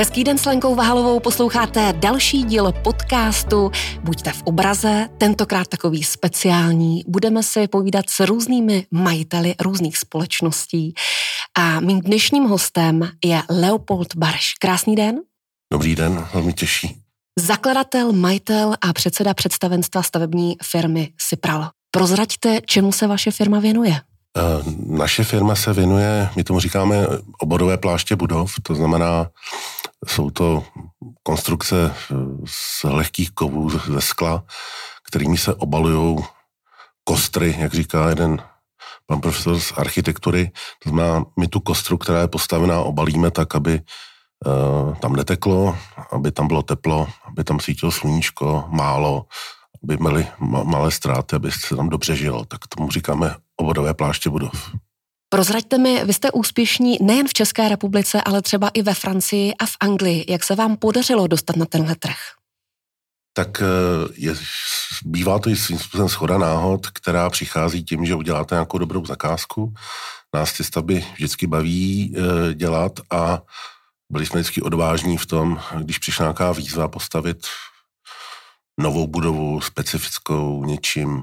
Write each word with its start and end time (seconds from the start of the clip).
Hezký 0.00 0.24
den 0.24 0.38
s 0.38 0.44
Lenkou 0.44 0.74
Vahalovou, 0.74 1.20
posloucháte 1.20 1.92
další 1.92 2.42
díl 2.42 2.72
podcastu 2.72 3.70
Buďte 4.04 4.32
v 4.32 4.42
obraze, 4.42 5.08
tentokrát 5.18 5.68
takový 5.68 6.02
speciální. 6.02 7.04
Budeme 7.06 7.42
si 7.42 7.68
povídat 7.68 8.10
s 8.10 8.20
různými 8.26 8.86
majiteli 8.90 9.54
různých 9.60 9.98
společností. 9.98 10.94
A 11.58 11.80
mým 11.80 12.00
dnešním 12.00 12.44
hostem 12.44 13.10
je 13.24 13.42
Leopold 13.50 14.16
Barš. 14.16 14.54
Krásný 14.54 14.96
den. 14.96 15.20
Dobrý 15.72 15.96
den, 15.96 16.26
velmi 16.34 16.52
těší. 16.52 16.96
Zakladatel, 17.38 18.12
majitel 18.12 18.74
a 18.80 18.92
předseda 18.92 19.34
představenstva 19.34 20.02
stavební 20.02 20.56
firmy 20.62 21.12
Sipral. 21.20 21.70
Prozraďte, 21.90 22.60
čemu 22.66 22.92
se 22.92 23.06
vaše 23.06 23.30
firma 23.30 23.58
věnuje. 23.58 24.00
Eh, 24.36 24.62
naše 24.86 25.24
firma 25.24 25.54
se 25.54 25.72
věnuje, 25.72 26.30
my 26.36 26.44
tomu 26.44 26.60
říkáme 26.60 27.06
oborové 27.40 27.76
pláště 27.76 28.16
budov, 28.16 28.54
to 28.62 28.74
znamená, 28.74 29.26
jsou 30.06 30.30
to 30.30 30.64
konstrukce 31.22 31.94
z 32.46 32.84
lehkých 32.84 33.30
kovů 33.30 33.70
ze 33.70 34.00
skla, 34.00 34.44
kterými 35.08 35.38
se 35.38 35.54
obalují 35.54 36.18
kostry, 37.04 37.56
jak 37.58 37.74
říká 37.74 38.08
jeden 38.08 38.42
pan 39.06 39.20
profesor 39.20 39.60
z 39.60 39.72
architektury. 39.76 40.50
To 40.82 40.90
znamená, 40.90 41.24
my 41.38 41.48
tu 41.48 41.60
kostru, 41.60 41.98
která 41.98 42.20
je 42.20 42.28
postavená, 42.28 42.80
obalíme 42.80 43.30
tak, 43.30 43.54
aby 43.54 43.80
uh, 44.46 44.94
tam 44.94 45.16
neteklo, 45.16 45.76
aby 46.12 46.32
tam 46.32 46.46
bylo 46.46 46.62
teplo, 46.62 47.08
aby 47.26 47.44
tam 47.44 47.60
svítilo 47.60 47.92
sluníčko, 47.92 48.64
málo, 48.68 49.26
aby 49.84 49.96
měli 49.96 50.26
malé 50.64 50.90
ztráty, 50.90 51.36
aby 51.36 51.52
se 51.52 51.76
tam 51.76 51.88
dobře 51.88 52.16
žilo. 52.16 52.44
Tak 52.44 52.60
tomu 52.76 52.90
říkáme 52.90 53.34
obvodové 53.56 53.94
pláště 53.94 54.30
budov. 54.30 54.70
Prozraďte 55.28 55.78
mi, 55.78 56.04
vy 56.04 56.12
jste 56.12 56.30
úspěšní 56.30 56.98
nejen 57.00 57.28
v 57.28 57.32
České 57.32 57.68
republice, 57.68 58.22
ale 58.22 58.42
třeba 58.42 58.68
i 58.68 58.82
ve 58.82 58.94
Francii 58.94 59.54
a 59.54 59.66
v 59.66 59.76
Anglii. 59.80 60.24
Jak 60.28 60.44
se 60.44 60.54
vám 60.54 60.76
podařilo 60.76 61.26
dostat 61.26 61.56
na 61.56 61.66
tenhle 61.66 61.96
trh? 61.96 62.16
Tak 63.32 63.62
eh, 63.62 63.64
je, 64.16 64.34
bývá 65.04 65.38
to 65.38 65.50
i 65.50 65.56
svým 65.56 65.78
způsobem 65.78 66.08
schoda 66.08 66.38
náhod, 66.38 66.86
která 66.86 67.30
přichází 67.30 67.84
tím, 67.84 68.06
že 68.06 68.14
uděláte 68.14 68.54
nějakou 68.54 68.78
dobrou 68.78 69.06
zakázku. 69.06 69.74
Nás 70.34 70.52
ty 70.52 70.64
stavby 70.64 71.04
vždycky 71.14 71.46
baví 71.46 72.14
e, 72.16 72.54
dělat 72.54 72.92
a 73.10 73.42
byli 74.12 74.26
jsme 74.26 74.40
vždycky 74.40 74.62
odvážní 74.62 75.16
v 75.16 75.26
tom, 75.26 75.60
když 75.78 75.98
přišla 75.98 76.24
nějaká 76.24 76.52
výzva 76.52 76.88
postavit 76.88 77.46
novou 78.80 79.06
budovu 79.06 79.60
specifickou 79.60 80.64
něčím, 80.64 81.22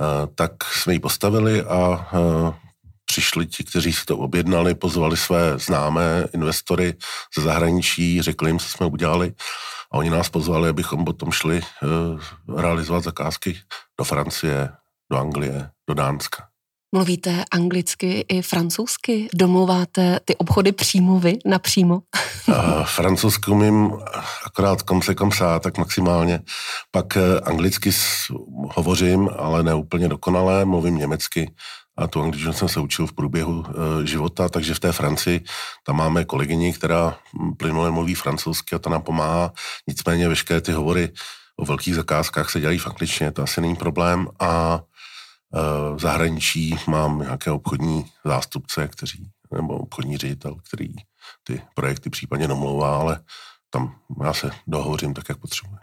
Eh, 0.00 0.26
tak 0.34 0.64
jsme 0.64 0.92
ji 0.92 1.00
postavili 1.00 1.62
a 1.62 2.08
eh, 2.12 2.54
přišli 3.04 3.46
ti, 3.46 3.64
kteří 3.64 3.92
si 3.92 4.04
to 4.04 4.18
objednali, 4.18 4.74
pozvali 4.74 5.16
své 5.16 5.58
známé 5.58 6.24
investory 6.34 6.94
ze 7.38 7.42
zahraničí, 7.42 8.22
řekli 8.22 8.50
jim, 8.50 8.58
co 8.58 8.68
jsme 8.68 8.86
udělali 8.86 9.32
a 9.92 9.94
oni 9.94 10.10
nás 10.10 10.28
pozvali, 10.28 10.68
abychom 10.68 11.04
potom 11.04 11.32
šli 11.32 11.60
eh, 11.62 11.86
realizovat 12.62 13.04
zakázky 13.04 13.58
do 13.98 14.04
Francie, 14.04 14.68
do 15.12 15.18
Anglie, 15.18 15.70
do 15.88 15.94
Dánska. 15.94 16.48
Mluvíte 16.92 17.44
anglicky 17.50 18.24
i 18.28 18.42
francouzsky? 18.42 19.28
Domluváte 19.34 20.20
ty 20.24 20.36
obchody 20.36 20.72
přímo 20.72 21.20
vy, 21.20 21.38
napřímo? 21.46 22.00
francouzsky 22.84 23.50
umím 23.50 23.92
akorát 24.46 24.82
kom 24.82 25.02
se 25.02 25.14
kom 25.14 25.32
sá, 25.32 25.58
tak 25.58 25.78
maximálně. 25.78 26.40
Pak 26.90 27.16
eh, 27.16 27.40
anglicky 27.40 27.90
hovořím, 28.52 29.28
ale 29.38 29.62
ne 29.62 29.74
úplně 29.74 30.08
dokonale, 30.08 30.64
mluvím 30.64 30.98
německy 30.98 31.50
a 31.98 32.06
tu 32.06 32.22
angličtinu 32.22 32.52
jsem 32.52 32.68
se 32.68 32.80
učil 32.80 33.06
v 33.06 33.12
průběhu 33.12 33.64
e, 33.66 34.06
života, 34.06 34.48
takže 34.48 34.74
v 34.74 34.80
té 34.80 34.92
Francii 34.92 35.44
tam 35.86 35.96
máme 35.96 36.24
kolegyni, 36.24 36.72
která 36.72 37.18
plynule 37.56 37.90
mluví 37.90 38.14
francouzsky 38.14 38.74
a 38.74 38.78
to 38.78 38.90
nám 38.90 39.02
pomáhá. 39.02 39.52
Nicméně 39.88 40.28
veškeré 40.28 40.60
ty 40.60 40.72
hovory 40.72 41.12
o 41.56 41.64
velkých 41.64 41.94
zakázkách 41.94 42.50
se 42.50 42.60
dělají 42.60 42.78
v 42.78 42.86
angličtině, 42.86 43.32
to 43.32 43.42
asi 43.42 43.60
není 43.60 43.76
problém 43.76 44.28
a 44.40 44.80
v 45.94 45.98
zahraničí 45.98 46.76
mám 46.86 47.18
nějaké 47.18 47.50
obchodní 47.50 48.04
zástupce, 48.24 48.88
kteří, 48.88 49.30
nebo 49.54 49.78
obchodní 49.78 50.16
ředitel, 50.16 50.56
který 50.68 50.88
ty 51.42 51.62
projekty 51.74 52.10
případně 52.10 52.48
domlouvá, 52.48 52.96
ale 52.96 53.20
tam 53.70 53.96
já 54.24 54.32
se 54.32 54.50
dohovořím 54.66 55.14
tak, 55.14 55.28
jak 55.28 55.38
potřebuji. 55.38 55.78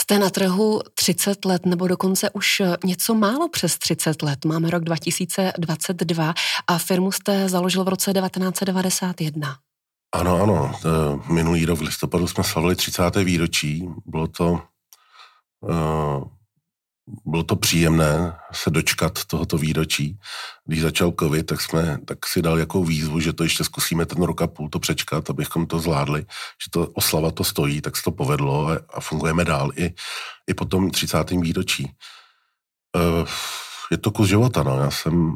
Jste 0.00 0.18
na 0.18 0.30
trhu 0.30 0.80
30 0.94 1.44
let 1.44 1.66
nebo 1.66 1.88
dokonce 1.88 2.30
už 2.30 2.62
něco 2.84 3.14
málo 3.14 3.48
přes 3.48 3.78
30 3.78 4.22
let. 4.22 4.44
Máme 4.44 4.70
rok 4.70 4.84
2022 4.84 6.34
a 6.66 6.78
firmu 6.78 7.12
jste 7.12 7.48
založil 7.48 7.84
v 7.84 7.88
roce 7.88 8.12
1991. 8.12 9.56
Ano, 10.14 10.42
ano. 10.42 10.72
Minulý 11.30 11.64
rok 11.64 11.78
v 11.78 11.82
listopadu 11.82 12.26
jsme 12.26 12.44
slavili 12.44 12.76
30. 12.76 13.16
výročí. 13.16 13.88
Bylo 14.06 14.28
to 14.28 14.62
uh, 15.60 16.24
bylo 17.24 17.42
to 17.42 17.56
příjemné 17.56 18.36
se 18.52 18.70
dočkat 18.70 19.24
tohoto 19.24 19.58
výročí. 19.58 20.18
Když 20.64 20.82
začal 20.82 21.12
covid, 21.20 21.46
tak 21.46 21.60
jsme 21.60 21.98
tak 22.04 22.26
si 22.26 22.42
dal 22.42 22.58
jako 22.58 22.84
výzvu, 22.84 23.20
že 23.20 23.32
to 23.32 23.42
ještě 23.42 23.64
zkusíme 23.64 24.06
ten 24.06 24.22
rok 24.22 24.42
a 24.42 24.46
půl 24.46 24.68
to 24.68 24.78
přečkat, 24.78 25.30
abychom 25.30 25.66
to 25.66 25.78
zvládli, 25.78 26.20
že 26.64 26.70
to 26.70 26.88
oslava 26.88 27.30
to 27.30 27.44
stojí, 27.44 27.80
tak 27.80 27.96
se 27.96 28.02
to 28.02 28.10
povedlo 28.10 28.68
a, 28.68 28.78
a 28.94 29.00
fungujeme 29.00 29.44
dál 29.44 29.70
i, 29.76 29.94
i 30.46 30.54
po 30.54 30.64
tom 30.64 30.90
30. 30.90 31.30
výročí. 31.30 31.92
Uh, 32.96 33.28
je 33.90 33.98
to 33.98 34.10
kus 34.10 34.28
života, 34.28 34.62
no. 34.62 34.78
Já 34.78 34.90
jsem 34.90 35.34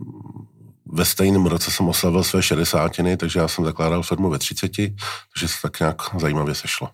ve 0.87 1.04
stejném 1.04 1.47
roce 1.47 1.71
jsem 1.71 1.88
oslavil 1.88 2.25
své 2.25 2.43
šedesátiny, 2.43 3.16
takže 3.16 3.41
já 3.41 3.48
jsem 3.48 3.65
zakládal 3.65 4.03
firmu 4.03 4.31
ve 4.31 4.38
30, 4.38 4.71
takže 4.77 5.48
se 5.48 5.54
tak 5.62 5.81
nějak 5.81 6.03
zajímavě 6.21 6.54
sešlo. 6.54 6.91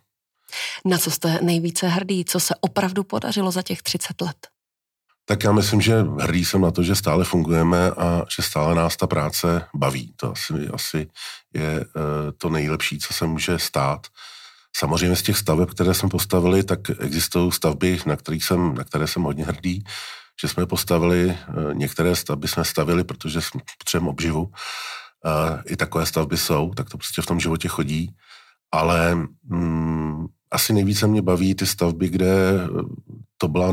Na 0.84 0.99
co 0.99 1.10
jste 1.10 1.39
nejvíce 1.43 1.89
hrdý? 1.89 2.25
Co 2.25 2.41
se 2.41 2.54
opravdu 2.60 3.04
podařilo 3.04 3.50
za 3.50 3.62
těch 3.62 3.83
30 3.83 4.21
let? 4.21 4.37
Tak 5.25 5.44
já 5.44 5.53
myslím, 5.53 5.81
že 5.81 6.03
hrdý 6.21 6.44
jsem 6.44 6.60
na 6.60 6.71
to, 6.71 6.83
že 6.83 6.94
stále 6.94 7.25
fungujeme 7.25 7.91
a 7.91 8.25
že 8.37 8.43
stále 8.43 8.75
nás 8.75 8.97
ta 8.97 9.06
práce 9.06 9.65
baví. 9.75 10.12
To 10.16 10.33
asi, 10.33 10.69
asi 10.72 11.06
je 11.55 11.81
uh, 11.81 12.31
to 12.38 12.49
nejlepší, 12.49 12.99
co 12.99 13.15
se 13.15 13.27
může 13.27 13.59
stát. 13.59 14.06
Samozřejmě 14.77 15.16
z 15.16 15.22
těch 15.22 15.37
staveb, 15.37 15.71
které 15.71 15.94
jsme 15.94 16.09
postavili, 16.09 16.65
tak 16.65 16.81
existují 17.00 17.53
stavby, 17.53 17.99
na, 18.06 18.16
kterých 18.16 18.44
jsem, 18.44 18.75
na 18.75 18.84
které 18.84 19.06
jsem 19.06 19.22
hodně 19.22 19.44
hrdý, 19.44 19.84
že 20.41 20.49
jsme 20.49 20.66
postavili, 20.66 21.27
uh, 21.27 21.75
některé 21.75 22.16
stavby 22.16 22.49
jsme 22.49 22.65
stavili, 22.65 23.04
protože 23.04 23.41
jsme 23.41 23.60
potřebujeme 23.78 24.10
obživu. 24.10 24.43
Uh, 24.43 24.50
I 25.66 25.77
takové 25.77 26.06
stavby 26.06 26.37
jsou, 26.37 26.75
tak 26.75 26.91
to 26.91 26.99
prostě 26.99 27.22
v 27.22 27.27
tom 27.27 27.41
životě 27.41 27.69
chodí. 27.69 28.15
Ale 28.72 29.15
mm, 29.44 30.27
asi 30.50 30.72
nejvíce 30.72 31.06
mě 31.06 31.22
baví 31.22 31.54
ty 31.54 31.66
stavby, 31.66 32.09
kde 32.09 32.59
to 33.39 33.49
byla 33.49 33.72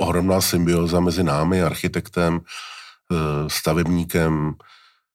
ohromná 0.00 0.40
symbioza 0.40 1.00
mezi 1.00 1.22
námi, 1.22 1.62
architektem, 1.62 2.40
eh, 2.40 3.16
stavebníkem, 3.48 4.54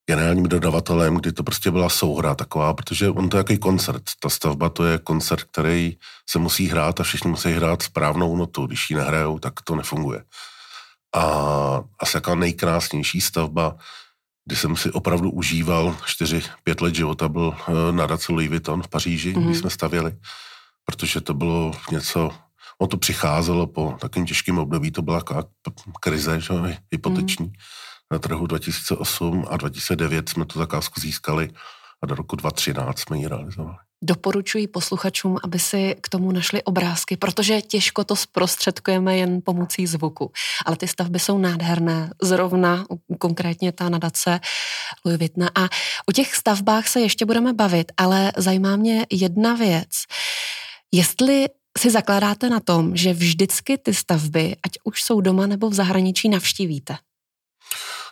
generálním 0.10 0.46
dodavatelem, 0.46 1.16
kdy 1.16 1.32
to 1.32 1.44
prostě 1.44 1.72
byla 1.72 1.90
souhra 1.90 2.36
taková, 2.36 2.74
protože 2.74 3.10
on 3.10 3.30
to 3.30 3.38
je 3.38 3.40
jaký 3.40 3.58
koncert. 3.58 4.04
Ta 4.20 4.30
stavba 4.30 4.70
to 4.70 4.86
je 4.86 4.98
koncert, 4.98 5.44
který 5.44 5.98
se 6.30 6.40
musí 6.40 6.68
hrát 6.68 7.00
a 7.00 7.04
všichni 7.04 7.30
musí 7.30 7.52
hrát 7.52 7.82
správnou 7.82 8.36
notu. 8.36 8.66
Když 8.66 8.90
ji 8.90 8.96
nehrajou, 8.96 9.40
tak 9.40 9.54
to 9.64 9.76
nefunguje. 9.76 10.24
A 11.16 11.24
asi 12.00 12.18
jaká 12.18 12.36
nejkrásnější 12.36 13.22
stavba, 13.22 13.76
kdy 14.46 14.56
jsem 14.56 14.76
si 14.76 14.92
opravdu 14.92 15.32
užíval 15.32 15.98
4-5 16.06 16.82
let 16.82 16.96
života, 16.96 17.30
byl 17.30 17.56
eh, 17.58 17.92
nadace 17.92 18.32
Louis 18.32 18.50
Vuitton 18.50 18.84
v 18.84 18.88
Paříži, 18.88 19.34
mm-hmm. 19.34 19.46
kdy 19.46 19.56
jsme 19.56 19.70
stavěli, 19.70 20.12
protože 20.86 21.22
to 21.22 21.34
bylo 21.34 21.72
něco 21.92 22.32
ono 22.82 22.88
to 22.88 22.98
přicházelo 22.98 23.68
po 23.68 23.98
takovým 24.02 24.26
těžkým 24.26 24.60
období, 24.60 24.92
to 24.92 25.02
byla 25.02 25.24
krize, 26.00 26.42
že, 26.42 26.54
hypoteční. 26.92 27.46
Mm. 27.46 27.54
Na 28.12 28.20
trhu 28.20 28.48
2008 28.48 29.46
a 29.50 29.58
2009 29.58 30.30
jsme 30.30 30.46
tu 30.46 30.60
zakázku 30.60 31.02
získali 31.02 31.50
a 32.04 32.06
do 32.06 32.16
roku 32.16 32.36
2013 32.36 33.00
jsme 33.00 33.18
ji 33.18 33.28
realizovali. 33.28 33.78
Doporučuji 34.04 34.68
posluchačům, 34.68 35.38
aby 35.44 35.60
si 35.60 35.96
k 36.02 36.10
tomu 36.10 36.32
našli 36.32 36.64
obrázky, 36.64 37.18
protože 37.18 37.62
těžko 37.62 38.04
to 38.04 38.16
zprostředkujeme 38.16 39.18
jen 39.18 39.42
pomocí 39.46 39.88
zvuku. 39.88 40.32
Ale 40.66 40.76
ty 40.76 40.88
stavby 40.88 41.20
jsou 41.20 41.38
nádherné, 41.38 42.10
zrovna 42.22 42.86
konkrétně 43.20 43.72
ta 43.72 43.90
nadace 43.90 44.40
Louis 45.06 45.20
Vuitton. 45.20 45.48
A 45.56 45.64
o 46.10 46.12
těch 46.12 46.36
stavbách 46.36 46.88
se 46.88 47.02
ještě 47.02 47.26
budeme 47.26 47.54
bavit, 47.54 47.92
ale 47.98 48.32
zajímá 48.38 48.76
mě 48.76 49.06
jedna 49.12 49.54
věc. 49.54 49.90
Jestli 50.92 51.46
si 51.78 51.92
zakládáte 51.92 52.50
na 52.50 52.60
tom, 52.60 52.96
že 52.96 53.14
vždycky 53.14 53.78
ty 53.78 53.94
stavby, 53.94 54.56
ať 54.64 54.72
už 54.84 55.04
jsou 55.04 55.22
doma 55.22 55.48
nebo 55.48 55.70
v 55.70 55.74
zahraničí, 55.74 56.30
navštívíte? 56.30 56.98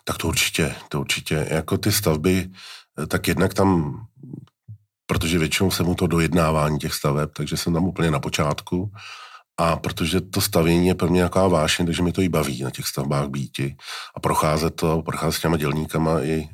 Tak 0.03 0.17
to 0.17 0.27
určitě, 0.27 0.75
to 0.89 0.99
určitě. 0.99 1.47
Jako 1.49 1.77
ty 1.77 1.91
stavby, 1.91 2.49
eh, 3.03 3.07
tak 3.07 3.27
jednak 3.27 3.53
tam, 3.53 4.01
protože 5.05 5.39
většinou 5.39 5.71
se 5.71 5.83
mu 5.83 5.95
to 5.95 6.07
dojednávání 6.07 6.79
těch 6.79 6.93
staveb, 6.93 7.29
takže 7.33 7.57
jsem 7.57 7.73
tam 7.73 7.83
úplně 7.83 8.11
na 8.11 8.19
počátku. 8.19 8.91
A 9.57 9.75
protože 9.75 10.21
to 10.21 10.41
stavění 10.41 10.87
je 10.87 10.95
pro 10.95 11.07
mě 11.07 11.17
nějaká 11.17 11.47
vášeň, 11.47 11.85
takže 11.85 12.03
mi 12.03 12.11
to 12.11 12.21
i 12.21 12.29
baví 12.29 12.63
na 12.63 12.71
těch 12.71 12.87
stavbách 12.87 13.27
býti. 13.27 13.75
A 14.15 14.19
procházet 14.19 14.75
to, 14.75 15.01
procházet 15.01 15.37
s 15.37 15.41
těma 15.41 15.57
dělníkama 15.57 16.21
i 16.21 16.33
e, 16.33 16.49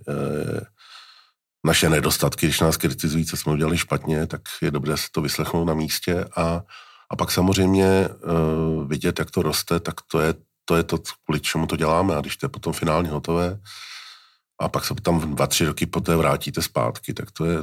naše 1.65 1.89
nedostatky, 1.89 2.45
když 2.45 2.59
nás 2.59 2.77
kritizují, 2.77 3.25
co 3.25 3.38
jsme 3.38 3.53
udělali 3.53 3.77
špatně, 3.77 4.27
tak 4.27 4.41
je 4.61 4.71
dobré 4.71 4.97
se 4.97 5.07
to 5.11 5.21
vyslechnout 5.21 5.65
na 5.65 5.73
místě 5.73 6.25
a, 6.35 6.61
a 7.11 7.15
pak 7.15 7.31
samozřejmě 7.31 8.09
uh, 8.09 8.88
vidět, 8.88 9.19
jak 9.19 9.31
to 9.31 9.41
roste, 9.41 9.79
tak 9.79 9.95
to 10.11 10.19
je, 10.19 10.33
to 10.65 10.75
je 10.75 10.83
to, 10.83 10.97
kvůli 11.25 11.39
čemu 11.39 11.67
to 11.67 11.75
děláme 11.75 12.15
a 12.15 12.21
když 12.21 12.38
to 12.38 12.45
je 12.45 12.50
potom 12.50 12.73
finálně 12.73 13.09
hotové 13.09 13.59
a 14.61 14.69
pak 14.69 14.85
se 14.85 14.95
tam 14.95 15.35
dva, 15.35 15.47
tři 15.47 15.65
roky 15.65 15.85
poté 15.85 16.15
vrátíte 16.15 16.61
zpátky, 16.61 17.13
tak 17.13 17.31
to 17.31 17.45
je 17.45 17.57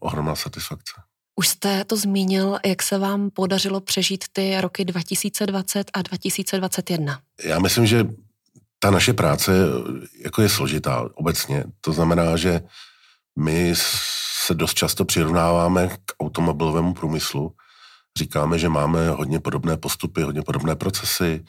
ohromná 0.00 0.34
satisfakce. 0.34 0.92
Už 1.38 1.48
jste 1.48 1.84
to 1.84 1.96
zmínil, 1.96 2.58
jak 2.66 2.82
se 2.82 2.98
vám 2.98 3.30
podařilo 3.30 3.80
přežít 3.80 4.24
ty 4.32 4.60
roky 4.60 4.84
2020 4.84 5.90
a 5.94 6.02
2021. 6.02 7.20
Já 7.44 7.58
myslím, 7.58 7.86
že 7.86 8.06
ta 8.78 8.90
naše 8.90 9.12
práce 9.12 9.52
jako 10.24 10.42
je 10.42 10.48
složitá 10.48 11.08
obecně. 11.14 11.64
To 11.80 11.92
znamená, 11.92 12.36
že 12.36 12.60
my 13.38 13.74
se 14.44 14.54
dost 14.54 14.74
často 14.74 15.04
přirovnáváme 15.04 15.88
k 15.88 16.12
automobilovému 16.20 16.94
průmyslu. 16.94 17.52
Říkáme, 18.16 18.58
že 18.58 18.68
máme 18.68 19.10
hodně 19.10 19.40
podobné 19.40 19.76
postupy, 19.76 20.22
hodně 20.22 20.42
podobné 20.42 20.76
procesy. 20.76 21.44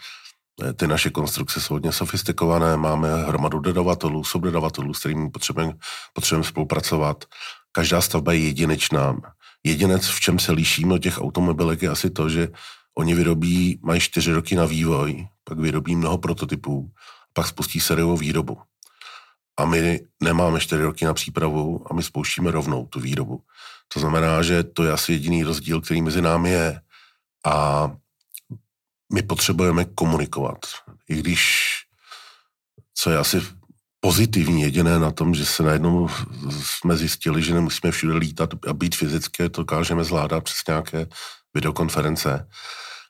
Ty 0.76 0.88
naše 0.88 1.10
konstrukce 1.10 1.62
jsou 1.62 1.74
hodně 1.74 1.92
sofistikované, 1.92 2.78
máme 2.78 3.24
hromadu 3.24 3.60
dodavatelů, 3.60 4.24
subdodavatelů, 4.24 4.94
s 4.94 5.00
kterými 5.00 5.30
potřebujeme, 5.30 5.74
potřebujeme 6.14 6.48
spolupracovat. 6.48 7.26
Každá 7.72 8.02
stavba 8.02 8.34
je 8.34 8.40
jedinečná. 8.40 9.16
Jedinec, 9.64 10.08
v 10.08 10.20
čem 10.20 10.40
se 10.40 10.52
lišíme 10.52 10.94
od 10.94 10.98
těch 10.98 11.22
automobilek, 11.22 11.82
je 11.82 11.90
asi 11.90 12.10
to, 12.10 12.30
že 12.30 12.50
oni 12.98 13.16
vyrobí, 13.16 13.80
mají 13.84 14.02
čtyři 14.02 14.32
roky 14.34 14.56
na 14.56 14.66
vývoj, 14.66 15.28
pak 15.44 15.60
vyrobí 15.60 15.96
mnoho 15.96 16.18
prototypů, 16.18 16.92
pak 17.34 17.48
spustí 17.48 17.80
sériovou 17.80 18.18
výrobu. 18.18 18.58
A 19.60 19.66
my 19.66 20.00
nemáme 20.24 20.60
čtyři 20.60 20.84
roky 20.84 21.06
na 21.06 21.14
přípravu 21.14 21.86
a 21.92 21.94
my 21.94 22.04
spouštíme 22.04 22.52
rovnou 22.52 22.86
tu 22.86 23.00
výrobu. 23.00 23.42
To 23.94 24.00
znamená, 24.00 24.44
že 24.44 24.64
to 24.64 24.84
je 24.84 24.92
asi 24.92 25.12
jediný 25.12 25.44
rozdíl, 25.44 25.82
který 25.82 26.02
mezi 26.02 26.22
námi 26.22 26.50
je. 26.50 26.82
A 27.46 27.88
my 29.14 29.22
potřebujeme 29.22 29.86
komunikovat. 29.86 30.58
I 31.10 31.16
když, 31.16 31.74
co 32.94 33.10
je 33.10 33.18
asi 33.18 33.42
pozitivní 34.00 34.62
jediné 34.62 35.00
na 35.00 35.12
tom, 35.12 35.36
že 35.36 35.46
se 35.46 35.64
najednou 35.64 36.10
jsme 36.50 36.98
zjistili, 36.98 37.44
že 37.44 37.54
nemusíme 37.54 37.92
všude 37.92 38.14
lítat 38.14 38.50
a 38.68 38.74
být 38.74 38.96
fyzicky, 38.96 39.50
to 39.50 39.62
dokážeme 39.62 40.04
zvládat 40.04 40.44
přes 40.44 40.58
nějaké 40.68 41.08
videokonference. 41.54 42.48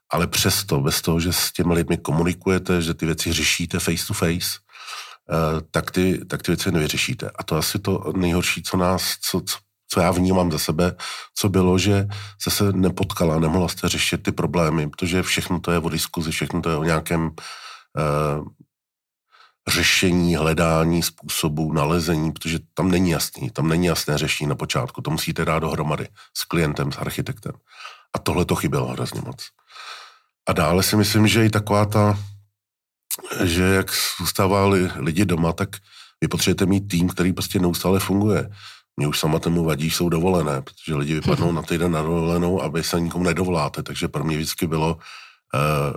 Ale 0.09 0.27
přesto, 0.27 0.79
bez 0.79 1.01
toho, 1.01 1.19
že 1.19 1.33
s 1.33 1.51
těmi 1.51 1.73
lidmi 1.73 1.97
komunikujete, 1.97 2.81
že 2.81 2.93
ty 2.93 3.05
věci 3.05 3.33
řešíte 3.33 3.79
face 3.79 4.07
to 4.07 4.13
face, 4.13 4.59
eh, 5.29 5.61
tak 5.71 5.91
ty, 5.91 6.25
tak 6.25 6.43
ty 6.43 6.51
věci 6.51 6.71
nevyřešíte. 6.71 7.31
A 7.35 7.43
to 7.43 7.55
asi 7.55 7.79
to 7.79 8.13
nejhorší, 8.15 8.63
co 8.63 8.77
nás, 8.77 9.17
co, 9.21 9.41
co, 9.41 9.57
co 9.87 9.99
já 9.99 10.11
vnímám 10.11 10.51
za 10.51 10.59
sebe, 10.59 10.95
co 11.35 11.49
bylo, 11.49 11.77
že 11.77 12.07
se 12.41 12.51
se 12.51 12.71
nepotkala, 12.71 13.39
nemohla 13.39 13.67
jste 13.67 13.89
řešit 13.89 14.23
ty 14.23 14.31
problémy, 14.31 14.89
protože 14.89 15.23
všechno 15.23 15.59
to 15.59 15.71
je 15.71 15.79
o 15.79 15.89
diskuzi, 15.89 16.31
všechno 16.31 16.61
to 16.61 16.69
je 16.69 16.75
o 16.75 16.83
nějakém 16.83 17.21
uh, 17.21 18.47
řešení, 19.67 20.35
hledání 20.35 21.03
způsobů, 21.03 21.73
nalezení, 21.73 22.31
protože 22.31 22.59
tam 22.73 22.91
není 22.91 23.09
jasný, 23.09 23.49
tam 23.49 23.67
není 23.67 23.85
jasné 23.85 24.17
řešení 24.17 24.49
na 24.49 24.55
počátku, 24.55 25.01
to 25.01 25.11
musíte 25.11 25.45
dát 25.45 25.59
dohromady 25.59 26.07
s 26.37 26.43
klientem, 26.43 26.91
s 26.91 26.97
architektem. 26.97 27.51
A 28.15 28.19
tohle 28.19 28.45
to 28.45 28.55
chybělo 28.55 28.87
hrozně 28.87 29.21
moc. 29.25 29.45
A 30.49 30.53
dále 30.53 30.83
si 30.83 30.95
myslím, 30.95 31.27
že 31.27 31.45
i 31.45 31.49
taková 31.49 31.85
ta, 31.85 32.19
že 33.43 33.63
jak 33.63 33.91
zůstávali 34.19 34.91
lidi 34.95 35.25
doma, 35.25 35.53
tak 35.53 35.69
vy 36.21 36.27
potřebujete 36.27 36.65
mít 36.65 36.87
tým, 36.87 37.09
který 37.09 37.33
prostě 37.33 37.59
neustále 37.59 37.99
funguje. 37.99 38.49
Mně 38.97 39.07
už 39.07 39.19
samotnému 39.19 39.63
vadí, 39.63 39.91
jsou 39.91 40.09
dovolené, 40.09 40.61
protože 40.61 40.95
lidi 40.95 41.13
vypadnou 41.13 41.51
na 41.51 41.61
týden 41.61 41.91
na 41.91 42.01
dovolenou, 42.01 42.61
aby 42.61 42.83
se 42.83 43.01
nikomu 43.01 43.23
nedovoláte. 43.23 43.83
Takže 43.83 44.07
pro 44.07 44.23
mě 44.23 44.37
vždycky 44.37 44.67
bylo 44.67 44.95
uh, 44.95 45.95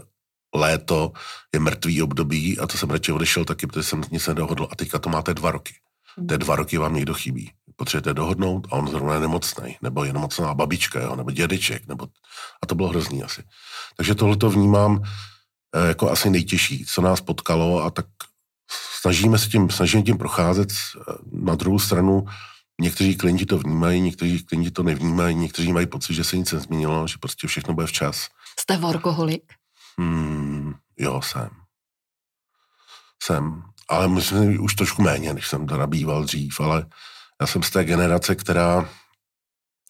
léto 0.54 1.12
je 1.54 1.60
mrtvý 1.60 2.02
období 2.02 2.58
a 2.58 2.66
to 2.66 2.78
jsem 2.78 2.90
radši 2.90 3.12
odešel 3.12 3.44
taky, 3.44 3.66
protože 3.66 3.82
jsem 3.82 4.02
nic 4.10 4.26
nedohodl. 4.26 4.68
A 4.70 4.76
teďka 4.76 4.98
to 4.98 5.08
máte 5.08 5.34
dva 5.34 5.50
roky. 5.50 5.74
Té 6.28 6.38
dva 6.38 6.56
roky 6.56 6.78
vám 6.78 6.94
někdo 6.94 7.14
chybí. 7.14 7.50
Potřebujete 7.76 8.14
dohodnout 8.14 8.66
a 8.70 8.72
on 8.72 8.88
zrovna 8.88 9.14
je 9.14 9.20
nemocný, 9.20 9.76
nebo 9.82 10.04
je 10.04 10.12
nemocná 10.12 10.54
babička, 10.54 11.00
jo, 11.00 11.16
nebo 11.16 11.30
dědeček, 11.30 11.88
nebo... 11.88 12.06
a 12.62 12.66
to 12.66 12.74
bylo 12.74 12.88
hrozný 12.88 13.22
asi. 13.22 13.42
Takže 13.96 14.14
tohle 14.14 14.36
to 14.36 14.50
vnímám 14.50 15.02
eh, 15.74 15.88
jako 15.88 16.10
asi 16.10 16.30
nejtěžší, 16.30 16.84
co 16.84 17.02
nás 17.02 17.20
potkalo 17.20 17.82
a 17.84 17.90
tak 17.90 18.06
snažíme 19.00 19.38
se 19.38 19.48
tím, 19.48 19.70
snažíme 19.70 20.02
tím 20.02 20.18
procházet. 20.18 20.68
Eh, 20.72 21.14
na 21.32 21.54
druhou 21.54 21.78
stranu 21.78 22.24
někteří 22.80 23.16
klienti 23.16 23.46
to 23.46 23.58
vnímají, 23.58 24.00
někteří 24.00 24.44
klienti 24.44 24.70
to 24.70 24.82
nevnímají, 24.82 25.36
někteří 25.36 25.72
mají 25.72 25.86
pocit, 25.86 26.14
že 26.14 26.24
se 26.24 26.36
nic 26.36 26.52
nezměnilo, 26.52 27.08
že 27.08 27.18
prostě 27.20 27.46
všechno 27.46 27.74
bude 27.74 27.86
včas. 27.86 28.28
Jste 28.60 28.76
workoholik? 28.76 29.52
Hmm, 29.98 30.74
jo, 30.98 31.22
jsem. 31.22 31.50
Jsem. 33.22 33.62
Ale 33.88 34.08
myslím, 34.08 34.64
už 34.64 34.74
trošku 34.74 35.02
méně, 35.02 35.34
než 35.34 35.48
jsem 35.48 35.66
to 35.66 35.76
nabýval 35.76 36.24
dřív, 36.24 36.60
ale 36.60 36.86
já 37.40 37.46
jsem 37.46 37.62
z 37.62 37.70
té 37.70 37.84
generace, 37.84 38.34
která, 38.34 38.88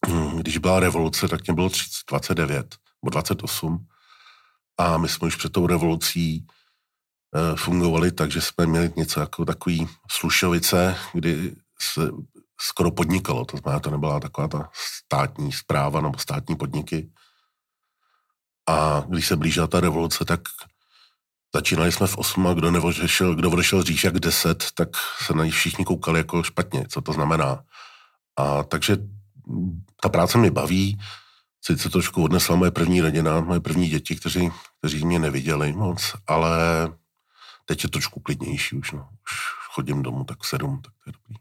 hm, 0.08 0.36
když 0.36 0.58
byla 0.58 0.80
revoluce, 0.80 1.28
tak 1.28 1.46
mě 1.46 1.54
bylo 1.54 1.68
30, 1.68 1.90
29 2.08 2.76
nebo 3.02 3.10
28 3.10 3.86
a 4.78 4.98
my 4.98 5.08
jsme 5.08 5.26
už 5.26 5.36
před 5.36 5.52
tou 5.52 5.66
revolucí 5.66 6.46
eh, 7.36 7.56
fungovali 7.56 8.12
tak, 8.12 8.30
že 8.30 8.40
jsme 8.40 8.66
měli 8.66 8.92
něco 8.96 9.20
jako 9.20 9.44
takový 9.44 9.88
slušovice, 10.10 10.96
kdy 11.12 11.56
se 11.80 12.10
skoro 12.60 12.90
podnikalo, 12.90 13.44
to 13.44 13.56
znamená, 13.56 13.80
to 13.80 13.90
nebyla 13.90 14.20
taková 14.20 14.48
ta 14.48 14.70
státní 14.74 15.52
zpráva 15.52 16.00
nebo 16.00 16.18
státní 16.18 16.56
podniky, 16.56 17.10
a 18.68 19.04
když 19.08 19.26
se 19.26 19.36
blížila 19.36 19.66
ta 19.66 19.80
revoluce, 19.80 20.24
tak 20.24 20.40
začínali 21.54 21.92
jsme 21.92 22.06
v 22.06 22.18
8 22.18 22.46
a 22.46 22.54
kdo 22.54 22.70
neodešel, 22.70 23.34
kdo 23.34 23.50
odešel 23.50 23.82
dřív 23.82 24.04
jak 24.04 24.18
10, 24.18 24.64
tak 24.74 24.88
se 25.26 25.34
na 25.34 25.44
ní 25.44 25.50
všichni 25.50 25.84
koukali 25.84 26.18
jako 26.18 26.42
špatně, 26.42 26.84
co 26.88 27.00
to 27.00 27.12
znamená. 27.12 27.64
A 28.36 28.62
takže 28.62 28.96
ta 30.02 30.08
práce 30.08 30.38
mě 30.38 30.50
baví, 30.50 31.00
sice 31.64 31.88
trošku 31.88 32.24
odnesla 32.24 32.56
moje 32.56 32.70
první 32.70 33.00
rodina, 33.00 33.40
moje 33.40 33.60
první 33.60 33.88
děti, 33.88 34.16
kteří, 34.16 34.50
kteří 34.78 35.04
mě 35.04 35.18
neviděli 35.18 35.72
moc, 35.72 36.14
ale 36.26 36.58
teď 37.64 37.84
je 37.84 37.90
trošku 37.90 38.20
klidnější 38.20 38.76
už, 38.76 38.92
no. 38.92 39.08
už 39.24 39.59
chodím 39.74 40.02
domů 40.02 40.24
tak 40.24 40.44
sedm, 40.44 40.80
tak 40.82 40.92
to 41.04 41.10
je 41.10 41.12
dobrý. 41.12 41.34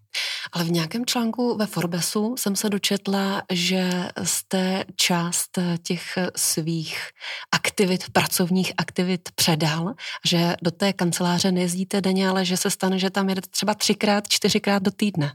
Ale 0.52 0.64
v 0.64 0.72
nějakém 0.72 1.06
článku 1.06 1.58
ve 1.58 1.66
Forbesu 1.66 2.36
jsem 2.38 2.56
se 2.56 2.70
dočetla, 2.70 3.42
že 3.52 4.10
jste 4.24 4.84
část 4.96 5.60
těch 5.84 6.18
svých 6.36 7.10
aktivit, 7.52 8.10
pracovních 8.10 8.74
aktivit 8.78 9.30
předal, 9.36 9.94
že 10.26 10.56
do 10.64 10.72
té 10.72 10.94
kanceláře 10.94 11.52
nejezdíte 11.52 12.02
denně, 12.02 12.30
ale 12.30 12.46
že 12.46 12.58
se 12.58 12.70
stane, 12.70 13.00
že 13.00 13.10
tam 13.10 13.30
jedete 13.30 13.50
třeba 13.50 13.74
třikrát, 13.74 14.28
čtyřikrát 14.28 14.84
do 14.84 14.92
týdne. 14.92 15.34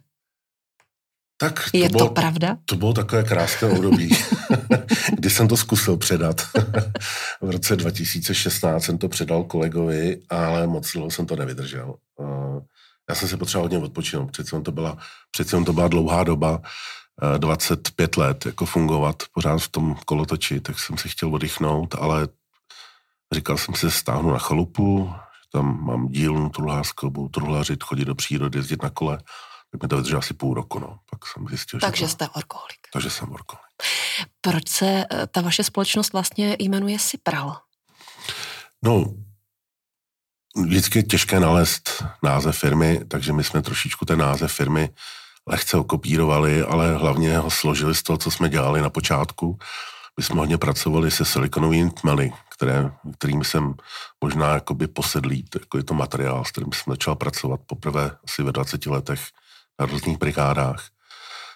Tak 1.36 1.70
to 1.70 1.76
je 1.76 1.88
bylo, 1.88 2.08
to 2.08 2.14
pravda? 2.14 2.56
To 2.64 2.76
bylo 2.76 2.92
takové 2.92 3.22
krásné 3.22 3.68
období, 3.68 4.10
kdy 5.18 5.30
jsem 5.30 5.48
to 5.48 5.56
zkusil 5.56 5.96
předat. 5.96 6.40
v 7.40 7.50
roce 7.50 7.76
2016 7.76 8.84
jsem 8.84 8.98
to 8.98 9.08
předal 9.08 9.44
kolegovi, 9.44 10.20
ale 10.30 10.66
moc 10.66 10.92
dlouho 10.92 11.10
jsem 11.10 11.26
to 11.26 11.36
nevydržel. 11.36 11.94
Já 13.08 13.14
jsem 13.14 13.28
si 13.28 13.36
potřeboval 13.36 13.64
hodně 13.64 13.78
odpočinout, 13.78 14.30
přece 14.30 14.60
to 14.60 14.72
byla, 14.72 14.98
přece 15.30 15.60
to 15.64 15.72
byla 15.72 15.88
dlouhá 15.88 16.24
doba, 16.24 16.60
25 17.38 18.18
eh, 18.18 18.20
let 18.20 18.46
jako 18.46 18.66
fungovat 18.66 19.22
pořád 19.34 19.58
v 19.58 19.68
tom 19.68 19.96
kolotoči, 20.06 20.60
tak 20.60 20.78
jsem 20.78 20.98
si 20.98 21.08
chtěl 21.08 21.34
oddychnout, 21.34 21.94
ale 21.94 22.28
říkal 23.34 23.58
jsem 23.58 23.74
si, 23.74 23.90
stáhnu 23.90 24.30
na 24.30 24.38
chalupu, 24.38 25.10
že 25.12 25.48
tam 25.52 25.84
mám 25.84 26.08
dílnu 26.08 26.48
truhlářskou, 26.48 27.10
budu 27.10 27.28
truhlařit, 27.28 27.82
chodit 27.82 28.04
do 28.04 28.14
přírody, 28.14 28.58
jezdit 28.58 28.82
na 28.82 28.90
kole, 28.90 29.18
tak 29.70 29.82
mi 29.82 29.88
to 29.88 29.96
vydrželo 29.96 30.18
asi 30.18 30.34
půl 30.34 30.54
roku, 30.54 30.78
no. 30.78 30.98
Pak 31.10 31.26
jsem 31.26 31.48
zjistil, 31.48 31.80
Takže 31.80 32.00
že 32.00 32.06
to, 32.06 32.10
jste 32.10 32.28
orkoholik. 32.28 32.78
Takže 32.92 33.10
jsem 33.10 33.32
orkoholik. 33.32 33.64
Proč 34.40 34.68
se 34.68 35.04
eh, 35.10 35.26
ta 35.26 35.40
vaše 35.40 35.64
společnost 35.64 36.12
vlastně 36.12 36.56
jmenuje 36.58 36.98
Sipral? 36.98 37.56
No, 38.82 39.04
vždycky 40.56 40.98
je 40.98 41.02
těžké 41.02 41.40
nalézt 41.40 42.04
název 42.22 42.58
firmy, 42.58 43.00
takže 43.08 43.32
my 43.32 43.44
jsme 43.44 43.62
trošičku 43.62 44.04
ten 44.04 44.18
název 44.18 44.52
firmy 44.52 44.90
lehce 45.46 45.76
okopírovali, 45.76 46.62
ale 46.62 46.96
hlavně 46.96 47.38
ho 47.38 47.50
složili 47.50 47.94
z 47.94 48.02
toho, 48.02 48.18
co 48.18 48.30
jsme 48.30 48.48
dělali 48.48 48.80
na 48.80 48.90
počátku. 48.90 49.58
My 50.16 50.24
jsme 50.24 50.36
hodně 50.36 50.58
pracovali 50.58 51.10
se 51.10 51.24
silikonovými 51.24 51.90
tmely, 51.90 52.32
které, 52.56 52.92
kterým 53.18 53.44
jsem 53.44 53.74
možná 54.20 54.54
jakoby 54.54 54.86
posedlý, 54.86 55.44
jako 55.54 55.76
je 55.78 55.84
to 55.84 55.94
materiál, 55.94 56.44
s 56.44 56.50
kterým 56.50 56.72
jsem 56.72 56.90
začal 56.90 57.14
pracovat 57.16 57.60
poprvé 57.66 58.10
asi 58.24 58.42
ve 58.42 58.52
20 58.52 58.86
letech 58.86 59.20
na 59.80 59.86
různých 59.86 60.18
brigádách. 60.18 60.84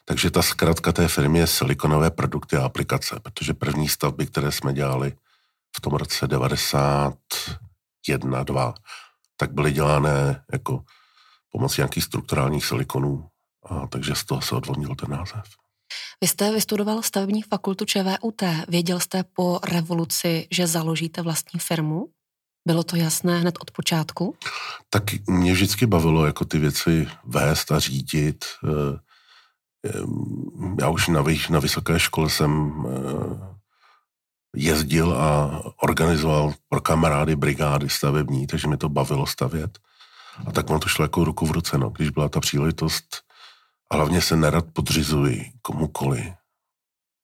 Takže 0.05 0.31
ta 0.31 0.43
zkratka 0.43 0.93
té 0.93 1.09
firmy 1.09 1.39
je 1.39 1.47
silikonové 1.47 2.11
produkty 2.11 2.57
a 2.57 2.65
aplikace, 2.65 3.21
protože 3.23 3.55
první 3.55 3.89
stavby, 3.89 4.27
které 4.27 4.53
jsme 4.53 4.73
dělali 4.73 5.13
v 5.77 5.81
tom 5.81 5.93
roce 5.93 6.27
90, 6.27 7.15
jedna, 8.09 8.43
dva, 8.43 8.75
tak 9.37 9.53
byly 9.53 9.73
dělané 9.73 10.45
jako 10.53 10.85
pomocí 11.53 11.81
nějakých 11.81 12.05
strukturálních 12.05 12.65
silikonů 12.65 13.29
a 13.71 13.87
takže 13.87 14.15
z 14.15 14.25
toho 14.25 14.41
se 14.41 14.55
odvodnil 14.55 14.95
ten 14.95 15.11
název. 15.11 15.45
Vy 16.21 16.29
jste 16.29 16.53
vystudoval 16.53 17.03
stavební 17.03 17.43
fakultu 17.43 17.85
ČVUT. 17.85 18.43
Věděl 18.69 19.01
jste 19.01 19.25
po 19.33 19.61
revoluci, 19.65 20.49
že 20.51 20.67
založíte 20.67 21.23
vlastní 21.23 21.61
firmu? 21.61 22.07
Bylo 22.67 22.83
to 22.83 22.97
jasné 22.97 23.41
hned 23.41 23.55
od 23.61 23.71
počátku? 23.71 24.37
Tak 24.91 25.03
mě 25.29 25.53
vždycky 25.53 25.87
bavilo 25.87 26.27
jako 26.27 26.45
ty 26.45 26.59
věci 26.59 27.09
vést 27.25 27.73
a 27.73 27.79
řídit. 27.79 28.45
Eh, 28.65 28.99
eh, 29.87 30.03
já 30.81 30.89
už 30.89 31.09
na, 31.09 31.25
na 31.51 31.61
vysoké 31.61 32.01
škole 32.01 32.31
jsem 32.31 32.73
eh, 32.87 33.58
jezdil 34.57 35.13
a 35.13 35.61
organizoval 35.83 36.53
pro 36.69 36.81
kamarády 36.81 37.37
brigády 37.37 37.89
stavební, 37.89 38.47
takže 38.47 38.69
mi 38.69 38.77
to 38.77 38.89
bavilo 38.89 39.27
stavět. 39.27 39.79
A 40.47 40.53
tak 40.53 40.71
ono 40.71 40.79
to 40.79 40.89
šlo 40.89 41.05
jako 41.05 41.25
ruku 41.25 41.47
v 41.47 41.51
ruce, 41.51 41.79
no. 41.79 41.91
když 41.91 42.11
byla 42.11 42.29
ta 42.29 42.41
příležitost. 42.41 43.23
A 43.91 43.97
hlavně 43.97 44.21
se 44.21 44.37
nerad 44.37 44.65
podřizuji 44.73 45.53
komukoli, 45.63 46.35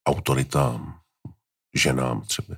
autoritám, 0.08 1.03
ženám 1.74 2.22
třeba. 2.22 2.56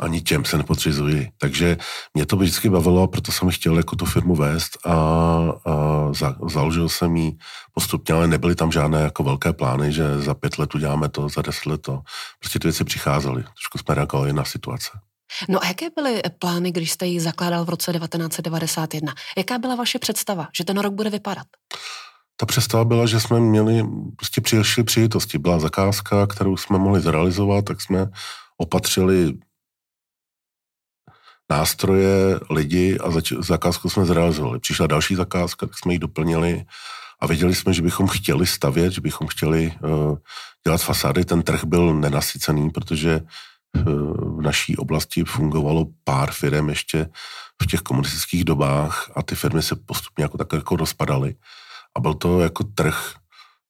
Ani 0.00 0.20
těm 0.20 0.44
se 0.44 0.58
nepodřizuji. 0.58 1.28
Takže 1.38 1.76
mě 2.14 2.26
to 2.26 2.36
vždycky 2.36 2.70
bavilo, 2.70 3.06
proto 3.06 3.32
jsem 3.32 3.50
chtěl 3.50 3.76
jako 3.76 3.96
tu 3.96 4.04
firmu 4.04 4.34
vést 4.34 4.86
a, 4.86 4.92
a 4.92 6.12
za, 6.12 6.36
založil 6.48 6.88
jsem 6.88 7.16
ji 7.16 7.32
postupně, 7.72 8.14
ale 8.14 8.26
nebyly 8.26 8.54
tam 8.54 8.72
žádné 8.72 9.00
jako 9.00 9.22
velké 9.22 9.52
plány, 9.52 9.92
že 9.92 10.20
za 10.20 10.34
pět 10.34 10.58
let 10.58 10.74
uděláme 10.74 11.08
to, 11.08 11.28
za 11.28 11.42
deset 11.42 11.66
let 11.66 11.82
to. 11.82 12.00
Prostě 12.38 12.58
ty 12.58 12.68
věci 12.68 12.84
přicházely. 12.84 13.42
Trošku 13.42 13.78
jsme 13.78 13.94
reagovali 13.94 14.32
na 14.32 14.44
situace. 14.44 14.90
No 15.48 15.62
a 15.62 15.66
jaké 15.66 15.86
byly 15.90 16.22
plány, 16.38 16.72
když 16.72 16.92
jste 16.92 17.06
ji 17.06 17.20
zakládal 17.20 17.64
v 17.64 17.68
roce 17.68 17.92
1991? 17.92 19.14
Jaká 19.36 19.58
byla 19.58 19.74
vaše 19.74 19.98
představa, 19.98 20.48
že 20.58 20.64
ten 20.64 20.78
rok 20.78 20.94
bude 20.94 21.10
vypadat? 21.10 21.46
Ta 22.40 22.46
představa 22.46 22.84
byla, 22.84 23.06
že 23.06 23.20
jsme 23.20 23.40
měli 23.40 23.84
prostě 24.16 24.40
přišli 24.40 24.84
příležitosti. 24.84 25.38
Byla 25.38 25.58
zakázka, 25.58 26.26
kterou 26.26 26.56
jsme 26.56 26.78
mohli 26.78 27.00
zrealizovat, 27.00 27.64
tak 27.64 27.80
jsme 27.80 28.06
opatřili 28.56 29.38
nástroje, 31.50 32.40
lidi 32.50 32.98
a 32.98 33.10
zač- 33.10 33.32
zakázku 33.38 33.90
jsme 33.90 34.04
zrealizovali. 34.04 34.58
Přišla 34.58 34.86
další 34.86 35.14
zakázka, 35.14 35.66
tak 35.66 35.78
jsme 35.78 35.92
ji 35.92 35.98
doplnili 35.98 36.64
a 37.20 37.26
věděli 37.26 37.54
jsme, 37.54 37.74
že 37.74 37.82
bychom 37.82 38.06
chtěli 38.06 38.46
stavět, 38.46 38.92
že 38.92 39.00
bychom 39.00 39.26
chtěli 39.26 39.72
uh, 39.82 40.16
dělat 40.66 40.82
fasády. 40.82 41.24
Ten 41.24 41.42
trh 41.42 41.64
byl 41.64 41.94
nenasycený, 41.94 42.70
protože 42.70 43.20
uh, 43.20 44.38
v 44.38 44.42
naší 44.42 44.76
oblasti 44.76 45.24
fungovalo 45.24 45.86
pár 46.04 46.30
firm 46.32 46.68
ještě 46.68 47.08
v 47.62 47.66
těch 47.66 47.80
komunistických 47.80 48.44
dobách 48.44 49.10
a 49.16 49.22
ty 49.22 49.34
firmy 49.34 49.62
se 49.62 49.76
postupně 49.76 50.24
jako 50.24 50.38
tak 50.38 50.52
jako 50.52 50.76
rozpadaly. 50.76 51.34
A 51.98 52.00
byl 52.00 52.14
to 52.14 52.40
jako 52.40 52.64
trh, 52.64 53.14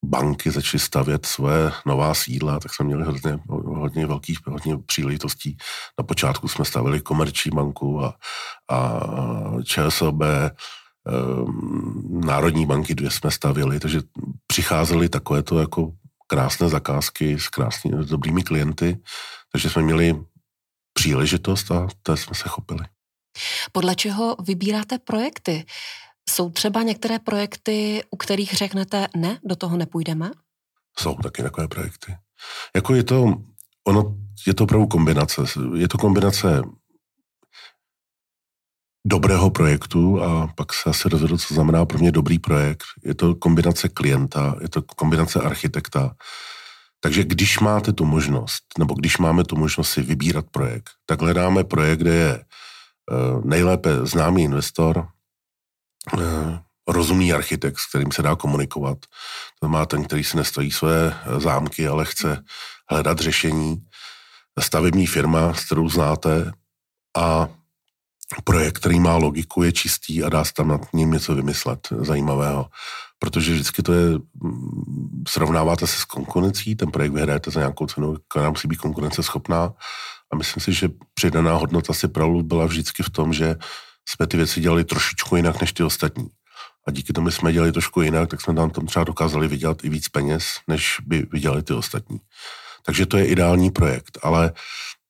banky 0.04 0.50
začaly 0.50 0.80
stavět 0.80 1.26
své 1.26 1.72
nová 1.86 2.14
sídla, 2.14 2.60
tak 2.60 2.74
jsme 2.74 2.86
měli 2.86 3.04
hodně, 3.04 3.38
hodně 3.48 4.06
velkých 4.06 4.38
hodně 4.46 4.78
příležitostí. 4.78 5.56
Na 5.98 6.04
počátku 6.04 6.48
jsme 6.48 6.64
stavili 6.64 7.00
komerční 7.00 7.50
banku 7.50 8.04
a, 8.04 8.14
a 8.70 9.00
ČSOB, 9.64 10.20
um, 10.22 12.20
Národní 12.24 12.66
banky 12.66 12.94
dvě 12.94 13.10
jsme 13.10 13.30
stavili, 13.30 13.80
takže 13.80 14.00
přicházely 14.46 15.08
takovéto 15.08 15.58
jako 15.58 15.92
krásné 16.26 16.68
zakázky 16.68 17.40
s 17.40 17.48
krásnými, 17.48 18.04
dobrými 18.04 18.42
klienty, 18.42 18.98
takže 19.52 19.70
jsme 19.70 19.82
měli 19.82 20.24
příležitost 20.92 21.70
a 21.70 21.88
té 22.02 22.16
jsme 22.16 22.34
se 22.34 22.48
chopili. 22.48 22.84
Podle 23.72 23.94
čeho 23.94 24.36
vybíráte 24.46 24.98
projekty? 24.98 25.64
Jsou 26.28 26.50
třeba 26.50 26.82
některé 26.82 27.18
projekty, 27.18 28.02
u 28.10 28.16
kterých 28.16 28.54
řeknete, 28.54 29.08
ne, 29.16 29.38
do 29.44 29.56
toho 29.56 29.76
nepůjdeme? 29.76 30.30
Jsou 30.98 31.14
taky 31.14 31.42
takové 31.42 31.68
projekty. 31.68 32.16
Jako 32.76 32.94
je 32.94 33.02
to, 33.02 33.34
ono, 33.86 34.16
je 34.46 34.54
to 34.54 34.64
opravdu 34.64 34.86
kombinace. 34.86 35.42
Je 35.76 35.88
to 35.88 35.98
kombinace 35.98 36.62
dobrého 39.06 39.50
projektu 39.50 40.22
a 40.22 40.52
pak 40.54 40.72
se 40.72 40.90
asi 40.90 41.08
rozhodl, 41.08 41.38
co 41.38 41.54
znamená 41.54 41.84
pro 41.84 41.98
mě 41.98 42.12
dobrý 42.12 42.38
projekt. 42.38 42.84
Je 43.04 43.14
to 43.14 43.34
kombinace 43.34 43.88
klienta, 43.88 44.56
je 44.60 44.68
to 44.68 44.82
kombinace 44.82 45.40
architekta. 45.40 46.14
Takže 47.00 47.24
když 47.24 47.58
máte 47.58 47.92
tu 47.92 48.04
možnost, 48.04 48.62
nebo 48.78 48.94
když 48.94 49.18
máme 49.18 49.44
tu 49.44 49.56
možnost 49.56 49.90
si 49.90 50.02
vybírat 50.02 50.46
projekt, 50.50 50.90
tak 51.06 51.20
hledáme 51.20 51.64
projekt, 51.64 51.98
kde 51.98 52.14
je 52.14 52.38
uh, 52.38 53.44
nejlépe 53.44 54.06
známý 54.06 54.42
investor, 54.42 55.08
Eh, 55.08 55.17
rozumný 56.88 57.32
architekt, 57.32 57.78
s 57.78 57.88
kterým 57.88 58.12
se 58.12 58.22
dá 58.22 58.36
komunikovat. 58.36 58.98
To 59.60 59.68
má 59.68 59.86
ten, 59.86 60.04
který 60.04 60.24
si 60.24 60.36
nestojí 60.36 60.70
své 60.70 61.14
eh, 61.14 61.40
zámky, 61.40 61.88
ale 61.88 62.04
chce 62.04 62.44
hledat 62.90 63.18
řešení. 63.18 63.76
Stavební 64.60 65.06
firma, 65.06 65.54
s 65.54 65.64
kterou 65.64 65.88
znáte 65.88 66.52
a 67.16 67.48
projekt, 68.44 68.78
který 68.78 69.00
má 69.00 69.16
logiku, 69.16 69.62
je 69.62 69.72
čistý 69.72 70.24
a 70.24 70.28
dá 70.28 70.44
se 70.44 70.52
tam 70.52 70.68
nad 70.68 70.92
ním 70.92 71.10
něco 71.10 71.34
vymyslet 71.34 71.88
zajímavého. 72.00 72.66
Protože 73.18 73.52
vždycky 73.52 73.82
to 73.82 73.92
je, 73.92 74.18
mm, 74.42 75.22
srovnáváte 75.28 75.86
se 75.86 76.00
s 76.00 76.04
konkurencí, 76.04 76.76
ten 76.76 76.90
projekt 76.90 77.12
vyhrajete 77.12 77.50
za 77.50 77.60
nějakou 77.60 77.86
cenu, 77.86 78.16
která 78.30 78.50
musí 78.50 78.68
být 78.68 78.76
konkurenceschopná. 78.76 79.72
A 80.32 80.36
myslím 80.36 80.60
si, 80.60 80.72
že 80.72 80.88
přidaná 81.14 81.54
hodnota 81.54 81.92
si 81.92 82.08
pravdu 82.08 82.42
byla 82.42 82.66
vždycky 82.66 83.02
v 83.02 83.10
tom, 83.10 83.32
že 83.32 83.56
jsme 84.08 84.26
ty 84.26 84.36
věci 84.36 84.60
dělali 84.60 84.84
trošičku 84.84 85.36
jinak 85.36 85.60
než 85.60 85.72
ty 85.72 85.82
ostatní. 85.82 86.28
A 86.86 86.90
díky 86.90 87.12
tomu 87.12 87.30
jsme 87.30 87.52
dělali 87.52 87.72
trošku 87.72 88.00
jinak, 88.00 88.28
tak 88.28 88.40
jsme 88.40 88.54
tam 88.54 88.70
tam 88.70 88.86
třeba 88.86 89.04
dokázali 89.04 89.48
vydělat 89.48 89.84
i 89.84 89.88
víc 89.88 90.08
peněz, 90.08 90.44
než 90.68 90.96
by 91.06 91.26
vydělali 91.32 91.62
ty 91.62 91.72
ostatní. 91.72 92.20
Takže 92.82 93.06
to 93.06 93.16
je 93.16 93.26
ideální 93.26 93.70
projekt, 93.70 94.18
ale 94.22 94.52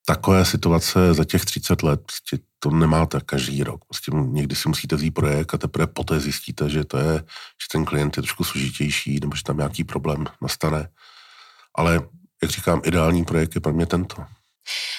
takové 0.07 0.45
situace 0.45 1.15
za 1.15 1.25
těch 1.25 1.45
30 1.45 1.83
let 1.83 2.01
prostě 2.01 2.39
to 2.59 2.71
nemáte 2.71 3.21
každý 3.21 3.63
rok. 3.63 3.85
Prostě 3.85 4.13
někdy 4.15 4.57
si 4.57 4.69
musíte 4.69 4.97
vzít 4.97 5.11
projekt 5.11 5.55
a 5.55 5.59
teprve 5.59 5.87
poté 5.87 6.21
zjistíte, 6.21 6.69
že 6.69 6.85
to 6.85 6.99
je, 6.99 7.15
že 7.63 7.67
ten 7.73 7.85
klient 7.85 8.17
je 8.17 8.23
trošku 8.23 8.45
složitější 8.45 9.21
nebo 9.21 9.37
že 9.37 9.43
tam 9.43 9.57
nějaký 9.57 9.85
problém 9.85 10.25
nastane. 10.43 10.89
Ale 11.75 12.01
jak 12.43 12.51
říkám, 12.51 12.81
ideální 12.85 13.25
projekt 13.25 13.55
je 13.55 13.61
pro 13.61 13.73
mě 13.73 13.87
tento. 13.87 14.25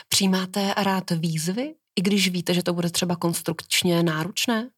Přijímáte 0.10 0.74
rád 0.78 1.12
výzvy 1.12 1.74
i 2.00 2.02
když 2.02 2.30
víte, 2.30 2.54
že 2.54 2.64
to 2.64 2.74
bude 2.74 2.90
třeba 2.90 3.16
konstrukčně 3.16 4.04
náročné? 4.04 4.70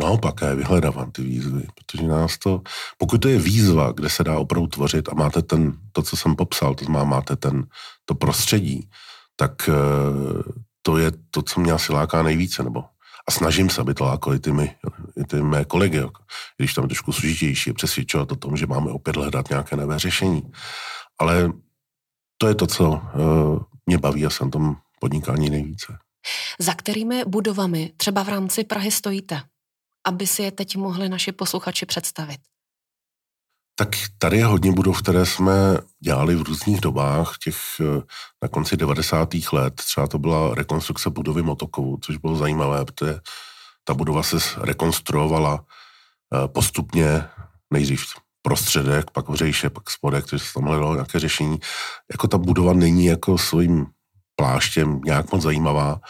Naopak, 0.00 0.40
já 0.42 0.54
vyhledávám 0.54 1.10
ty 1.12 1.22
výzvy, 1.22 1.66
protože 1.74 2.06
nás 2.06 2.38
to, 2.38 2.62
pokud 2.98 3.18
to 3.18 3.28
je 3.28 3.38
výzva, 3.38 3.92
kde 3.92 4.10
se 4.10 4.24
dá 4.24 4.38
opravdu 4.38 4.66
tvořit 4.66 5.08
a 5.08 5.14
máte 5.14 5.42
ten, 5.42 5.78
to, 5.92 6.02
co 6.02 6.16
jsem 6.16 6.36
popsal, 6.36 6.74
to 6.74 6.84
znamená, 6.84 7.04
máte 7.04 7.36
ten, 7.36 7.66
to 8.04 8.14
prostředí, 8.14 8.90
tak 9.36 9.68
eh, 9.68 9.72
to 10.82 10.98
je 10.98 11.12
to, 11.30 11.42
co 11.42 11.60
mě 11.60 11.72
asi 11.72 11.92
láká 11.92 12.22
nejvíce, 12.22 12.62
nebo 12.62 12.84
a 13.28 13.30
snažím 13.30 13.70
se, 13.70 13.80
aby 13.80 13.94
to 13.94 14.04
lákalo 14.04 14.36
i 14.36 14.38
ty, 14.38 14.52
my, 14.52 14.74
ty 15.28 15.42
mé 15.42 15.64
kolegy, 15.64 15.96
jako, 15.96 16.22
když 16.56 16.74
tam 16.74 16.88
trošku 16.88 17.12
složitější, 17.12 17.72
přesvědčovat 17.72 18.32
o 18.32 18.36
tom, 18.36 18.56
že 18.56 18.66
máme 18.66 18.90
opět 18.90 19.16
hledat 19.16 19.50
nějaké 19.50 19.76
nové 19.76 19.98
řešení. 19.98 20.42
Ale 21.18 21.52
to 22.38 22.48
je 22.48 22.54
to, 22.54 22.66
co 22.66 22.90
uh, 22.90 23.00
mě 23.86 23.98
baví 23.98 24.26
a 24.26 24.30
jsem 24.30 24.50
tom 24.50 24.76
podnikání 25.00 25.50
nejvíce. 25.50 25.98
Za 26.58 26.74
kterými 26.74 27.24
budovami 27.24 27.92
třeba 27.96 28.22
v 28.24 28.28
rámci 28.28 28.64
Prahy 28.64 28.90
stojíte, 28.90 29.42
aby 30.06 30.26
si 30.26 30.42
je 30.42 30.50
teď 30.50 30.76
mohli 30.76 31.08
naši 31.08 31.32
posluchači 31.32 31.86
představit? 31.86 32.40
Tak 33.78 33.88
tady 34.18 34.36
je 34.36 34.44
hodně 34.44 34.72
budov, 34.72 35.02
které 35.02 35.26
jsme 35.26 35.52
dělali 36.00 36.34
v 36.34 36.42
různých 36.42 36.80
dobách, 36.80 37.34
těch 37.44 37.56
eh, 37.80 38.02
na 38.42 38.48
konci 38.48 38.76
90. 38.76 39.28
let. 39.52 39.74
Třeba 39.74 40.06
to 40.06 40.18
byla 40.18 40.54
rekonstrukce 40.54 41.10
budovy 41.10 41.42
Motokovu, 41.42 41.98
což 42.02 42.16
bylo 42.16 42.36
zajímavé, 42.36 42.84
protože 42.84 43.20
ta 43.84 43.94
budova 43.94 44.22
se 44.22 44.36
rekonstruovala 44.60 45.64
eh, 45.64 46.48
postupně, 46.48 47.24
nejdřív 47.72 48.04
prostředek, 48.42 49.10
pak 49.10 49.28
vřejše, 49.28 49.70
pak 49.70 49.90
spodek, 49.90 50.26
takže 50.26 50.44
se 50.44 50.52
tam 50.54 50.64
hledalo 50.64 50.94
nějaké 50.94 51.18
řešení. 51.18 51.58
Jako 52.12 52.28
ta 52.28 52.38
budova 52.38 52.72
není 52.72 53.04
jako 53.04 53.38
svým 53.38 53.86
pláštěm 54.36 55.00
nějak 55.04 55.32
moc 55.32 55.42
zajímavá 55.42 56.00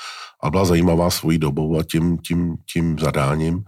a 0.42 0.50
byla 0.50 0.64
zajímavá 0.64 1.10
svojí 1.10 1.38
dobou 1.38 1.78
a 1.78 1.82
tím, 1.82 2.18
tím, 2.18 2.56
tím 2.72 2.98
zadáním. 2.98 3.64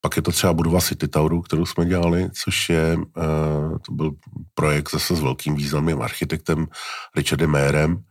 Pak 0.00 0.16
je 0.16 0.22
to 0.22 0.32
třeba 0.32 0.52
budova 0.52 0.80
City 0.80 1.08
Toweru, 1.08 1.42
kterou 1.42 1.66
jsme 1.66 1.86
dělali, 1.86 2.30
což 2.44 2.68
je, 2.68 2.96
uh, 2.96 3.78
to 3.86 3.92
byl 3.92 4.12
projekt 4.54 4.90
zase 4.90 5.16
s 5.16 5.20
velkým 5.20 5.54
významným 5.54 6.02
architektem 6.02 6.66
Richardem 7.16 7.50
Mayerem 7.50 8.02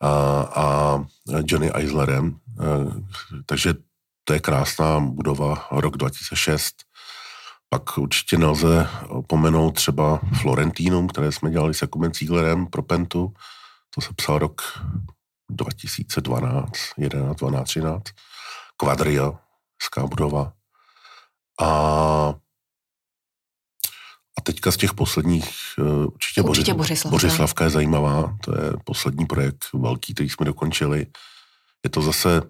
a, 0.00 0.10
a 0.54 0.98
Johnny 1.44 1.70
Eislerem. 1.72 2.36
Uh, 2.60 2.92
takže 3.46 3.74
to 4.24 4.32
je 4.32 4.40
krásná 4.40 5.00
budova, 5.00 5.66
rok 5.70 5.96
2006. 5.96 6.74
Pak 7.68 7.98
určitě 7.98 8.38
nelze 8.38 8.88
opomenout 9.08 9.70
třeba 9.70 10.20
Florentínum, 10.40 11.08
které 11.08 11.32
jsme 11.32 11.50
dělali 11.50 11.74
s 11.74 11.82
Jakubem 11.82 12.12
Cíglerem 12.12 12.66
pro 12.66 12.82
Pentu. 12.82 13.32
To 13.94 14.00
se 14.00 14.08
psal 14.16 14.38
rok 14.38 14.62
2012, 15.50 16.72
11, 16.98 17.36
12, 17.36 17.64
13, 17.68 18.02
Quadria, 18.76 19.32
hezká 19.82 20.06
budova. 20.06 20.52
A 21.60 22.34
A 24.38 24.42
teďka 24.42 24.72
z 24.72 24.76
těch 24.76 24.94
posledních, 24.94 25.50
určitě, 26.06 26.42
určitě 26.42 26.74
Bořislavka. 26.74 27.14
Bořislavka 27.14 27.64
je 27.64 27.70
zajímavá, 27.70 28.36
to 28.44 28.56
je 28.56 28.72
poslední 28.84 29.26
projekt 29.26 29.68
velký, 29.74 30.14
který 30.14 30.28
jsme 30.28 30.46
dokončili. 30.46 31.06
Je 31.84 31.90
to 31.90 32.02
zase 32.02 32.42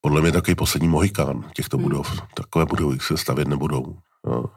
podle 0.00 0.20
mě 0.20 0.32
takový 0.32 0.54
poslední 0.54 0.88
mohikán 0.88 1.50
těchto 1.54 1.76
hmm. 1.76 1.84
budov. 1.84 2.22
Takové 2.34 2.64
budovy 2.64 3.00
se 3.00 3.16
stavět 3.16 3.48
nebudou. 3.48 3.98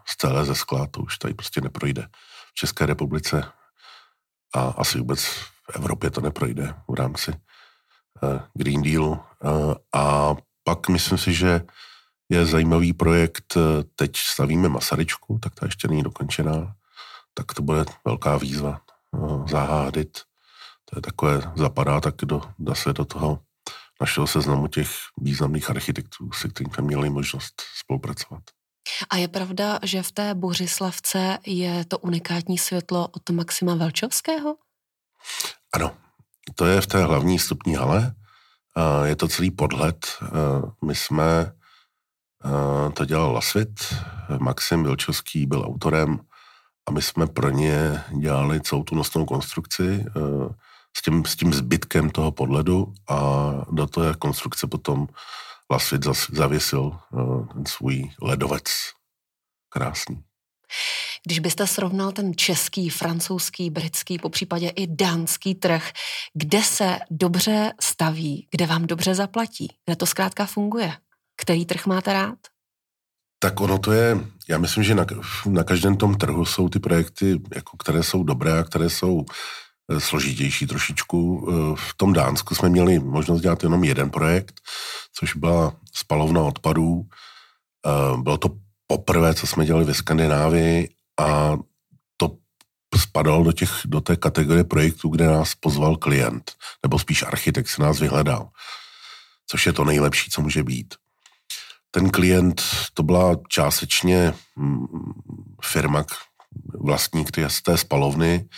Z 0.05 0.15
celé 0.15 0.45
ze 0.45 0.55
skla, 0.55 0.87
to 0.87 1.01
už 1.01 1.17
tady 1.17 1.33
prostě 1.33 1.61
neprojde. 1.61 2.07
V 2.49 2.53
České 2.53 2.85
republice 2.85 3.43
a 4.55 4.61
asi 4.61 4.97
vůbec 4.97 5.23
v 5.25 5.69
Evropě 5.73 6.09
to 6.09 6.21
neprojde 6.21 6.73
v 6.87 6.93
rámci 6.93 7.33
Green 8.53 8.81
Dealu. 8.81 9.11
Uh, 9.11 9.73
a 9.93 10.35
pak 10.63 10.89
myslím 10.89 11.17
si, 11.17 11.33
že 11.33 11.61
je 12.29 12.45
zajímavý 12.45 12.93
projekt, 12.93 13.55
uh, 13.55 13.63
teď 13.95 14.15
stavíme 14.15 14.69
Masaryčku, 14.69 15.39
tak 15.43 15.55
ta 15.55 15.65
ještě 15.65 15.87
není 15.87 16.03
dokončená, 16.03 16.75
tak 17.33 17.53
to 17.53 17.61
bude 17.61 17.85
velká 18.05 18.37
výzva 18.37 18.81
zahádit. 19.47 20.17
To 20.85 20.97
je 20.97 21.01
takové, 21.01 21.41
zapadá 21.55 22.01
tak 22.01 22.15
do, 22.15 22.41
se 22.73 22.93
do 22.93 23.05
toho 23.05 23.39
našeho 24.01 24.27
seznamu 24.27 24.67
těch 24.67 24.89
významných 25.17 25.69
architektů, 25.69 26.31
se 26.31 26.47
kterými 26.47 26.73
jsme 26.73 26.83
měli 26.83 27.09
možnost 27.09 27.61
spolupracovat. 27.79 28.43
A 29.09 29.15
je 29.17 29.27
pravda, 29.27 29.79
že 29.83 30.03
v 30.03 30.11
té 30.11 30.35
Bořislavce 30.35 31.37
je 31.45 31.85
to 31.85 31.97
unikátní 31.97 32.57
světlo 32.57 33.07
od 33.07 33.29
Maxima 33.29 33.75
Velčovského? 33.75 34.55
Ano, 35.73 35.97
to 36.55 36.65
je 36.65 36.81
v 36.81 36.87
té 36.87 37.03
hlavní 37.03 37.39
stupní 37.39 37.75
hale. 37.75 38.13
Je 39.03 39.15
to 39.15 39.27
celý 39.27 39.51
podhled. 39.51 40.07
My 40.85 40.95
jsme 40.95 41.51
to 42.93 43.05
dělal 43.05 43.31
Lasvit, 43.31 43.95
Maxim 44.39 44.83
Vilčovský 44.83 45.45
byl 45.45 45.61
autorem 45.61 46.19
a 46.87 46.91
my 46.91 47.01
jsme 47.01 47.27
pro 47.27 47.49
ně 47.49 48.03
dělali 48.19 48.61
celou 48.61 48.83
tu 48.83 48.95
nosnou 48.95 49.25
konstrukci 49.25 50.05
s 50.97 51.01
tím, 51.01 51.25
s 51.25 51.35
tím 51.35 51.53
zbytkem 51.53 52.09
toho 52.09 52.31
podledu 52.31 52.93
a 53.09 53.51
do 53.71 53.87
té 53.87 54.13
konstrukce 54.19 54.67
potom 54.67 55.07
Lasvit 55.71 56.05
zavěsil 56.31 56.99
ten 57.53 57.65
svůj 57.65 58.11
ledovec. 58.21 58.63
Krásný. 59.69 60.23
Když 61.25 61.39
byste 61.39 61.67
srovnal 61.67 62.11
ten 62.11 62.35
český, 62.35 62.89
francouzský, 62.89 63.69
britský, 63.69 64.19
po 64.19 64.29
případě 64.29 64.69
i 64.69 64.87
dánský 64.87 65.55
trh, 65.55 65.91
kde 66.33 66.63
se 66.63 66.99
dobře 67.11 67.73
staví, 67.81 68.47
kde 68.51 68.65
vám 68.65 68.87
dobře 68.87 69.15
zaplatí, 69.15 69.67
kde 69.85 69.95
to 69.95 70.05
zkrátka 70.05 70.45
funguje? 70.45 70.93
Který 71.41 71.65
trh 71.65 71.85
máte 71.85 72.13
rád? 72.13 72.37
Tak 73.39 73.61
ono 73.61 73.77
to 73.79 73.91
je, 73.91 74.17
já 74.49 74.57
myslím, 74.57 74.83
že 74.83 74.95
na, 74.95 75.05
na 75.45 75.63
každém 75.63 75.97
tom 75.97 76.15
trhu 76.15 76.45
jsou 76.45 76.69
ty 76.69 76.79
projekty, 76.79 77.39
jako 77.55 77.77
které 77.77 78.03
jsou 78.03 78.23
dobré 78.23 78.59
a 78.59 78.63
které 78.63 78.89
jsou 78.89 79.25
eh, 79.91 79.99
složitější 79.99 80.67
trošičku. 80.67 81.47
Eh, 81.49 81.75
v 81.75 81.93
tom 81.97 82.13
Dánsku 82.13 82.55
jsme 82.55 82.69
měli 82.69 82.99
možnost 82.99 83.41
dělat 83.41 83.63
jenom 83.63 83.83
jeden 83.83 84.09
projekt, 84.09 84.55
což 85.13 85.35
byla 85.35 85.75
spalovna 85.93 86.41
odpadů. 86.41 87.01
Eh, 87.85 88.21
bylo 88.21 88.37
to 88.37 88.49
poprvé, 88.91 89.33
co 89.33 89.47
jsme 89.47 89.65
dělali 89.65 89.85
ve 89.85 89.93
Skandinávii 89.93 90.89
a 91.19 91.57
to 92.17 92.37
spadalo 92.97 93.43
do, 93.43 93.51
těch, 93.51 93.71
do 93.85 94.01
té 94.01 94.15
kategorie 94.15 94.63
projektů, 94.63 95.09
kde 95.09 95.27
nás 95.27 95.55
pozval 95.55 95.97
klient, 95.97 96.51
nebo 96.83 96.99
spíš 96.99 97.23
architekt 97.23 97.67
se 97.67 97.81
nás 97.81 97.99
vyhledal, 97.99 98.49
což 99.47 99.65
je 99.65 99.73
to 99.73 99.85
nejlepší, 99.85 100.31
co 100.31 100.41
může 100.41 100.63
být. 100.63 100.95
Ten 101.91 102.09
klient, 102.09 102.61
to 102.93 103.03
byla 103.03 103.35
částečně 103.47 104.33
mm, 104.55 104.85
firma, 105.63 106.05
vlastník 106.79 107.31
té 107.63 107.77
spalovny, 107.77 108.49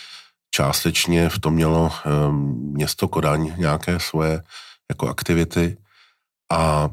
částečně 0.50 1.28
v 1.28 1.38
tom 1.38 1.54
mělo 1.54 1.92
ehm, 2.04 2.72
město 2.72 3.08
Kodaň 3.08 3.54
nějaké 3.56 4.00
svoje 4.00 4.42
jako 4.90 5.08
aktivity 5.08 5.76
a 6.52 6.88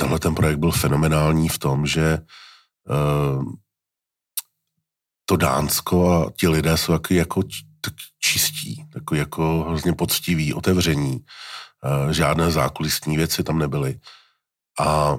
tenhle 0.00 0.18
ten 0.18 0.34
projekt 0.34 0.58
byl 0.58 0.70
fenomenální 0.70 1.48
v 1.48 1.58
tom, 1.58 1.86
že 1.86 2.18
ehm, 2.88 3.52
to 5.24 5.36
Dánsko 5.36 6.12
a 6.12 6.30
ti 6.30 6.48
lidé 6.48 6.76
jsou 6.76 6.92
taky 6.92 7.14
jako 7.14 7.42
čistí, 8.18 8.84
takový 8.92 9.20
jako 9.20 9.64
hrozně 9.68 9.92
poctiví, 9.92 10.54
otevření. 10.54 11.24
Eh, 11.84 12.12
žádné 12.14 12.50
zákulisní 12.50 13.16
věci 13.16 13.42
tam 13.42 13.58
nebyly. 13.58 14.00
A 14.80 15.16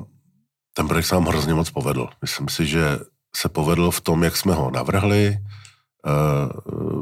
ten 0.73 0.87
projekt 0.87 1.05
se 1.05 1.15
nám 1.15 1.25
hrozně 1.25 1.53
moc 1.53 1.69
povedl. 1.69 2.09
Myslím 2.21 2.49
si, 2.49 2.65
že 2.65 2.99
se 3.35 3.49
povedl 3.49 3.91
v 3.91 4.01
tom, 4.01 4.23
jak 4.23 4.37
jsme 4.37 4.53
ho 4.53 4.71
navrhli, 4.71 5.37
eh, 5.37 6.49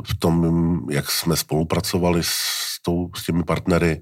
v 0.03 0.13
tom, 0.19 0.35
jak 0.89 1.11
jsme 1.11 1.35
spolupracovali 1.35 2.23
s, 2.23 2.81
tou, 2.81 3.09
s 3.15 3.25
těmi 3.25 3.43
partnery, 3.43 4.01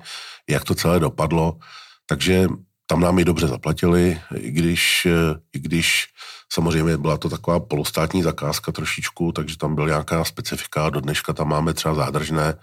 jak 0.50 0.64
to 0.64 0.76
celé 0.76 1.00
dopadlo. 1.00 1.58
Takže 2.06 2.48
tam 2.86 3.00
nám 3.00 3.20
i 3.20 3.26
dobře 3.26 3.48
zaplatili, 3.48 4.22
i 4.38 4.52
když, 4.52 5.06
eh, 5.06 5.40
i 5.54 5.60
když 5.60 6.08
samozřejmě 6.54 6.98
byla 6.98 7.18
to 7.18 7.30
taková 7.30 7.60
polostátní 7.60 8.24
zakázka 8.24 8.72
trošičku, 8.72 9.32
takže 9.32 9.58
tam 9.58 9.76
byl 9.76 9.88
nějaká 9.88 10.24
specifika, 10.24 10.90
do 10.90 11.02
dneška 11.02 11.34
tam 11.34 11.48
máme 11.48 11.74
třeba 11.74 11.96
zádržné, 11.96 12.54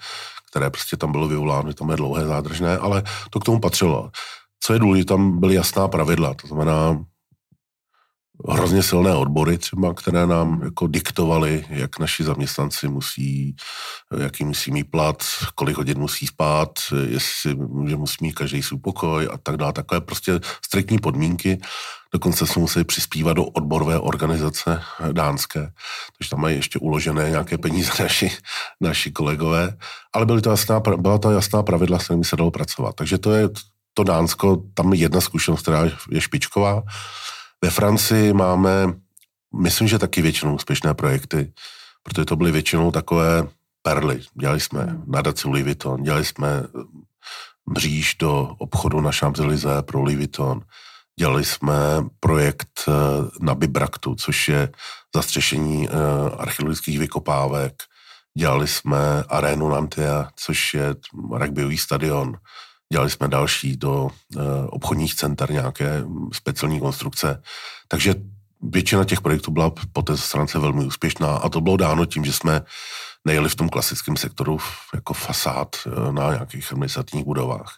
které 0.51 0.71
prostě 0.71 0.97
tam 0.97 1.13
bylo 1.13 1.29
vyvoláno, 1.29 1.73
tam 1.73 1.91
je 1.91 1.97
dlouhé 1.97 2.27
zádržné, 2.27 2.79
ale 2.79 3.03
to 3.31 3.41
k 3.41 3.45
tomu 3.45 3.61
patřilo. 3.61 4.11
Co 4.61 4.73
je 4.73 4.79
důležité, 4.79 5.09
tam 5.09 5.41
byly 5.41 5.55
jasná 5.55 5.89
pravidla, 5.89 6.35
to 6.35 6.47
znamená, 6.47 7.05
hrozně 8.49 8.83
silné 8.83 9.15
odbory 9.15 9.59
třeba, 9.59 9.95
které 9.95 10.27
nám 10.27 10.61
jako 10.65 10.87
diktovaly, 10.87 11.65
jak 11.69 11.99
naši 11.99 12.25
zaměstnanci 12.25 12.89
musí, 12.89 13.57
jaký 14.19 14.45
musí 14.45 14.71
mít 14.71 14.91
plat, 14.91 15.23
kolik 15.55 15.77
hodin 15.77 15.99
musí 15.99 16.27
spát, 16.27 16.71
jestli 17.07 17.57
že 17.87 17.97
musí 17.97 18.17
mít 18.21 18.33
každý 18.33 18.63
svůj 18.63 18.81
pokoj 18.81 19.29
a 19.33 19.39
tak 19.39 19.57
dále. 19.57 19.73
Takové 19.73 20.01
prostě 20.01 20.41
striktní 20.67 20.99
podmínky. 20.99 21.61
Dokonce 22.13 22.47
jsme 22.47 22.61
museli 22.61 22.85
přispívat 22.85 23.33
do 23.33 23.45
odborové 23.45 23.99
organizace 23.99 24.83
dánské, 25.13 25.61
takže 26.19 26.31
tam 26.31 26.41
mají 26.41 26.57
ještě 26.57 26.79
uložené 26.79 27.31
nějaké 27.31 27.59
peníze 27.59 27.93
naši, 28.03 28.31
naši 28.81 29.11
kolegové, 29.11 29.77
ale 30.13 30.27
byly 30.27 30.43
to 30.43 30.51
jasná, 30.51 30.81
byla 30.97 31.19
to 31.19 31.31
jasná 31.31 31.63
pravidla, 31.63 31.99
s 31.99 32.05
kterými 32.05 32.25
se 32.25 32.37
dalo 32.37 32.51
pracovat. 32.51 32.95
Takže 32.97 33.19
to 33.19 33.33
je 33.33 33.49
to 33.95 34.05
Dánsko, 34.05 34.63
tam 34.75 34.93
je 34.93 34.99
jedna 34.99 35.21
zkušenost, 35.21 35.63
která 35.63 35.85
je 36.11 36.21
špičková. 36.21 36.83
Ve 37.65 37.71
Francii 37.71 38.33
máme, 38.33 38.95
myslím, 39.57 39.89
že 39.89 39.99
taky 39.99 40.23
většinou 40.23 40.55
úspěšné 40.55 40.95
projekty, 40.95 41.53
protože 42.03 42.25
to 42.25 42.37
byly 42.37 42.53
většinou 42.53 42.91
takové 42.91 43.49
perly. 43.83 44.21
Dělali 44.41 44.61
jsme 44.61 44.99
nadaci 45.07 45.49
Louis 45.49 45.65
Vuitton, 45.65 46.03
dělali 46.03 46.25
jsme 46.25 46.49
eh, 46.49 46.83
mříž 47.67 48.15
do 48.15 48.55
obchodu 48.59 49.01
na 49.01 49.13
champs 49.13 49.41
pro 49.81 50.01
Louis 50.01 50.17
Vuitton, 50.17 50.61
dělali 51.19 51.45
jsme 51.45 51.75
projekt 52.21 52.85
eh, 52.89 52.93
na 53.41 53.55
Bibraktu, 53.55 54.15
což 54.15 54.49
je 54.49 54.73
zastřešení 55.15 55.89
eh, 55.89 55.93
archeologických 56.39 56.99
vykopávek, 56.99 57.83
dělali 58.39 58.69
jsme 58.69 59.25
arénu 59.29 59.69
Nantia, 59.69 60.31
což 60.37 60.75
je 60.75 60.95
rugbyový 61.33 61.79
stadion, 61.79 62.39
Dělali 62.93 63.11
jsme 63.11 63.29
další 63.29 63.77
do 63.77 64.09
e, 64.09 64.39
obchodních 64.67 65.15
center 65.15 65.51
nějaké 65.51 66.05
speciální 66.33 66.81
konstrukce. 66.81 67.43
Takže 67.89 68.15
většina 68.63 69.05
těch 69.05 69.21
projektů 69.21 69.51
byla 69.51 69.73
po 69.93 70.03
té 70.03 70.17
stránce 70.17 70.59
velmi 70.59 70.85
úspěšná 70.85 71.37
a 71.37 71.49
to 71.49 71.61
bylo 71.61 71.77
dáno 71.77 72.07
tím, 72.07 72.25
že 72.25 72.33
jsme 72.33 72.63
nejeli 73.25 73.49
v 73.49 73.55
tom 73.55 73.69
klasickém 73.69 74.17
sektoru 74.17 74.59
jako 74.95 75.15
fasád 75.15 75.77
e, 75.87 76.13
na 76.13 76.33
nějakých 76.33 76.73
administrativních 76.73 77.25
budovách. 77.25 77.77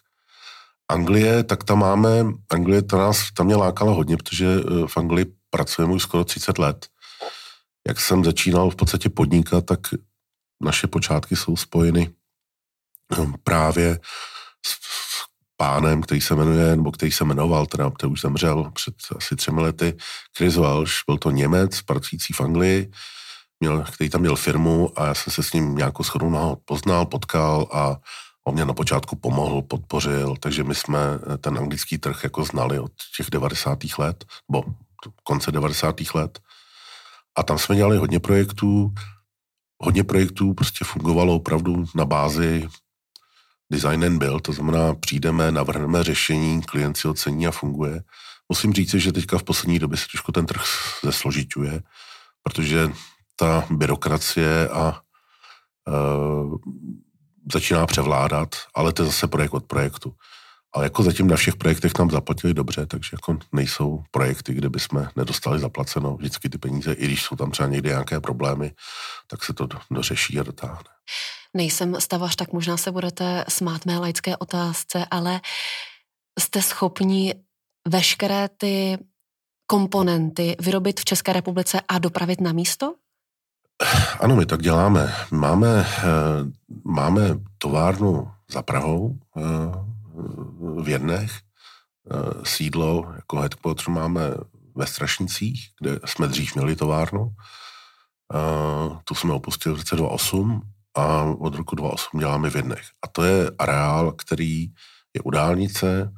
Anglie, 0.91 1.43
tak 1.43 1.63
tam 1.63 1.79
máme, 1.79 2.25
Anglie 2.51 2.81
ta 2.81 2.97
nás 2.97 3.31
tam 3.31 3.45
mě 3.45 3.55
lákala 3.55 3.91
hodně, 3.91 4.17
protože 4.17 4.45
e, 4.45 4.87
v 4.87 4.97
Anglii 4.97 5.25
pracujeme 5.49 5.93
už 5.93 6.03
skoro 6.03 6.23
30 6.23 6.57
let. 6.57 6.87
Jak 7.87 7.99
jsem 7.99 8.23
začínal 8.23 8.69
v 8.69 8.75
podstatě 8.75 9.09
podnikat, 9.09 9.65
tak 9.65 9.79
naše 10.61 10.87
počátky 10.87 11.35
jsou 11.35 11.55
spojeny 11.55 12.09
právě 13.43 13.99
pánem, 15.57 16.01
který 16.01 16.21
se 16.21 16.35
jmenuje, 16.35 16.75
nebo 16.75 16.91
který 16.91 17.11
se 17.11 17.23
jmenoval, 17.23 17.65
teda 17.65 17.91
který 17.91 18.11
už 18.11 18.21
zemřel 18.21 18.71
před 18.73 18.95
asi 19.17 19.35
třemi 19.35 19.61
lety, 19.61 19.97
Chris 20.37 20.55
Welsh, 20.55 20.93
byl 21.07 21.17
to 21.17 21.31
Němec, 21.31 21.81
pracující 21.81 22.33
v 22.33 22.41
Anglii, 22.41 22.91
měl, 23.59 23.83
který 23.83 24.09
tam 24.09 24.21
měl 24.21 24.35
firmu 24.35 24.99
a 24.99 25.05
já 25.05 25.13
jsem 25.13 25.33
se 25.33 25.43
s 25.43 25.53
ním 25.53 25.75
nějakou 25.75 26.03
schodu 26.03 26.57
poznal, 26.65 27.05
potkal 27.05 27.67
a 27.71 27.97
on 28.47 28.53
mě 28.53 28.65
na 28.65 28.73
počátku 28.73 29.15
pomohl, 29.15 29.61
podpořil, 29.61 30.35
takže 30.39 30.63
my 30.63 30.75
jsme 30.75 30.99
ten 31.37 31.57
anglický 31.57 31.97
trh 31.97 32.23
jako 32.23 32.43
znali 32.43 32.79
od 32.79 32.91
těch 33.17 33.29
90. 33.29 33.79
let, 33.97 34.25
nebo 34.49 34.63
konce 35.23 35.51
90. 35.51 35.95
let. 36.13 36.39
A 37.37 37.43
tam 37.43 37.57
jsme 37.57 37.75
dělali 37.75 37.97
hodně 37.97 38.19
projektů, 38.19 38.93
hodně 39.79 40.03
projektů 40.03 40.53
prostě 40.53 40.85
fungovalo 40.85 41.35
opravdu 41.35 41.85
na 41.95 42.05
bázi 42.05 42.67
design 43.71 44.05
and 44.05 44.17
build, 44.17 44.43
to 44.43 44.53
znamená 44.53 44.95
přijdeme, 44.95 45.51
navrhneme 45.51 46.03
řešení, 46.03 46.61
klient 46.61 46.97
si 46.97 47.07
ocení 47.07 47.47
a 47.47 47.51
funguje. 47.51 48.03
Musím 48.49 48.73
říct, 48.73 48.93
že 48.93 49.11
teďka 49.11 49.37
v 49.37 49.43
poslední 49.43 49.79
době 49.79 49.97
se 49.97 50.05
trošku 50.11 50.31
ten 50.31 50.45
trh 50.45 50.61
zesložituje, 51.03 51.81
protože 52.43 52.91
ta 53.35 53.65
byrokracie 53.69 54.69
a 54.69 55.01
uh, 55.87 56.55
začíná 57.53 57.85
převládat, 57.85 58.55
ale 58.75 58.93
to 58.93 59.01
je 59.01 59.05
zase 59.05 59.27
projekt 59.27 59.53
od 59.53 59.65
projektu. 59.65 60.13
Ale 60.75 60.85
jako 60.85 61.03
zatím 61.03 61.27
na 61.27 61.35
všech 61.35 61.55
projektech 61.55 61.91
nám 61.99 62.11
zaplatili 62.11 62.53
dobře, 62.53 62.85
takže 62.85 63.09
jako 63.11 63.37
nejsou 63.51 64.03
projekty, 64.11 64.53
kde 64.53 64.69
bychom 64.69 65.07
nedostali 65.15 65.59
zaplaceno 65.59 66.15
vždycky 66.17 66.49
ty 66.49 66.57
peníze, 66.57 66.93
i 66.93 67.05
když 67.05 67.23
jsou 67.23 67.35
tam 67.35 67.51
třeba 67.51 67.69
někdy 67.69 67.89
nějaké 67.89 68.19
problémy, 68.19 68.71
tak 69.27 69.43
se 69.43 69.53
to 69.53 69.67
dořeší 69.91 70.39
a 70.39 70.43
dotáhne. 70.43 70.89
Nejsem 71.53 71.95
stavař, 71.99 72.35
tak 72.35 72.53
možná 72.53 72.77
se 72.77 72.91
budete 72.91 73.45
smát 73.49 73.85
mé 73.85 73.99
laické 73.99 74.37
otázce, 74.37 75.05
ale 75.11 75.41
jste 76.39 76.61
schopni 76.61 77.33
veškeré 77.87 78.49
ty 78.57 78.97
komponenty 79.67 80.55
vyrobit 80.61 80.99
v 80.99 81.05
České 81.05 81.33
republice 81.33 81.81
a 81.87 81.99
dopravit 81.99 82.41
na 82.41 82.53
místo? 82.53 82.95
Ano, 84.19 84.35
my 84.35 84.45
tak 84.45 84.61
děláme. 84.61 85.13
Máme, 85.31 85.85
eh, 85.97 86.03
máme 86.83 87.21
továrnu 87.57 88.31
za 88.51 88.61
Prahou 88.61 89.17
eh, 89.37 89.94
v 90.81 90.89
Jednech, 90.89 91.31
eh, 91.31 92.45
sídlo 92.45 93.13
jako 93.15 93.37
headquarter 93.37 93.89
máme 93.89 94.21
ve 94.75 94.87
Strašnicích, 94.87 95.69
kde 95.79 95.99
jsme 96.05 96.27
dřív 96.27 96.55
měli 96.55 96.75
továrnu. 96.75 97.35
Tu 99.03 99.15
jsme 99.15 99.33
opustili 99.33 99.75
v 99.75 99.77
roce 99.77 99.95
2008 99.95 100.61
a 100.95 101.23
od 101.23 101.55
roku 101.55 101.75
2008 101.75 102.19
děláme 102.19 102.49
v 102.49 102.55
Jednech. 102.55 102.85
A 103.01 103.07
to 103.07 103.23
je 103.23 103.51
areál, 103.59 104.11
který 104.11 104.67
je 105.13 105.21
u 105.23 105.29
dálnice, 105.29 106.13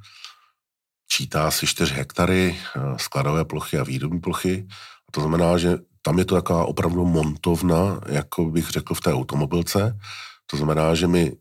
čítá 1.11 1.51
si 1.51 1.67
4 1.67 1.93
hektary 1.93 2.57
skladové 2.97 3.45
plochy 3.45 3.79
a 3.79 3.83
výrobní 3.83 4.19
plochy. 4.19 4.67
A 5.09 5.11
to 5.11 5.21
znamená, 5.21 5.57
že 5.57 5.77
tam 6.01 6.19
je 6.19 6.25
to 6.25 6.35
taková 6.35 6.65
opravdu 6.65 7.05
montovna, 7.05 7.99
jako 8.05 8.45
bych 8.45 8.69
řekl 8.69 8.93
v 8.93 9.01
té 9.01 9.13
automobilce. 9.13 9.99
To 10.45 10.57
znamená, 10.57 10.95
že 10.95 11.07
my 11.07 11.31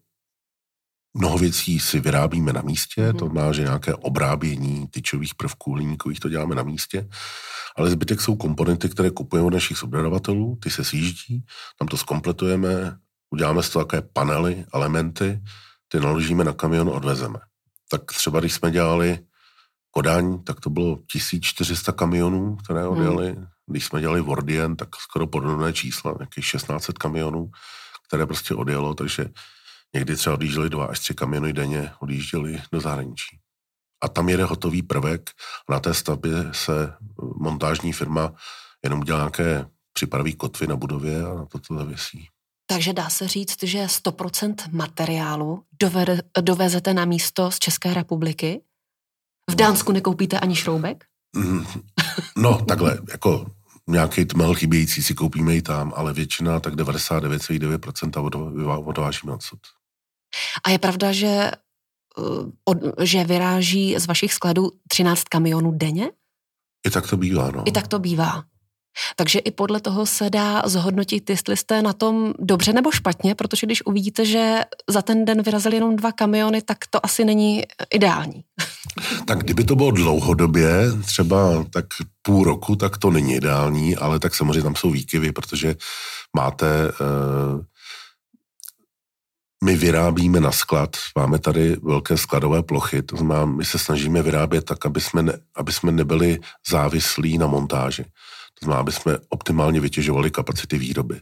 mnoho 1.17 1.39
věcí 1.39 1.81
si 1.81 2.01
vyrábíme 2.01 2.53
na 2.53 2.63
místě, 2.63 3.13
mm. 3.13 3.19
to 3.19 3.25
znamená, 3.25 3.53
že 3.53 3.63
nějaké 3.63 3.95
obrábění 3.95 4.87
tyčových 4.87 5.35
prvků 5.35 5.73
hliníkových 5.73 6.21
to 6.21 6.29
děláme 6.29 6.55
na 6.55 6.63
místě, 6.63 7.09
ale 7.77 7.91
zbytek 7.91 8.21
jsou 8.21 8.37
komponenty, 8.37 8.89
které 8.89 9.11
kupujeme 9.11 9.47
od 9.47 9.55
našich 9.55 9.79
subdodavatelů, 9.79 10.59
ty 10.63 10.71
se 10.71 10.85
sjíždí, 10.85 11.45
tam 11.79 11.89
to 11.89 11.97
skompletujeme, 11.97 12.97
uděláme 13.31 13.63
z 13.63 13.71
toho 13.71 13.85
takové 13.85 14.09
panely, 14.13 14.65
elementy, 14.75 15.41
ty 15.89 16.01
naložíme 16.01 16.45
na 16.45 16.53
kamion, 16.53 16.89
odvezeme. 16.89 17.39
Tak 17.91 18.05
třeba 18.05 18.41
když 18.41 18.55
jsme 18.55 18.71
dělali 18.71 19.19
Kodaň, 19.91 20.43
tak 20.43 20.61
to 20.61 20.71
bylo 20.71 20.99
1400 21.13 21.93
kamionů, 21.93 22.57
které 22.57 22.83
mhm. 22.83 22.91
odjeli. 22.91 23.33
Hmm. 23.33 23.47
Když 23.67 23.85
jsme 23.85 24.01
dělali 24.01 24.21
Vordien, 24.21 24.77
tak 24.77 24.97
skoro 24.97 25.27
podobné 25.27 25.73
čísla, 25.73 26.15
nějakých 26.19 26.51
1600 26.51 26.99
kamionů, 26.99 27.51
které 28.09 28.27
prostě 28.27 28.55
odjelo, 28.55 28.95
takže 28.95 29.29
někdy 29.97 30.17
třeba 30.17 30.35
odjížděli 30.35 30.71
dva 30.71 30.87
až 30.87 31.01
tři 31.01 31.15
kamiony 31.15 31.53
denně, 31.53 31.93
odjížděli 32.01 32.63
do 32.73 32.81
zahraničí. 32.81 33.39
A 34.05 34.09
tam 34.09 34.29
jede 34.29 34.45
hotový 34.45 34.83
prvek. 34.83 35.31
Na 35.71 35.81
té 35.81 35.95
stavbě 35.95 36.33
se 36.53 36.93
montážní 37.37 37.93
firma 37.93 38.33
jenom 38.85 39.01
dělá 39.01 39.19
nějaké 39.19 39.67
připraví 39.93 40.35
kotvy 40.35 40.67
na 40.67 40.77
budově 40.77 41.25
a 41.25 41.35
na 41.35 41.47
to 41.47 41.59
to 41.59 41.75
zavěsí. 41.75 42.29
Takže 42.67 42.93
dá 42.93 43.09
se 43.09 43.29
říct, 43.29 43.63
že 43.63 43.85
100% 43.85 44.55
materiálu 44.71 45.63
dovede, 45.81 46.23
dovezete 46.41 46.95
na 46.95 47.05
místo 47.05 47.51
z 47.51 47.59
České 47.59 47.95
republiky? 47.95 48.61
V 49.51 49.55
Dánsku 49.55 49.93
nekoupíte 49.93 50.41
ani 50.41 50.57
šroubek? 50.57 51.05
Mm, 51.37 51.67
no, 52.37 52.65
takhle, 52.65 52.99
jako 53.11 53.47
nějaký 53.89 54.25
tmel 54.25 54.55
chybějící 54.55 55.03
si 55.03 55.15
koupíme 55.15 55.57
i 55.57 55.63
tam, 55.63 55.93
ale 55.97 56.13
většina, 56.13 56.61
tak 56.61 56.75
99,9% 56.75 58.89
odvážíme 58.89 59.33
odsud. 59.33 59.59
A 60.65 60.71
je 60.71 60.79
pravda, 60.79 61.13
že, 61.13 61.27
eh, 61.27 61.53
od, 62.65 62.79
že 63.03 63.25
vyráží 63.25 63.95
z 63.99 64.07
vašich 64.07 64.35
skladů 64.35 64.71
13 64.89 65.25
kamionů 65.25 65.71
denně? 65.73 66.11
I 66.87 66.91
tak 66.91 67.11
to 67.11 67.17
bývá, 67.17 67.51
no. 67.51 67.63
I 67.67 67.73
tak 67.73 67.89
to 67.89 67.99
bývá. 67.99 68.45
Takže 69.17 69.39
i 69.39 69.51
podle 69.51 69.81
toho 69.81 70.07
se 70.07 70.31
dá 70.31 70.63
zhodnotit, 70.67 71.31
jestli 71.31 71.57
jste 71.57 71.83
na 71.83 71.93
tom 71.93 72.35
dobře 72.39 72.73
nebo 72.73 72.93
špatně, 72.93 73.35
protože 73.35 73.67
když 73.67 73.87
uvidíte, 73.87 74.25
že 74.25 74.61
za 74.91 75.03
ten 75.03 75.25
den 75.25 75.43
vyrazili 75.43 75.77
jenom 75.77 75.97
dva 75.97 76.13
kamiony, 76.13 76.63
tak 76.63 76.79
to 76.91 77.05
asi 77.07 77.25
není 77.25 77.63
ideální. 77.91 78.45
Tak 79.27 79.39
kdyby 79.39 79.65
to 79.65 79.77
bylo 79.77 79.91
dlouhodobě, 79.91 80.73
třeba 81.05 81.65
tak 81.71 81.85
půl 82.23 82.45
roku, 82.45 82.77
tak 82.77 82.99
to 82.99 83.11
není 83.11 83.35
ideální, 83.35 83.97
ale 83.97 84.19
tak 84.19 84.35
samozřejmě 84.35 84.63
tam 84.63 84.77
jsou 84.77 84.91
výkyvy, 84.91 85.33
protože 85.33 85.77
máte... 86.37 86.67
Uh, 87.01 87.61
my 89.65 89.77
vyrábíme 89.77 90.41
na 90.41 90.53
sklad, 90.53 90.97
máme 91.19 91.39
tady 91.39 91.77
velké 91.83 92.17
skladové 92.17 92.63
plochy, 92.63 93.03
to 93.03 93.17
znamená, 93.17 93.45
my 93.45 93.65
se 93.65 93.79
snažíme 93.79 94.23
vyrábět 94.23 94.65
tak, 94.65 94.87
aby 94.87 95.01
jsme, 95.01 95.23
ne, 95.23 95.39
aby 95.55 95.73
jsme 95.73 95.93
nebyli 95.93 96.39
závislí 96.71 97.39
na 97.39 97.47
montáži. 97.47 98.05
To 98.61 98.65
znamená, 98.65 98.81
aby 98.81 98.93
jsme 98.93 99.19
optimálně 99.29 99.81
vytěžovali 99.81 100.31
kapacity 100.31 100.79
výroby. 100.79 101.21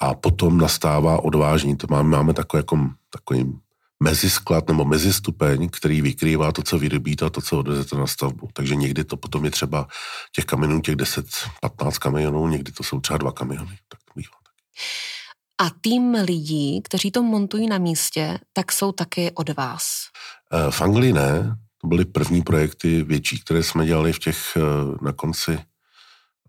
A 0.00 0.14
potom 0.14 0.58
nastává 0.58 1.24
odvážní. 1.24 1.76
To 1.76 1.86
máme, 1.90 2.16
máme 2.16 2.34
takový, 2.34 2.58
jako, 2.58 2.90
takový 3.10 3.52
mezisklad 4.02 4.68
nebo 4.68 4.84
mezistupeň, 4.84 5.68
který 5.68 6.00
vykrývá 6.02 6.52
to, 6.52 6.62
co 6.62 6.78
vyrobíte 6.78 7.24
a 7.24 7.30
to, 7.30 7.40
co 7.40 7.58
odvezete 7.58 7.96
na 7.96 8.06
stavbu. 8.06 8.48
Takže 8.52 8.76
někdy 8.76 9.04
to 9.04 9.16
potom 9.16 9.44
je 9.44 9.50
třeba 9.50 9.86
těch 10.34 10.44
kamionů, 10.44 10.80
těch 10.80 10.96
10-15 10.96 11.98
kamionů, 11.98 12.48
někdy 12.48 12.72
to 12.72 12.82
jsou 12.82 13.00
třeba 13.00 13.18
dva 13.18 13.32
kamiony. 13.32 13.78
Tak 13.88 14.00
bývá. 14.16 14.38
A 15.60 15.70
tým 15.80 16.14
lidí, 16.14 16.82
kteří 16.82 17.10
to 17.10 17.22
montují 17.22 17.66
na 17.66 17.78
místě, 17.78 18.38
tak 18.52 18.72
jsou 18.72 18.92
taky 18.92 19.32
od 19.34 19.56
vás? 19.56 20.04
Eh, 20.52 20.70
v 20.70 20.82
Anglii 20.82 21.12
ne. 21.12 21.56
To 21.80 21.86
byly 21.88 22.04
první 22.04 22.42
projekty 22.42 23.02
větší, 23.02 23.40
které 23.40 23.62
jsme 23.62 23.86
dělali 23.86 24.12
v 24.12 24.18
těch 24.18 24.56
eh, 24.56 24.60
na 25.04 25.12
konci 25.12 25.58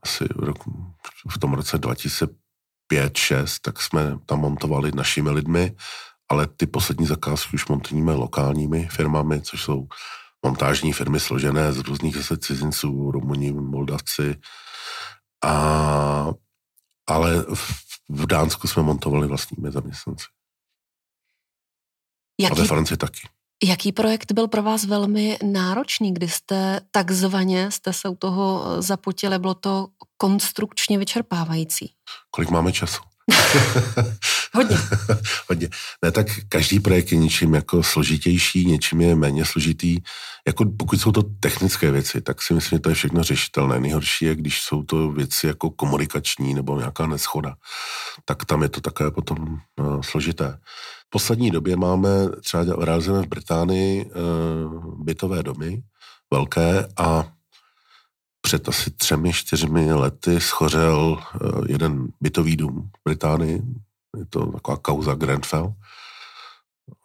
asi 0.04 0.26
v 1.32 1.38
tom 1.40 1.54
roce 1.54 1.78
2005-2006, 1.78 3.58
tak 3.62 3.82
jsme 3.82 4.18
tam 4.26 4.40
montovali 4.40 4.92
našimi 4.96 5.30
lidmi, 5.30 5.76
ale 6.30 6.48
ty 6.48 6.66
poslední 6.68 7.06
zakázky 7.06 7.54
už 7.54 7.68
montujeme 7.68 8.14
lokálními 8.14 8.88
firmami, 8.92 9.42
což 9.42 9.62
jsou 9.62 9.88
montážní 10.46 10.94
firmy 10.94 11.20
složené 11.20 11.74
z 11.74 11.78
různých 11.78 12.16
zase 12.16 12.38
cizinců, 12.38 13.12
Rumuni, 13.12 13.52
Moldavci. 13.52 14.36
A, 15.44 16.28
ale 17.08 17.46
v, 18.10 18.26
Dánsku 18.26 18.68
jsme 18.68 18.84
montovali 18.84 19.28
vlastními 19.28 19.72
zaměstnanci. 19.72 20.26
Jaký, 22.42 22.60
a 22.60 22.62
ve 22.62 22.68
Francii 22.68 22.98
taky. 22.98 23.20
Jaký 23.64 23.92
projekt 23.92 24.32
byl 24.32 24.48
pro 24.48 24.64
vás 24.64 24.86
velmi 24.86 25.38
náročný, 25.44 26.14
kdy 26.14 26.30
jste 26.30 26.82
takzvaně 26.92 27.72
jste 27.72 27.94
se 27.94 28.10
u 28.10 28.16
toho 28.16 28.76
zapotili, 28.82 29.40
bylo 29.40 29.54
to 29.54 29.88
konstrukčně 30.18 30.98
vyčerpávající? 30.98 31.94
Kolik 32.32 32.50
máme 32.50 32.72
času? 32.72 33.02
Hodně. 34.56 34.78
Hodně. 35.50 35.70
Ne, 36.04 36.12
tak 36.12 36.28
každý 36.50 36.80
projekt 36.80 37.12
je 37.12 37.18
něčím 37.18 37.54
jako 37.54 37.84
složitější, 37.84 38.66
něčím 38.66 39.02
je 39.02 39.16
méně 39.16 39.46
složitý. 39.46 40.00
Jako 40.48 40.66
pokud 40.78 41.02
jsou 41.02 41.12
to 41.12 41.24
technické 41.24 41.92
věci, 41.92 42.22
tak 42.22 42.42
si 42.42 42.54
myslím, 42.54 42.78
že 42.78 42.82
to 42.82 42.90
je 42.90 42.96
všechno 42.96 43.24
řešitelné. 43.24 43.80
Nejhorší 43.80 44.26
je, 44.26 44.36
když 44.36 44.62
jsou 44.62 44.84
to 44.84 45.12
věci 45.12 45.48
jako 45.48 45.70
komunikační 45.70 46.54
nebo 46.54 46.80
nějaká 46.80 47.08
neschoda. 47.08 47.56
Tak 48.26 48.46
tam 48.46 48.64
je 48.64 48.70
to 48.70 48.82
takové 48.82 49.12
potom 49.12 49.58
no, 49.80 50.04
složité. 50.04 50.60
V 51.08 51.10
poslední 51.10 51.52
době 51.52 51.76
máme, 51.76 52.10
třeba 52.44 52.86
realizujeme 52.86 53.26
v 53.26 53.30
Británii 53.30 54.06
uh, 54.06 55.04
bytové 55.04 55.44
domy, 55.44 55.82
velké 56.34 56.88
a 56.98 57.28
před 58.42 58.70
asi 58.70 58.92
třemi, 58.92 59.34
čtyřmi 59.34 59.94
lety 59.94 60.40
schořel 60.40 61.24
uh, 61.42 61.66
jeden 61.68 62.08
bytový 62.22 62.56
dům 62.56 62.90
v 62.98 63.10
Británii, 63.10 63.62
je 64.18 64.26
to 64.26 64.52
taková 64.52 64.78
kauza 64.78 65.14
Grenfell. 65.16 65.74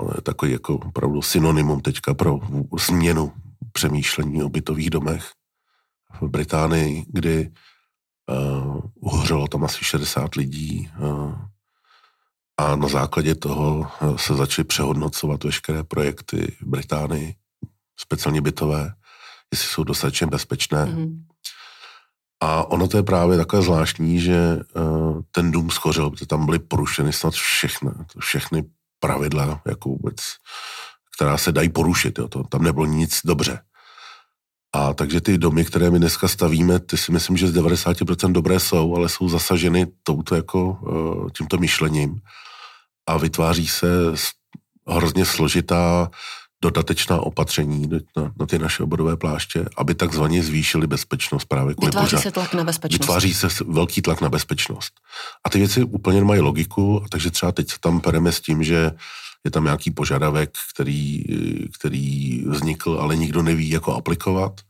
On 0.01 0.13
je 0.15 0.23
takový 0.23 0.53
jako 0.53 0.75
opravdu 0.75 1.23
synonymum 1.23 1.81
teďka 1.81 2.15
pro 2.15 2.39
změnu 2.81 3.33
přemýšlení 3.73 4.43
o 4.43 4.49
bytových 4.49 4.91
domech 4.91 5.33
v 6.21 6.29
Británii, 6.29 7.05
kdy 7.09 7.51
uh, 8.31 8.81
uhořelo 8.95 9.49
tam 9.49 9.65
asi 9.65 9.85
60 9.85 10.35
lidí 10.35 10.91
uh, 10.99 11.35
a 12.57 12.77
na 12.77 12.89
základě 12.89 13.35
toho 13.35 13.79
uh, 13.79 14.17
se 14.17 14.35
začaly 14.35 14.65
přehodnocovat 14.65 15.45
veškeré 15.45 15.85
projekty 15.85 16.57
v 16.61 16.67
Británii, 16.67 17.35
speciálně 17.97 18.41
bytové, 18.41 18.93
jestli 19.53 19.69
jsou 19.69 19.85
dostatečně 19.85 20.27
bezpečné. 20.27 20.85
Mm-hmm. 20.85 21.25
A 22.41 22.71
ono 22.71 22.89
to 22.89 22.97
je 22.97 23.03
právě 23.03 23.37
takové 23.37 23.63
zvláštní, 23.63 24.21
že 24.21 24.59
uh, 24.75 25.21
ten 25.31 25.51
dům 25.51 25.71
schořel, 25.71 26.11
protože 26.11 26.27
tam 26.27 26.47
byly 26.47 26.59
porušeny 26.59 27.13
snad 27.13 27.35
všechny, 27.35 27.91
všechny 28.19 28.65
pravidla, 29.01 29.63
jako 29.67 29.89
vůbec, 29.89 30.17
která 31.17 31.37
se 31.37 31.53
dají 31.53 31.69
porušit. 31.69 32.19
Jo. 32.19 32.29
To, 32.29 32.45
tam 32.45 32.63
nebylo 32.63 32.87
nic 32.87 33.21
dobře. 33.25 33.61
A 34.73 34.95
takže 34.95 35.21
ty 35.21 35.39
domy, 35.39 35.65
které 35.65 35.91
my 35.91 35.99
dneska 35.99 36.29
stavíme, 36.29 36.81
ty 36.81 36.97
si 36.97 37.13
myslím, 37.13 37.37
že 37.37 37.49
z 37.49 37.57
90% 37.57 38.33
dobré 38.33 38.61
jsou, 38.61 38.97
ale 38.97 39.09
jsou 39.09 39.29
zasaženy 39.29 39.87
touto 40.03 40.35
jako, 40.35 40.79
eh, 40.83 41.31
tímto 41.39 41.59
myšlením 41.59 42.21
a 43.09 43.17
vytváří 43.17 43.69
se 43.69 43.87
hrozně 44.89 45.25
složitá 45.25 46.11
dodatečná 46.63 47.21
opatření 47.21 47.89
na, 48.17 48.33
na 48.41 48.47
ty 48.47 48.59
naše 48.59 48.83
obodové 48.83 49.17
pláště, 49.17 49.65
aby 49.77 49.95
takzvaně 49.95 50.43
zvýšili 50.43 50.87
bezpečnost 50.87 51.45
právě 51.45 51.75
kvůli 51.75 51.87
Vytváří 51.89 52.11
požár. 52.11 52.23
se 52.23 52.31
tlak 52.31 52.55
na 52.55 52.65
bezpečnost. 52.65 53.01
Vytváří 53.01 53.35
se 53.35 53.49
velký 53.67 54.03
tlak 54.03 54.21
na 54.21 54.29
bezpečnost. 54.29 54.93
A 55.45 55.51
ty 55.51 55.59
věci 55.59 55.85
úplně 55.85 56.19
nemají 56.19 56.41
logiku, 56.41 57.05
takže 57.11 57.31
třeba 57.31 57.53
teď 57.53 57.71
se 57.71 57.77
tam 57.81 58.01
pereme 58.01 58.33
s 58.33 58.41
tím, 58.41 58.63
že 58.63 58.93
je 59.45 59.51
tam 59.51 59.65
nějaký 59.65 59.91
požadavek, 59.91 60.51
který, 60.75 61.25
který 61.79 62.45
vznikl, 62.47 62.99
ale 63.01 63.17
nikdo 63.17 63.43
neví, 63.43 63.71
jak 63.71 63.87
ho 63.87 63.97
aplikovat. 63.97 64.61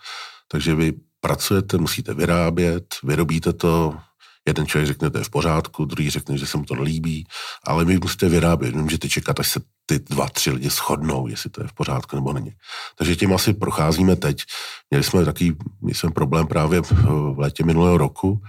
Takže 0.49 0.75
vy 0.75 0.93
pracujete, 1.21 1.79
musíte 1.79 2.15
vyrábět, 2.15 2.85
vyrobíte 3.05 3.53
to, 3.53 3.97
jeden 4.49 4.67
člověk 4.67 4.87
řekne, 4.87 5.11
to 5.11 5.19
je 5.19 5.25
v 5.25 5.31
pořádku, 5.31 5.85
druhý 5.85 6.11
řekne, 6.11 6.39
že 6.39 6.47
se 6.47 6.57
mu 6.59 6.65
to 6.65 6.75
nelíbí, 6.75 7.27
ale 7.67 7.85
vy 7.85 7.99
musíte 7.99 8.29
vyrábět, 8.29 8.75
nemůžete 8.75 9.09
čekat, 9.09 9.41
až 9.41 9.49
se 9.49 9.61
ty 9.87 9.99
dva, 9.99 10.29
tři 10.29 10.51
lidi 10.51 10.71
shodnou, 10.71 11.27
jestli 11.27 11.51
to 11.51 11.63
je 11.63 11.69
v 11.69 11.73
pořádku 11.73 12.17
nebo 12.17 12.33
není. 12.33 12.53
Takže 12.99 13.17
tím 13.17 13.35
asi 13.35 13.53
procházíme 13.53 14.17
teď. 14.17 14.43
Měli 14.91 15.05
jsme 15.05 15.25
takový, 15.25 15.57
měli 15.81 15.95
jsme 15.95 16.11
problém 16.11 16.47
právě 16.47 16.81
v 16.81 17.35
létě 17.39 17.65
minulého 17.65 17.99
roku, 17.99 18.43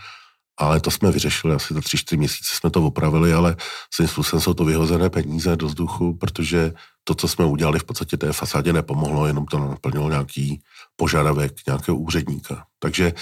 ale 0.57 0.79
to 0.79 0.91
jsme 0.91 1.11
vyřešili 1.11 1.55
asi 1.55 1.73
za 1.73 1.81
tři, 1.81 1.97
čtyři 1.97 2.17
měsíce 2.17 2.55
jsme 2.55 2.69
to 2.69 2.85
opravili, 2.85 3.33
ale 3.33 3.55
svým 3.93 4.07
způsobem 4.07 4.41
jsou 4.41 4.53
to 4.53 4.65
vyhozené 4.65 5.09
peníze 5.09 5.55
do 5.55 5.67
vzduchu, 5.67 6.13
protože 6.13 6.73
to, 7.03 7.15
co 7.15 7.27
jsme 7.27 7.45
udělali, 7.45 7.79
v 7.79 7.83
podstatě 7.83 8.17
té 8.17 8.33
fasádě 8.33 8.73
nepomohlo, 8.73 9.27
jenom 9.27 9.45
to 9.45 9.59
naplnilo 9.59 10.09
nějaký 10.09 10.61
požadavek 10.95 11.53
nějakého 11.67 11.97
úředníka. 11.97 12.65
Takže 12.79 13.13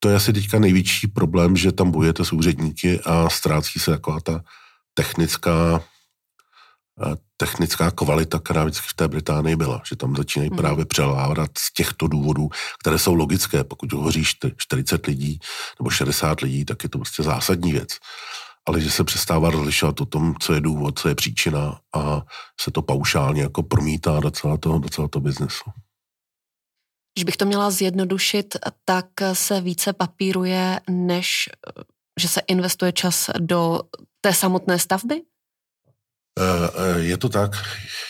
to 0.00 0.08
je 0.08 0.16
asi 0.16 0.32
teďka 0.32 0.58
největší 0.58 1.06
problém, 1.06 1.56
že 1.56 1.72
tam 1.72 1.90
bojujete 1.90 2.24
s 2.24 2.32
úředníky 2.32 3.00
a 3.00 3.30
ztrácí 3.30 3.78
se 3.78 3.90
taková 3.90 4.20
ta 4.20 4.40
technická 4.94 5.82
technická 7.36 7.90
kvalita, 7.90 8.38
která 8.38 8.64
vždycky 8.64 8.88
v 8.88 8.94
té 8.94 9.08
Británii 9.08 9.56
byla, 9.56 9.82
že 9.88 9.96
tam 9.96 10.16
začínají 10.16 10.50
hmm. 10.50 10.56
právě 10.56 10.84
přelávat 10.84 11.50
z 11.58 11.72
těchto 11.72 12.08
důvodů, 12.08 12.48
které 12.80 12.98
jsou 12.98 13.14
logické. 13.14 13.64
Pokud 13.64 13.92
hovoří 13.92 14.24
40 14.56 15.06
lidí 15.06 15.38
nebo 15.80 15.90
60 15.90 16.40
lidí, 16.40 16.64
tak 16.64 16.82
je 16.82 16.88
to 16.88 16.98
prostě 16.98 17.22
zásadní 17.22 17.72
věc. 17.72 17.88
Ale 18.68 18.80
že 18.80 18.90
se 18.90 19.04
přestává 19.04 19.50
rozlišovat 19.50 20.00
o 20.00 20.06
tom, 20.06 20.34
co 20.40 20.52
je 20.54 20.60
důvod, 20.60 20.98
co 20.98 21.08
je 21.08 21.14
příčina 21.14 21.78
a 21.94 22.22
se 22.60 22.70
to 22.70 22.82
paušálně 22.82 23.42
jako 23.42 23.62
promítá 23.62 24.20
do 24.20 24.30
celého 24.30 24.58
toho, 24.58 24.78
do 24.78 24.88
celého 24.88 25.08
toho 25.08 25.22
biznesu. 25.22 25.70
Když 27.16 27.24
bych 27.24 27.36
to 27.36 27.46
měla 27.46 27.70
zjednodušit, 27.70 28.56
tak 28.84 29.06
se 29.32 29.60
více 29.60 29.92
papíruje, 29.92 30.80
než 30.90 31.48
že 32.20 32.28
se 32.28 32.40
investuje 32.40 32.92
čas 32.92 33.30
do 33.38 33.80
té 34.20 34.32
samotné 34.32 34.78
stavby? 34.78 35.22
Eh, 36.40 36.70
eh, 36.74 37.00
je 37.00 37.16
to 37.16 37.28
tak, 37.28 37.50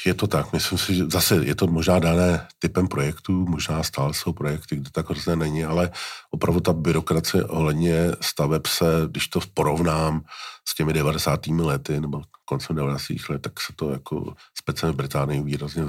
je 0.07 0.15
to 0.15 0.27
tak. 0.27 0.53
Myslím 0.53 0.79
si, 0.79 0.95
že 0.95 1.05
zase 1.07 1.35
je 1.35 1.55
to 1.55 1.67
možná 1.67 1.99
dané 1.99 2.47
typem 2.59 2.89
projektů, 2.89 3.47
možná 3.47 3.83
stále 3.83 4.15
jsou 4.15 4.33
projekty, 4.33 4.77
kde 4.77 4.91
tak 4.91 5.11
hrozné 5.11 5.37
není, 5.37 5.65
ale 5.65 5.91
opravdu 6.31 6.61
ta 6.61 6.73
byrokracie 6.73 7.45
ohledně 7.45 8.13
staveb 8.21 8.67
se, 8.67 8.87
když 9.11 9.29
to 9.29 9.41
porovnám 9.55 10.25
s 10.69 10.75
těmi 10.75 10.93
90. 10.93 11.47
lety 11.47 12.01
nebo 12.01 12.23
koncem 12.45 12.77
90. 12.77 13.17
let, 13.29 13.43
tak 13.43 13.61
se 13.61 13.73
to 13.77 13.91
jako 13.91 14.35
speciálně 14.59 14.93
v 14.93 14.97
Británii 14.97 15.43
výrazně 15.43 15.83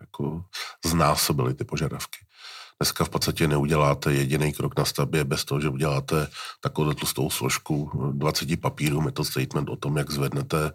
jako 0.00 0.44
znásobily 0.84 1.54
ty 1.54 1.64
požadavky. 1.64 2.23
Dneska 2.84 3.04
v 3.04 3.08
podstatě 3.08 3.48
neuděláte 3.48 4.12
jediný 4.12 4.52
krok 4.52 4.78
na 4.78 4.84
stavbě 4.84 5.24
bez 5.24 5.44
toho, 5.44 5.60
že 5.60 5.68
uděláte 5.68 6.28
takovou 6.60 6.92
tlustou 6.92 7.30
složku 7.30 7.90
20 8.12 8.60
papírů, 8.60 9.00
method 9.00 9.26
statement 9.26 9.68
o 9.68 9.76
tom, 9.76 9.96
jak 9.96 10.10
zvednete, 10.10 10.72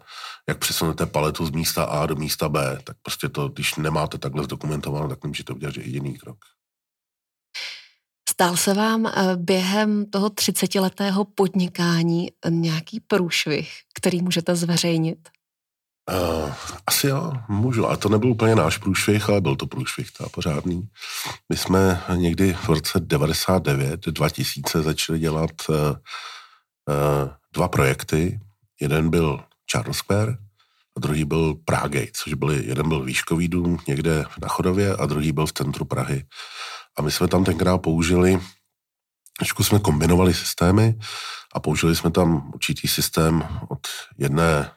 jak 0.48 0.58
přesunete 0.58 1.06
paletu 1.06 1.46
z 1.46 1.50
místa 1.50 1.84
A 1.84 2.06
do 2.06 2.16
místa 2.16 2.48
B. 2.48 2.78
Tak 2.84 2.96
prostě 3.02 3.28
to, 3.28 3.48
když 3.48 3.74
nemáte 3.74 4.18
takhle 4.18 4.44
zdokumentováno, 4.44 5.08
tak 5.08 5.24
nemůžete 5.24 5.52
udělat 5.52 5.76
jediný 5.76 6.18
krok. 6.18 6.38
Stál 8.30 8.56
se 8.56 8.74
vám 8.74 9.06
eh, 9.06 9.12
během 9.36 10.06
toho 10.10 10.28
30-letého 10.28 11.24
podnikání 11.24 12.28
nějaký 12.48 13.00
průšvih, 13.00 13.72
který 13.94 14.22
můžete 14.22 14.56
zveřejnit? 14.56 15.28
Uh, 16.10 16.52
asi 16.86 17.06
jo, 17.06 17.32
můžu, 17.48 17.86
ale 17.86 17.96
to 17.96 18.08
nebyl 18.08 18.30
úplně 18.30 18.54
náš 18.54 18.78
průšvih, 18.78 19.28
ale 19.28 19.40
byl 19.40 19.56
to 19.56 19.66
průšvih, 19.66 20.10
to 20.10 20.28
pořádný. 20.28 20.88
My 21.48 21.56
jsme 21.56 22.02
někdy 22.14 22.52
v 22.52 22.68
roce 22.68 23.00
99, 23.00 24.06
2000 24.06 24.82
začali 24.82 25.18
dělat 25.18 25.50
uh, 25.68 25.76
uh, 25.76 25.94
dva 27.54 27.68
projekty. 27.68 28.40
Jeden 28.80 29.10
byl 29.10 29.40
Charles 29.70 29.96
Square 29.96 30.36
a 30.96 31.00
druhý 31.00 31.24
byl 31.24 31.54
Prague, 31.54 32.06
což 32.12 32.34
byly, 32.34 32.66
jeden 32.66 32.88
byl 32.88 33.04
výškový 33.04 33.48
dům 33.48 33.78
někde 33.88 34.24
na 34.42 34.48
Chodově 34.48 34.96
a 34.96 35.06
druhý 35.06 35.32
byl 35.32 35.46
v 35.46 35.52
centru 35.52 35.84
Prahy. 35.84 36.24
A 36.98 37.02
my 37.02 37.10
jsme 37.10 37.28
tam 37.28 37.44
tenkrát 37.44 37.78
použili, 37.78 38.40
trošku 39.38 39.64
jsme 39.64 39.78
kombinovali 39.78 40.34
systémy 40.34 40.98
a 41.54 41.60
použili 41.60 41.96
jsme 41.96 42.10
tam 42.10 42.50
určitý 42.54 42.88
systém 42.88 43.48
od 43.68 43.80
jedné 44.18 44.70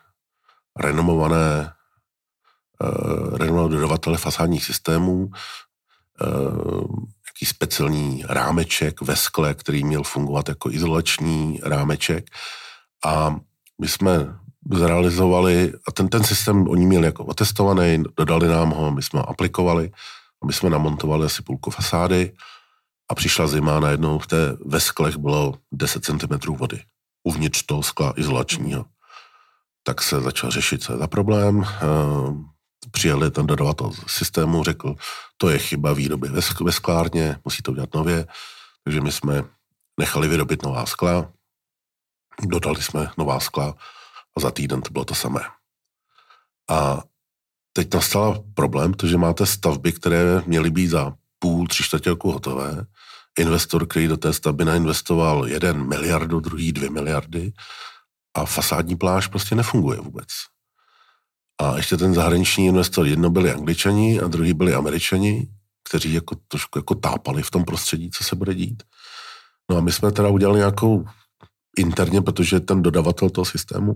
renomované 0.80 1.74
uh, 2.84 3.38
renomované 3.38 3.76
dodavatele 3.76 4.18
fasádních 4.18 4.66
systémů, 4.66 5.30
uh, 6.22 7.06
jaký 7.28 7.46
speciální 7.46 8.24
rámeček 8.30 9.02
ve 9.02 9.16
skle, 9.16 9.54
který 9.54 9.84
měl 9.84 10.04
fungovat 10.04 10.50
jako 10.50 10.72
izolační 10.72 11.60
rámeček. 11.64 12.30
A 13.06 13.36
my 13.82 13.88
jsme 13.88 14.36
zrealizovali, 14.74 15.74
a 15.88 15.92
ten, 15.92 16.10
ten 16.10 16.24
systém 16.24 16.68
oni 16.68 16.86
měli 16.86 17.06
jako 17.06 17.26
otestovaný, 17.26 18.04
dodali 18.18 18.48
nám 18.48 18.70
ho, 18.70 18.92
my 18.92 19.04
jsme 19.04 19.20
ho 19.20 19.30
aplikovali, 19.30 19.92
a 20.44 20.46
my 20.46 20.54
jsme 20.54 20.70
namontovali 20.70 21.26
asi 21.26 21.42
půlku 21.42 21.70
fasády 21.70 22.32
a 23.12 23.16
přišla 23.16 23.48
zima, 23.48 23.80
najednou 23.80 24.20
v 24.20 24.28
té 24.28 24.58
ve 24.66 24.80
sklech 24.80 25.18
bylo 25.18 25.54
10 25.72 26.06
cm 26.06 26.56
vody 26.56 26.82
uvnitř 27.24 27.64
toho 27.64 27.84
skla 27.84 28.14
izolačního 28.18 28.86
tak 29.84 30.02
se 30.02 30.22
začal 30.22 30.52
řešit, 30.52 30.84
co 30.84 30.94
je 30.94 30.98
za 31.00 31.08
problém. 31.08 31.64
Eh, 31.64 32.54
přijeli 32.92 33.32
ten 33.32 33.48
dodavatel 33.48 33.92
systému, 34.08 34.64
řekl, 34.64 34.96
to 35.38 35.50
je 35.50 35.60
chyba 35.60 35.94
výroby 35.94 36.30
ve 36.62 36.72
sklárně, 36.72 37.38
musí 37.46 37.62
to 37.62 37.72
udělat 37.72 37.94
nově. 37.94 38.28
Takže 38.84 39.02
my 39.02 39.12
jsme 39.12 39.44
nechali 40.00 40.28
vyrobit 40.28 40.64
nová 40.64 40.86
skla, 40.86 41.32
dodali 42.42 42.82
jsme 42.82 43.10
nová 43.18 43.40
skla 43.40 43.76
a 44.38 44.40
za 44.40 44.52
týden 44.52 44.82
to 44.82 44.92
bylo 44.92 45.06
to 45.06 45.16
samé. 45.16 45.42
A 46.70 47.04
teď 47.74 47.94
nastal 47.94 48.44
problém, 48.54 48.92
protože 48.92 49.18
máte 49.18 49.46
stavby, 49.46 49.92
které 49.92 50.42
měly 50.46 50.72
být 50.72 50.88
za 50.88 51.14
půl, 51.40 51.68
tři 51.68 51.84
čtvrtě 51.84 52.10
roku 52.10 52.32
hotové. 52.32 52.86
Investor, 53.40 53.88
který 53.88 54.08
do 54.08 54.18
té 54.18 54.34
stavby 54.34 54.66
nainvestoval 54.66 55.48
jeden 55.48 55.88
miliardu, 55.88 56.40
druhý 56.40 56.72
dvě 56.72 56.90
miliardy 56.90 57.54
a 58.34 58.46
fasádní 58.46 58.96
pláž 58.96 59.28
prostě 59.28 59.56
nefunguje 59.56 60.00
vůbec. 60.00 60.28
A 61.62 61.78
ještě 61.78 61.98
ten 61.98 62.14
zahraniční 62.14 62.66
investor, 62.66 63.08
jedno 63.08 63.30
byli 63.30 63.52
angličani 63.52 64.20
a 64.20 64.28
druhý 64.28 64.54
byli 64.54 64.74
američani, 64.74 65.48
kteří 65.90 66.14
jako 66.14 66.36
trošku 66.48 66.80
jako 66.80 66.96
tápali 66.96 67.44
v 67.44 67.52
tom 67.52 67.66
prostředí, 67.66 68.12
co 68.12 68.24
se 68.24 68.36
bude 68.36 68.54
dít. 68.54 68.84
No 69.72 69.78
a 69.78 69.82
my 69.82 69.92
jsme 69.92 70.12
teda 70.12 70.30
udělali 70.30 70.58
nějakou 70.60 71.06
interně, 71.78 72.22
protože 72.22 72.60
ten 72.60 72.82
dodavatel 72.82 73.30
toho 73.30 73.46
systému 73.46 73.96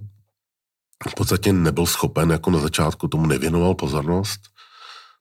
v 1.09 1.15
podstatě 1.15 1.53
nebyl 1.53 1.85
schopen, 1.85 2.31
jako 2.31 2.51
na 2.51 2.59
začátku 2.59 3.07
tomu 3.07 3.25
nevěnoval 3.25 3.75
pozornost, 3.75 4.39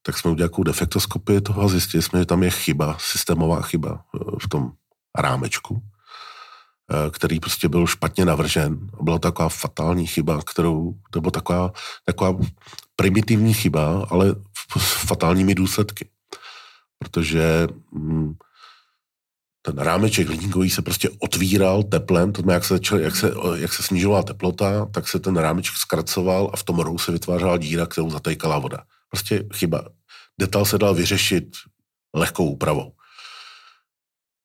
tak 0.02 0.18
jsme 0.18 0.30
udělali 0.30 0.50
nějakou 0.50 0.62
defektoskopii 0.62 1.40
toho 1.40 1.62
a 1.62 1.68
zjistili 1.68 2.02
jsme, 2.02 2.18
že 2.18 2.26
tam 2.26 2.42
je 2.42 2.50
chyba, 2.50 2.96
systémová 3.00 3.62
chyba 3.62 4.04
eh, 4.14 4.18
v 4.42 4.48
tom 4.48 4.72
rámečku. 5.18 5.82
Eh, 6.92 7.10
který 7.10 7.40
prostě 7.40 7.68
byl 7.68 7.86
špatně 7.86 8.24
navržen. 8.24 8.90
Byla 9.02 9.18
taková 9.18 9.48
fatální 9.48 10.06
chyba, 10.06 10.42
kterou, 10.42 10.94
to 11.10 11.20
byla 11.20 11.30
taková, 11.30 11.72
taková 12.04 12.38
primitivní 12.96 13.54
chyba, 13.54 14.06
ale 14.10 14.34
s 14.78 14.92
fatálními 15.06 15.54
důsledky. 15.54 16.08
Protože 16.98 17.68
hm, 17.94 18.34
ten 19.62 19.78
rámeček 19.78 20.28
hliníkový 20.28 20.70
se 20.70 20.82
prostě 20.82 21.10
otvíral 21.18 21.82
teplem, 21.82 22.32
to 22.32 22.52
jak 22.52 22.64
se, 22.64 22.74
začal, 22.74 22.98
jak, 22.98 23.16
se, 23.16 23.32
jak 23.56 23.72
se 23.72 23.82
snižovala 23.82 24.22
teplota, 24.22 24.86
tak 24.86 25.08
se 25.08 25.18
ten 25.18 25.36
rámeček 25.36 25.76
zkracoval 25.76 26.50
a 26.52 26.56
v 26.56 26.62
tom 26.62 26.78
rohu 26.78 26.98
se 26.98 27.12
vytvářela 27.12 27.58
díra, 27.58 27.86
kterou 27.86 28.10
zatejkala 28.10 28.58
voda. 28.58 28.78
Prostě 29.10 29.44
chyba. 29.54 29.88
Detail 30.40 30.64
se 30.64 30.78
dal 30.78 30.94
vyřešit 30.94 31.56
lehkou 32.14 32.50
úpravou. 32.50 32.92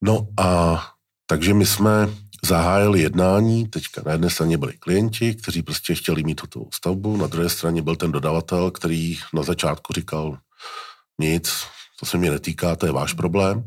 No 0.04 0.28
a 0.40 0.82
takže 1.26 1.54
my 1.54 1.66
jsme 1.66 2.08
zahájili 2.44 3.00
jednání, 3.00 3.68
teďka 3.68 4.02
na 4.06 4.12
jedné 4.12 4.30
straně 4.30 4.58
byli 4.58 4.72
klienti, 4.78 5.34
kteří 5.34 5.62
prostě 5.62 5.94
chtěli 5.94 6.22
mít 6.22 6.40
hotovou 6.40 6.68
stavbu, 6.74 7.16
na 7.16 7.26
druhé 7.26 7.48
straně 7.48 7.82
byl 7.82 7.96
ten 7.96 8.12
dodavatel, 8.12 8.70
který 8.70 9.18
na 9.34 9.42
začátku 9.42 9.92
říkal 9.92 10.38
nic, 11.20 11.64
to 12.00 12.06
se 12.06 12.18
mě 12.18 12.30
netýká, 12.30 12.76
to 12.76 12.86
je 12.86 12.92
váš 12.92 13.12
problém. 13.12 13.64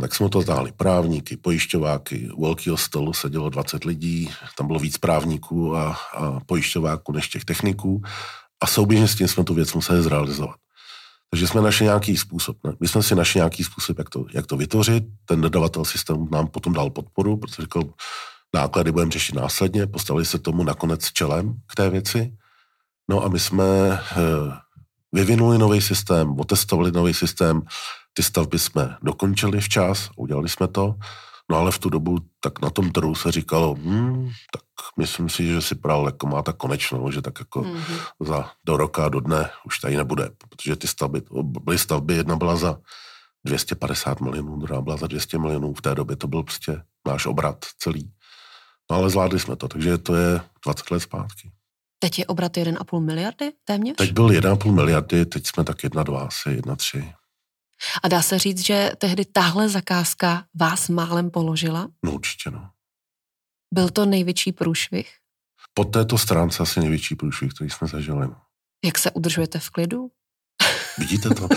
Tak 0.00 0.14
jsme 0.14 0.28
to 0.28 0.40
zdáli 0.40 0.72
právníky, 0.72 1.36
pojišťováky, 1.36 2.30
u 2.30 2.42
velkého 2.42 2.76
stolu 2.76 3.12
sedělo 3.12 3.50
20 3.50 3.84
lidí, 3.84 4.30
tam 4.56 4.66
bylo 4.66 4.78
víc 4.78 4.98
právníků 4.98 5.76
a, 5.76 5.92
a 6.14 6.40
pojišťováků 6.46 7.12
než 7.12 7.28
těch 7.28 7.44
techniků 7.44 8.02
a 8.60 8.66
souběžně 8.66 9.08
s 9.08 9.14
tím 9.14 9.28
jsme 9.28 9.44
tu 9.44 9.54
věc 9.54 9.74
museli 9.74 10.02
zrealizovat. 10.02 10.56
Takže 11.30 11.46
jsme 11.46 11.60
našli 11.60 11.84
nějaký 11.84 12.16
způsob. 12.16 12.56
Ne? 12.64 12.72
My 12.80 12.88
jsme 12.88 13.02
si 13.02 13.14
našli 13.14 13.38
nějaký 13.38 13.64
způsob, 13.64 13.98
jak 13.98 14.10
to, 14.10 14.24
jak 14.34 14.46
to 14.46 14.56
vytvořit. 14.56 15.04
Ten 15.24 15.40
dodavatel 15.40 15.84
systému 15.84 16.28
nám 16.32 16.46
potom 16.46 16.72
dal 16.72 16.90
podporu, 16.90 17.36
protože 17.36 17.62
řekl, 17.62 17.82
náklady 18.54 18.92
budeme 18.92 19.10
řešit 19.10 19.34
následně, 19.34 19.86
postavili 19.86 20.24
se 20.24 20.38
tomu 20.38 20.64
nakonec 20.64 21.04
čelem 21.12 21.54
k 21.66 21.74
té 21.74 21.90
věci. 21.90 22.36
No 23.10 23.24
a 23.24 23.28
my 23.28 23.38
jsme 23.38 23.64
eh, 23.92 24.16
vyvinuli 25.12 25.58
nový 25.58 25.80
systém, 25.80 26.40
otestovali 26.40 26.92
nový 26.92 27.14
systém, 27.14 27.62
ty 28.12 28.22
stavby 28.22 28.58
jsme 28.58 28.96
dokončili 29.02 29.60
včas, 29.60 30.10
udělali 30.16 30.48
jsme 30.48 30.68
to, 30.68 30.94
no 31.50 31.56
ale 31.56 31.72
v 31.72 31.78
tu 31.78 31.90
dobu 31.90 32.18
tak 32.40 32.62
na 32.62 32.70
tom 32.70 32.92
trhu 32.92 33.14
se 33.14 33.32
říkalo, 33.32 33.74
hmm, 33.74 34.30
tak 34.52 34.62
myslím 34.98 35.28
si, 35.28 35.46
že 35.46 35.62
si 35.62 35.74
pral 35.74 36.06
jako 36.06 36.26
má 36.26 36.42
tak 36.42 36.56
konečnou, 36.56 37.10
že 37.10 37.22
tak 37.22 37.38
jako 37.38 37.62
mm-hmm. 37.62 38.00
za 38.20 38.50
do 38.66 38.76
roka, 38.76 39.08
do 39.08 39.20
dne 39.20 39.50
už 39.66 39.78
tady 39.78 39.96
nebude, 39.96 40.30
protože 40.48 40.76
ty 40.76 40.86
stavby, 40.86 41.22
byly 41.42 41.78
stavby, 41.78 42.14
jedna 42.14 42.36
byla 42.36 42.56
za 42.56 42.78
250 43.44 44.20
milionů, 44.20 44.56
druhá 44.56 44.80
byla 44.80 44.96
za 44.96 45.06
200 45.06 45.38
milionů, 45.38 45.74
v 45.74 45.82
té 45.82 45.94
době 45.94 46.16
to 46.16 46.28
byl 46.28 46.42
prostě 46.42 46.82
náš 47.06 47.26
obrat 47.26 47.64
celý. 47.78 48.12
No 48.90 48.96
ale 48.96 49.10
zvládli 49.10 49.40
jsme 49.40 49.56
to, 49.56 49.68
takže 49.68 49.98
to 49.98 50.14
je 50.14 50.40
20 50.64 50.90
let 50.90 51.00
zpátky. 51.00 51.50
Teď 51.98 52.18
je 52.18 52.26
obrat 52.26 52.52
1,5 52.52 53.00
miliardy 53.00 53.52
téměř? 53.64 53.96
Teď 53.96 54.12
byl 54.12 54.28
1,5 54.28 54.72
miliardy, 54.74 55.26
teď 55.26 55.46
jsme 55.46 55.64
tak 55.64 55.76
1,2, 55.76 56.26
asi 56.26 56.48
1,3. 56.48 57.12
A 58.02 58.08
dá 58.08 58.22
se 58.22 58.38
říct, 58.38 58.66
že 58.66 58.90
tehdy 58.98 59.24
tahle 59.24 59.68
zakázka 59.68 60.44
vás 60.54 60.88
málem 60.88 61.30
položila? 61.30 61.88
No 62.04 62.12
určitě, 62.12 62.50
no. 62.50 62.70
Byl 63.74 63.88
to 63.88 64.06
největší 64.06 64.52
průšvih? 64.52 65.14
Po 65.74 65.84
této 65.84 66.18
stránce 66.18 66.62
asi 66.62 66.80
největší 66.80 67.14
průšvih, 67.14 67.54
který 67.54 67.70
jsme 67.70 67.88
zažili. 67.88 68.26
No. 68.26 68.36
Jak 68.84 68.98
se 68.98 69.10
udržujete 69.10 69.58
v 69.58 69.70
klidu? 69.70 70.10
Vidíte 70.98 71.28
to? 71.28 71.48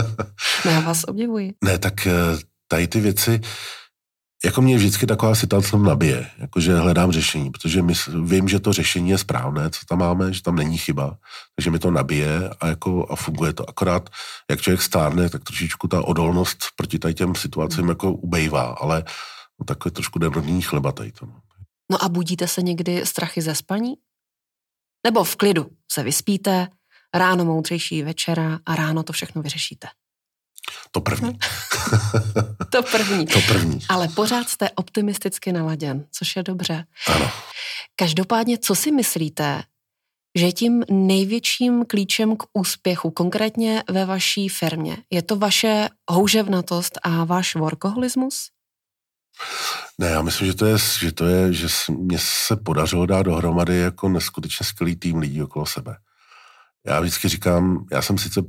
no, 0.64 0.70
já 0.70 0.80
vás 0.80 1.04
obdivuji. 1.04 1.54
Ne, 1.64 1.78
tak 1.78 2.06
eh, 2.06 2.12
tady 2.68 2.88
ty 2.88 3.00
věci, 3.00 3.40
jako 4.44 4.62
mě 4.62 4.76
vždycky 4.76 5.06
taková 5.06 5.34
situace 5.34 5.78
nabije, 5.78 6.30
jakože 6.38 6.76
hledám 6.76 7.12
řešení, 7.12 7.50
protože 7.50 7.82
my, 7.82 7.94
vím, 8.24 8.48
že 8.48 8.60
to 8.60 8.72
řešení 8.72 9.10
je 9.10 9.18
správné, 9.18 9.70
co 9.70 9.86
tam 9.88 9.98
máme, 9.98 10.32
že 10.32 10.42
tam 10.42 10.56
není 10.56 10.78
chyba, 10.78 11.18
takže 11.56 11.70
mi 11.70 11.78
to 11.78 11.90
nabije 11.90 12.50
a, 12.60 12.66
jako, 12.66 13.06
a 13.10 13.16
funguje 13.16 13.52
to. 13.52 13.68
Akorát, 13.68 14.10
jak 14.50 14.60
člověk 14.60 14.82
stárne, 14.82 15.28
tak 15.28 15.44
trošičku 15.44 15.88
ta 15.88 16.04
odolnost 16.04 16.58
proti 16.76 16.98
tady 16.98 17.14
těm 17.14 17.34
situacím 17.34 17.88
jako 17.88 18.12
ubejvá, 18.12 18.62
ale 18.62 19.04
no, 19.60 19.64
takové 19.64 19.90
trošku 19.90 20.18
denní 20.18 20.62
chleba 20.62 20.92
tady 20.92 21.12
to. 21.12 21.26
No. 21.26 21.40
no 21.90 22.04
a 22.04 22.08
budíte 22.08 22.48
se 22.48 22.62
někdy 22.62 23.06
strachy 23.06 23.42
ze 23.42 23.54
spaní? 23.54 23.94
Nebo 25.06 25.24
v 25.24 25.36
klidu 25.36 25.70
se 25.92 26.02
vyspíte, 26.02 26.68
ráno 27.14 27.44
moudřejší 27.44 28.02
večera 28.02 28.58
a 28.66 28.76
ráno 28.76 29.02
to 29.02 29.12
všechno 29.12 29.42
vyřešíte? 29.42 29.88
To 30.90 31.00
první. 31.00 31.38
to 32.70 32.82
první. 32.82 33.26
To 33.26 33.40
první. 33.40 33.78
Ale 33.88 34.08
pořád 34.08 34.48
jste 34.48 34.70
optimisticky 34.70 35.52
naladěn, 35.52 36.04
což 36.12 36.36
je 36.36 36.42
dobře. 36.42 36.84
Ano. 37.06 37.30
Každopádně, 37.96 38.58
co 38.58 38.74
si 38.74 38.92
myslíte, 38.92 39.62
že 40.38 40.52
tím 40.52 40.84
největším 40.90 41.84
klíčem 41.84 42.36
k 42.36 42.42
úspěchu, 42.52 43.10
konkrétně 43.10 43.82
ve 43.90 44.04
vaší 44.04 44.48
firmě, 44.48 44.96
je 45.10 45.22
to 45.22 45.36
vaše 45.36 45.88
houževnatost 46.10 46.98
a 47.02 47.24
váš 47.24 47.54
workoholismus? 47.54 48.50
Ne, 49.98 50.08
já 50.08 50.22
myslím, 50.22 50.46
že 50.46 50.54
to 50.54 50.66
je, 50.66 50.78
že 50.98 51.12
to 51.12 51.26
je, 51.26 51.52
že 51.52 51.68
mě 51.88 52.18
se 52.18 52.56
podařilo 52.56 53.06
dát 53.06 53.22
dohromady 53.22 53.76
jako 53.76 54.08
neskutečně 54.08 54.66
skvělý 54.66 54.96
tým 54.96 55.18
lidí 55.18 55.42
okolo 55.42 55.66
sebe. 55.66 55.96
Já 56.86 57.00
vždycky 57.00 57.28
říkám, 57.28 57.86
já 57.92 58.02
jsem 58.02 58.18
sice 58.18 58.42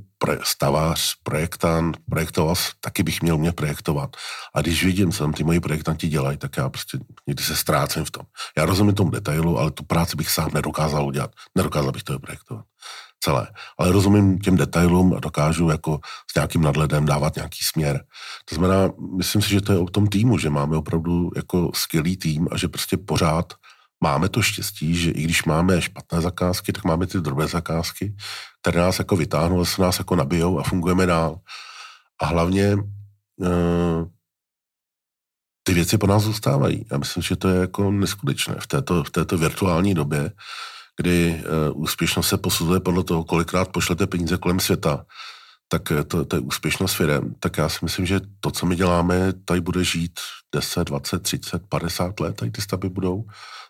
stavář, 0.44 1.16
projektant, 1.24 1.98
projektoval, 2.10 2.56
taky 2.80 3.04
bych 3.04 3.22
měl 3.22 3.38
mě 3.38 3.52
projektovat. 3.52 4.16
A 4.54 4.62
když 4.62 4.86
vidím, 4.86 5.12
co 5.12 5.24
tam 5.24 5.34
ty 5.34 5.44
moji 5.44 5.60
projektanti 5.60 6.08
dělají, 6.08 6.38
tak 6.38 6.58
já 6.58 6.70
prostě 6.70 6.98
někdy 7.28 7.44
se 7.44 7.56
ztrácím 7.56 8.06
v 8.06 8.12
tom. 8.12 8.24
Já 8.58 8.66
rozumím 8.66 8.96
tomu 8.96 9.12
detailu, 9.12 9.60
ale 9.60 9.72
tu 9.72 9.84
práci 9.84 10.16
bych 10.16 10.30
sám 10.30 10.50
nedokázal 10.54 11.06
udělat. 11.06 11.32
Nedokázal 11.56 11.92
bych 11.92 12.04
to 12.04 12.20
projektovat 12.20 12.66
celé. 13.20 13.48
Ale 13.78 13.92
rozumím 13.92 14.40
těm 14.40 14.58
detailům 14.58 15.14
a 15.14 15.20
dokážu 15.20 15.70
jako 15.70 16.00
s 16.32 16.36
nějakým 16.36 16.62
nadhledem 16.62 17.06
dávat 17.06 17.36
nějaký 17.36 17.60
směr. 17.64 18.04
To 18.46 18.56
znamená, 18.56 18.90
myslím 19.18 19.42
si, 19.42 19.50
že 19.50 19.62
to 19.62 19.72
je 19.72 19.80
o 19.80 19.86
tom 19.86 20.08
týmu, 20.08 20.38
že 20.38 20.50
máme 20.50 20.78
opravdu 20.78 21.30
jako 21.36 21.72
skvělý 21.74 22.18
tým 22.18 22.48
a 22.52 22.58
že 22.58 22.68
prostě 22.68 22.98
pořád 22.98 23.54
máme 24.04 24.30
to 24.30 24.42
štěstí, 24.42 24.96
že 24.96 25.12
i 25.12 25.22
když 25.24 25.44
máme 25.44 25.82
špatné 25.82 26.22
zakázky, 26.22 26.74
tak 26.74 26.84
máme 26.84 27.08
ty 27.08 27.22
drobné 27.22 27.48
zakázky, 27.48 28.16
které 28.62 28.82
nás 28.82 29.00
jako 29.00 29.16
vytáhnou, 29.16 29.66
se 29.66 29.82
nás 29.82 30.00
jako 30.00 30.16
nabijou 30.16 30.60
a 30.60 30.64
fungujeme 30.64 31.06
dál. 31.06 31.40
A 32.22 32.26
hlavně 32.26 32.76
uh, 32.76 34.08
ty 35.64 35.74
věci 35.74 35.98
po 35.98 36.08
nás 36.08 36.24
zůstávají. 36.24 36.86
Já 36.92 36.98
myslím, 36.98 37.24
že 37.24 37.36
to 37.36 37.48
je 37.48 37.62
jako 37.62 37.92
neskutečné 37.92 38.56
v 38.60 38.68
této, 38.68 39.04
v 39.04 39.10
této 39.10 39.38
virtuální 39.38 39.94
době, 39.94 40.32
kdy 40.98 41.44
uh, 41.70 41.82
úspěšnost 41.82 42.28
se 42.28 42.38
posuzuje 42.38 42.80
podle 42.80 43.04
toho, 43.04 43.24
kolikrát 43.24 43.68
pošlete 43.72 44.08
peníze 44.08 44.38
kolem 44.38 44.60
světa, 44.60 45.06
tak 45.68 45.82
to, 46.08 46.26
to 46.26 46.36
je 46.36 46.40
úspěšnost 46.40 46.94
firm. 46.94 47.34
Tak 47.40 47.58
já 47.58 47.70
si 47.70 47.80
myslím, 47.82 48.06
že 48.06 48.22
to, 48.40 48.52
co 48.52 48.66
my 48.66 48.76
děláme, 48.76 49.34
tady 49.46 49.62
bude 49.62 49.84
žít 49.84 50.20
10, 50.56 50.84
20, 50.84 51.20
30, 51.20 51.62
50 51.70 52.20
let, 52.20 52.36
tady 52.36 52.52
ty 52.52 52.62
stavby 52.62 52.90
budou. 52.90 53.26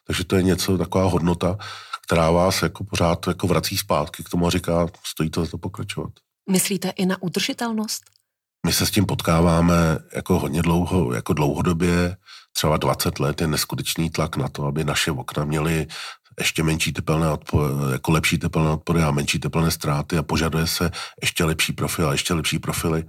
Takže 0.07 0.23
to 0.23 0.35
je 0.35 0.43
něco, 0.43 0.77
taková 0.77 1.05
hodnota, 1.05 1.57
která 2.07 2.31
vás 2.31 2.61
jako 2.61 2.83
pořád 2.83 3.27
jako 3.27 3.47
vrací 3.47 3.77
zpátky 3.77 4.23
k 4.23 4.29
tomu 4.29 4.47
a 4.47 4.49
říká, 4.49 4.87
stojí 5.05 5.29
to 5.29 5.45
za 5.45 5.51
to 5.51 5.57
pokračovat. 5.57 6.11
Myslíte 6.49 6.89
i 6.89 7.05
na 7.05 7.21
udržitelnost? 7.21 8.03
My 8.65 8.73
se 8.73 8.85
s 8.85 8.91
tím 8.91 9.05
potkáváme 9.05 9.99
jako 10.15 10.39
hodně 10.39 10.61
dlouho, 10.61 11.13
jako 11.13 11.33
dlouhodobě, 11.33 12.17
třeba 12.53 12.77
20 12.77 13.19
let 13.19 13.41
je 13.41 13.47
neskutečný 13.47 14.09
tlak 14.09 14.37
na 14.37 14.47
to, 14.47 14.65
aby 14.65 14.83
naše 14.83 15.11
okna 15.11 15.45
měly 15.45 15.87
ještě 16.39 16.63
menší 16.63 16.93
tepelné 16.93 17.31
odpory, 17.31 17.73
jako 17.91 18.11
lepší 18.11 18.37
tepelné 18.37 18.69
odpory 18.69 19.03
a 19.03 19.11
menší 19.11 19.39
tepelné 19.39 19.71
ztráty 19.71 20.17
a 20.17 20.23
požaduje 20.23 20.67
se 20.67 20.91
ještě 21.21 21.43
lepší 21.43 21.73
profil 21.73 22.09
a 22.09 22.11
ještě 22.11 22.33
lepší 22.33 22.59
profily. 22.59 23.03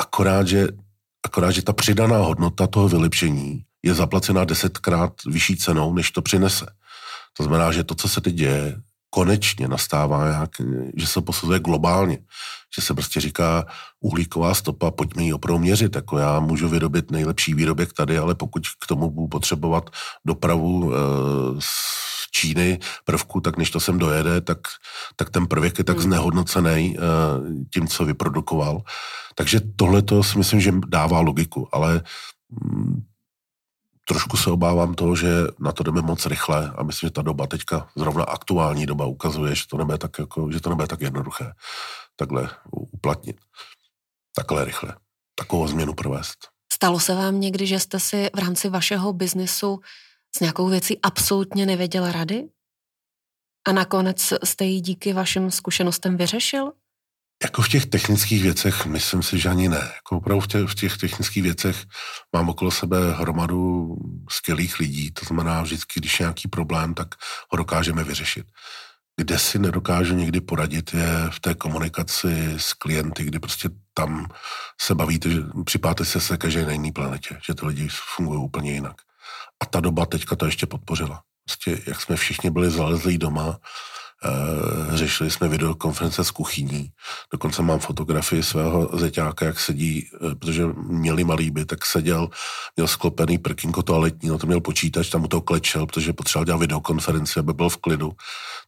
Akorát, 0.00 0.46
že, 0.46 0.68
akorát, 1.26 1.50
že 1.50 1.62
ta 1.62 1.72
přidaná 1.72 2.18
hodnota 2.18 2.66
toho 2.66 2.88
vylepšení 2.88 3.64
je 3.86 3.94
zaplacená 3.94 4.44
desetkrát 4.44 5.12
vyšší 5.26 5.56
cenou, 5.56 5.94
než 5.94 6.10
to 6.10 6.22
přinese. 6.22 6.66
To 7.36 7.42
znamená, 7.42 7.72
že 7.72 7.84
to, 7.84 7.94
co 7.94 8.08
se 8.08 8.20
teď 8.20 8.34
děje, 8.34 8.80
konečně 9.10 9.68
nastává 9.68 10.28
nějak, 10.28 10.50
že 10.96 11.06
se 11.06 11.20
posuzuje 11.20 11.60
globálně. 11.60 12.18
Že 12.76 12.82
se 12.82 12.94
prostě 12.94 13.20
říká 13.20 13.64
uhlíková 14.00 14.54
stopa, 14.54 14.90
pojďme 14.90 15.22
ji 15.22 15.32
opravdu 15.32 15.58
měřit. 15.58 15.96
Jako 15.96 16.18
já 16.18 16.40
můžu 16.40 16.68
vyrobit 16.68 17.10
nejlepší 17.10 17.54
výrobek 17.54 17.92
tady, 17.92 18.18
ale 18.18 18.34
pokud 18.34 18.62
k 18.84 18.86
tomu 18.86 19.10
budu 19.10 19.28
potřebovat 19.28 19.90
dopravu 20.26 20.92
e, 20.92 20.96
z 21.58 21.70
Číny 22.32 22.78
prvku, 23.04 23.40
tak 23.40 23.56
než 23.56 23.70
to 23.70 23.80
sem 23.80 23.98
dojede, 23.98 24.40
tak, 24.40 24.58
tak 25.16 25.30
ten 25.30 25.46
prvek 25.46 25.78
je 25.78 25.84
tak 25.84 25.96
hmm. 25.96 26.04
znehodnocený 26.04 26.96
e, 26.96 27.00
tím, 27.72 27.88
co 27.88 28.04
vyprodukoval. 28.04 28.82
Takže 29.34 29.60
tohle 29.76 30.02
to 30.02 30.22
si 30.22 30.38
myslím, 30.38 30.60
že 30.60 30.72
dává 30.88 31.20
logiku, 31.20 31.68
ale 31.72 32.02
mm, 32.50 33.00
trošku 34.08 34.36
se 34.36 34.50
obávám 34.50 34.94
toho, 34.94 35.16
že 35.16 35.28
na 35.58 35.72
to 35.72 35.82
jdeme 35.82 36.02
moc 36.02 36.26
rychle 36.26 36.72
a 36.76 36.82
myslím, 36.82 37.06
že 37.06 37.10
ta 37.10 37.22
doba 37.22 37.46
teďka, 37.46 37.88
zrovna 37.96 38.24
aktuální 38.24 38.86
doba 38.86 39.06
ukazuje, 39.06 39.54
že 39.54 39.66
to 39.66 39.76
nebude 39.76 39.98
tak, 39.98 40.18
jako, 40.18 40.52
že 40.52 40.60
to 40.60 40.68
nebude 40.68 40.88
tak 40.88 41.00
jednoduché 41.00 41.52
takhle 42.16 42.50
uplatnit. 42.70 43.36
Takhle 44.36 44.64
rychle. 44.64 44.96
Takovou 45.34 45.68
změnu 45.68 45.94
provést. 45.94 46.48
Stalo 46.72 47.00
se 47.00 47.14
vám 47.14 47.40
někdy, 47.40 47.66
že 47.66 47.80
jste 47.80 48.00
si 48.00 48.30
v 48.36 48.38
rámci 48.38 48.68
vašeho 48.68 49.12
biznesu 49.12 49.80
s 50.36 50.40
nějakou 50.40 50.68
věcí 50.68 51.00
absolutně 51.02 51.66
nevěděla 51.66 52.12
rady? 52.12 52.48
A 53.68 53.72
nakonec 53.72 54.32
jste 54.44 54.64
ji 54.64 54.80
díky 54.80 55.12
vašim 55.12 55.50
zkušenostem 55.50 56.16
vyřešil? 56.16 56.72
Jako 57.42 57.62
v 57.62 57.68
těch 57.68 57.86
technických 57.86 58.42
věcech, 58.42 58.86
myslím 58.86 59.22
si, 59.22 59.38
že 59.38 59.48
ani 59.48 59.68
ne. 59.68 59.90
Jako 59.94 60.16
opravdu 60.16 60.40
v 60.40 60.46
těch, 60.46 60.68
v 60.68 60.74
těch 60.74 60.96
technických 60.96 61.42
věcech 61.42 61.76
mám 62.32 62.48
okolo 62.48 62.70
sebe 62.70 63.12
hromadu 63.12 63.88
skvělých 64.30 64.78
lidí, 64.78 65.10
to 65.10 65.24
znamená 65.26 65.62
vždycky, 65.62 66.00
když 66.00 66.20
je 66.20 66.24
nějaký 66.24 66.48
problém, 66.48 66.94
tak 66.94 67.08
ho 67.50 67.56
dokážeme 67.56 68.04
vyřešit. 68.04 68.46
Kde 69.16 69.38
si 69.38 69.58
nedokážu 69.58 70.14
někdy 70.14 70.40
poradit, 70.40 70.94
je 70.94 71.08
v 71.30 71.40
té 71.40 71.54
komunikaci 71.54 72.54
s 72.56 72.72
klienty, 72.72 73.24
kdy 73.24 73.38
prostě 73.38 73.68
tam 73.94 74.26
se 74.80 74.94
bavíte, 74.94 75.30
že 75.30 75.40
připáte 75.64 76.04
se 76.04 76.20
se 76.20 76.36
každé 76.36 76.64
na 76.66 76.72
jiný 76.72 76.92
planetě, 76.92 77.38
že 77.46 77.54
ty 77.54 77.66
lidi 77.66 77.88
fungují 78.16 78.40
úplně 78.40 78.72
jinak. 78.72 78.96
A 79.62 79.66
ta 79.66 79.80
doba 79.80 80.06
teďka 80.06 80.36
to 80.36 80.46
ještě 80.46 80.66
podpořila. 80.66 81.22
Prostě 81.44 81.82
jak 81.86 82.00
jsme 82.00 82.16
všichni 82.16 82.50
byli 82.50 82.70
zalezlí 82.70 83.18
doma, 83.18 83.58
řešili 84.94 85.30
jsme 85.30 85.48
videokonference 85.48 86.24
s 86.24 86.30
kuchyní. 86.30 86.90
Dokonce 87.32 87.62
mám 87.62 87.78
fotografii 87.78 88.42
svého 88.42 88.98
zeťáka, 88.98 89.46
jak 89.46 89.60
sedí, 89.60 90.08
uh, 90.20 90.34
protože 90.34 90.66
měli 90.76 91.24
malý 91.24 91.50
byt, 91.50 91.66
tak 91.66 91.86
seděl, 91.86 92.28
měl 92.76 92.88
sklopený 92.88 93.38
prkinko 93.38 93.82
toaletní, 93.82 94.28
no 94.28 94.38
to 94.38 94.46
měl 94.46 94.60
počítač, 94.60 95.08
tam 95.08 95.20
mu 95.20 95.28
to 95.28 95.40
klečel, 95.40 95.86
protože 95.86 96.12
potřeboval 96.12 96.44
dělat 96.44 96.58
videokonferenci, 96.58 97.40
aby 97.40 97.52
byl 97.52 97.68
v 97.68 97.76
klidu. 97.76 98.12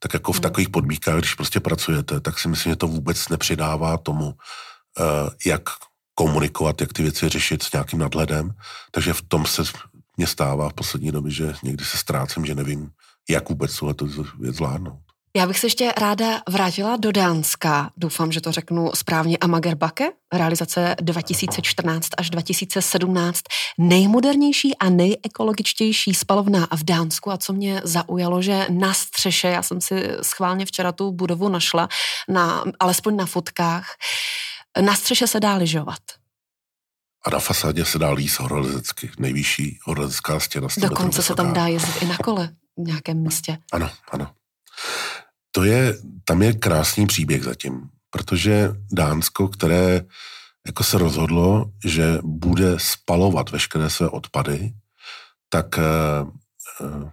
Tak 0.00 0.14
jako 0.14 0.32
v 0.32 0.36
hmm. 0.36 0.42
takových 0.42 0.68
podmínkách, 0.68 1.18
když 1.18 1.34
prostě 1.34 1.60
pracujete, 1.60 2.20
tak 2.20 2.38
si 2.38 2.48
myslím, 2.48 2.72
že 2.72 2.76
to 2.76 2.86
vůbec 2.86 3.28
nepřidává 3.28 3.96
tomu, 3.96 4.26
uh, 4.26 4.34
jak 5.46 5.62
komunikovat, 6.14 6.80
jak 6.80 6.92
ty 6.92 7.02
věci 7.02 7.28
řešit 7.28 7.62
s 7.62 7.72
nějakým 7.72 7.98
nadhledem. 7.98 8.50
Takže 8.90 9.12
v 9.12 9.22
tom 9.22 9.46
se 9.46 9.62
mě 10.16 10.26
stává 10.26 10.68
v 10.68 10.74
poslední 10.74 11.12
době, 11.12 11.32
že 11.32 11.54
někdy 11.62 11.84
se 11.84 11.96
ztrácím, 11.96 12.46
že 12.46 12.54
nevím, 12.54 12.90
jak 13.30 13.48
vůbec 13.48 13.76
tuhle 13.76 13.94
věc 14.40 14.56
zvládnout. 14.56 15.07
Já 15.36 15.46
bych 15.46 15.58
se 15.58 15.66
ještě 15.66 15.92
ráda 15.96 16.42
vrátila 16.48 16.96
do 16.96 17.12
Dánska. 17.12 17.90
Doufám, 17.96 18.32
že 18.32 18.40
to 18.40 18.52
řeknu 18.52 18.90
správně. 18.94 19.38
Amagerbake, 19.38 20.04
realizace 20.32 20.96
2014 21.00 22.08
až 22.18 22.30
2017. 22.30 23.40
Nejmodernější 23.78 24.76
a 24.76 24.88
nejekologičtější 24.88 26.14
spalovna 26.14 26.68
v 26.76 26.84
Dánsku. 26.84 27.30
A 27.30 27.36
co 27.36 27.52
mě 27.52 27.80
zaujalo, 27.84 28.42
že 28.42 28.66
na 28.70 28.94
střeše, 28.94 29.48
já 29.48 29.62
jsem 29.62 29.80
si 29.80 30.10
schválně 30.22 30.66
včera 30.66 30.92
tu 30.92 31.12
budovu 31.12 31.48
našla, 31.48 31.88
na, 32.28 32.64
alespoň 32.80 33.16
na 33.16 33.26
fotkách, 33.26 33.86
na 34.80 34.94
střeše 34.94 35.26
se 35.26 35.40
dá 35.40 35.54
lyžovat. 35.54 36.00
A 37.26 37.30
na 37.30 37.38
fasádě 37.38 37.84
se 37.84 37.98
dá 37.98 38.10
líst 38.10 38.40
horolezecky, 38.40 39.10
nejvyšší 39.18 39.78
horolezecká 39.82 40.40
stěna. 40.40 40.68
Dokonce 40.78 41.22
se 41.22 41.34
tam 41.34 41.52
dá 41.52 41.66
jezdit 41.66 42.02
i 42.02 42.06
na 42.06 42.16
kole 42.16 42.50
v 42.76 42.80
nějakém 42.80 43.22
místě. 43.22 43.58
Ano, 43.72 43.90
ano. 44.10 44.30
To 45.52 45.64
je, 45.64 45.98
tam 46.24 46.42
je 46.42 46.52
krásný 46.52 47.06
příběh 47.06 47.44
zatím, 47.44 47.88
protože 48.10 48.70
Dánsko, 48.92 49.48
které 49.48 50.04
jako 50.66 50.84
se 50.84 50.98
rozhodlo, 50.98 51.70
že 51.84 52.18
bude 52.22 52.74
spalovat 52.78 53.50
veškeré 53.50 53.90
své 53.90 54.08
odpady, 54.08 54.72
tak 55.48 55.78
eh, 55.78 55.82
eh, 56.84 57.10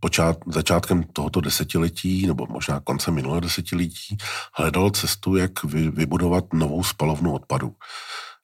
počát, 0.00 0.36
začátkem 0.46 1.02
tohoto 1.02 1.40
desetiletí, 1.40 2.26
nebo 2.26 2.46
možná 2.46 2.80
koncem 2.80 3.14
minulého 3.14 3.40
desetiletí, 3.40 4.16
hledal 4.54 4.90
cestu, 4.90 5.36
jak 5.36 5.64
vy, 5.64 5.90
vybudovat 5.90 6.44
novou 6.52 6.84
spalovnu 6.84 7.34
odpadu. 7.34 7.74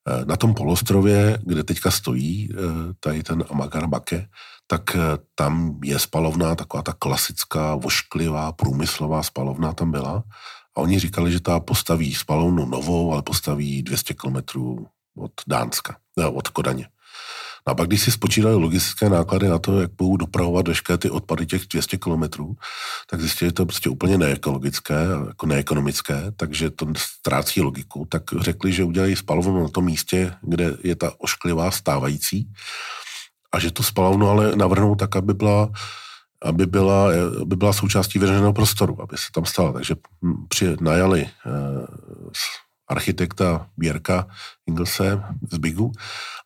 Eh, 0.09 0.25
na 0.25 0.37
tom 0.37 0.55
polostrově, 0.55 1.39
kde 1.47 1.65
teďka 1.65 1.91
stojí 1.91 2.49
tady 3.01 3.23
ten 3.23 3.45
Amagarbake, 3.51 4.29
tak 4.71 4.97
eh, 4.97 5.19
tam 5.35 5.81
je 5.85 5.99
spalovna, 5.99 6.55
taková 6.55 6.83
ta 6.83 6.93
klasická, 6.93 7.75
vošklivá, 7.75 8.53
průmyslová 8.53 9.23
spalovna 9.23 9.73
tam 9.73 9.91
byla. 9.91 10.23
A 10.77 10.81
oni 10.81 10.99
říkali, 10.99 11.33
že 11.33 11.41
ta 11.41 11.61
postaví 11.61 12.15
spalovnu 12.15 12.67
novou, 12.67 13.13
ale 13.13 13.23
postaví 13.23 13.83
200 13.83 14.15
kilometrů 14.15 14.87
od 15.17 15.33
Dánska, 15.49 15.97
ne, 16.17 16.27
od 16.27 16.49
Kodaně. 16.49 16.89
No 17.67 17.71
a 17.71 17.75
pak, 17.75 17.89
když 17.89 18.03
si 18.03 18.11
spočítali 18.11 18.55
logistické 18.55 19.09
náklady 19.09 19.49
na 19.49 19.59
to, 19.59 19.81
jak 19.81 19.91
budou 19.93 20.17
dopravovat 20.17 20.69
veškeré 20.69 20.99
ty 20.99 21.11
odpady 21.11 21.47
těch 21.47 21.67
200 21.67 21.99
kilometrů, 21.99 22.57
tak 23.11 23.21
zjistili, 23.21 23.49
že 23.49 23.53
to 23.53 23.63
je 23.63 23.67
prostě 23.67 23.91
úplně 23.91 24.19
neekologické, 24.19 24.95
jako 25.27 25.47
neekonomické, 25.47 26.23
takže 26.37 26.71
to 26.71 26.87
ztrácí 26.97 27.61
logiku. 27.61 28.07
Tak 28.09 28.23
řekli, 28.41 28.73
že 28.73 28.85
udělají 28.85 29.17
spalovnu 29.17 29.63
na 29.63 29.69
tom 29.69 29.85
místě, 29.85 30.35
kde 30.43 30.77
je 30.85 30.97
ta 30.97 31.13
ošklivá 31.19 31.71
stávající 31.71 32.53
a 33.53 33.59
že 33.59 33.71
tu 33.71 33.83
spalovnu 33.83 34.29
ale 34.29 34.57
navrhnou 34.57 34.95
tak, 34.95 35.17
aby 35.17 35.35
byla, 35.35 35.71
aby 36.43 36.67
byla, 36.67 37.11
aby 37.43 37.57
byla 37.57 37.73
součástí 37.73 38.19
veřejného 38.19 38.53
prostoru, 38.53 39.03
aby 39.03 39.17
se 39.17 39.27
tam 39.35 39.45
stala. 39.45 39.73
Takže 39.73 39.95
při, 40.49 40.77
najali 40.81 41.27
eh, 41.27 41.87
architekta 42.89 43.67
Běrka 43.77 44.27
Inglese 44.67 45.23
z 45.51 45.59
Bigu 45.59 45.93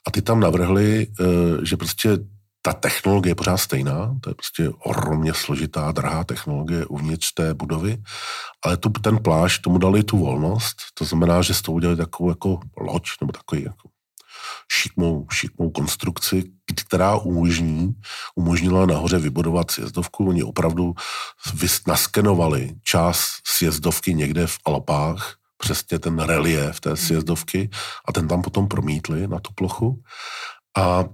a 0.07 0.11
ty 0.11 0.23
tam 0.23 0.41
navrhli, 0.41 1.07
eh, 1.21 1.25
že 1.67 1.77
prostě 1.77 2.19
ta 2.63 2.73
technologie 2.73 3.31
je 3.31 3.35
pořád 3.35 3.57
stejná, 3.57 4.17
to 4.21 4.31
je 4.31 4.35
prostě 4.35 4.69
ohromně 4.69 5.35
složitá, 5.35 5.93
drahá 5.93 6.25
technologie 6.25 6.87
uvnitř 6.87 7.33
té 7.33 7.55
budovy, 7.55 8.03
ale 8.65 8.77
tu, 8.77 8.89
ten 8.89 9.19
pláž 9.19 9.59
tomu 9.59 9.79
dali 9.79 10.03
tu 10.03 10.19
volnost, 10.19 10.77
to 10.95 11.05
znamená, 11.05 11.43
že 11.43 11.55
z 11.55 11.63
toho 11.63 11.75
udělali 11.75 11.97
takovou 11.97 12.29
jako 12.31 12.61
loď, 12.77 13.03
nebo 13.21 13.33
takový 13.33 13.63
jako 13.63 13.89
šikmou, 14.73 15.27
šikmou 15.33 15.71
konstrukci, 15.71 16.45
která 16.87 17.17
umožní, 17.17 17.95
umožnila 18.35 18.87
nahoře 18.87 19.19
vybudovat 19.19 19.71
sjezdovku. 19.71 20.29
Oni 20.29 20.43
opravdu 20.43 20.95
naskenovali 21.87 22.75
část 22.85 23.29
sjezdovky 23.45 24.15
někde 24.15 24.47
v 24.47 24.59
Alpách, 24.65 25.37
přesně 25.59 25.99
ten 25.99 26.19
relief 26.19 26.81
té 26.81 26.97
sjezdovky 26.97 27.71
a 28.09 28.13
ten 28.13 28.29
tam 28.29 28.43
potom 28.43 28.69
promítli 28.69 29.29
na 29.29 29.41
tu 29.41 29.53
plochu. 29.55 30.03
A 30.77 31.05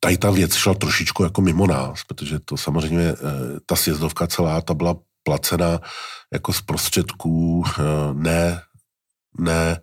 tady 0.00 0.18
ta 0.18 0.30
věc 0.30 0.54
šla 0.54 0.74
trošičku 0.74 1.22
jako 1.22 1.40
mimo 1.40 1.66
nás, 1.66 2.04
protože 2.04 2.38
to 2.40 2.56
samozřejmě, 2.56 3.08
eh, 3.10 3.16
ta 3.66 3.76
sjezdovka 3.76 4.26
celá, 4.26 4.60
ta 4.60 4.74
byla 4.74 4.94
placena 5.22 5.80
jako 6.32 6.52
z 6.52 6.60
prostředků 6.60 7.64
eh, 7.66 7.82
ne, 8.12 8.62
ne 9.38 9.80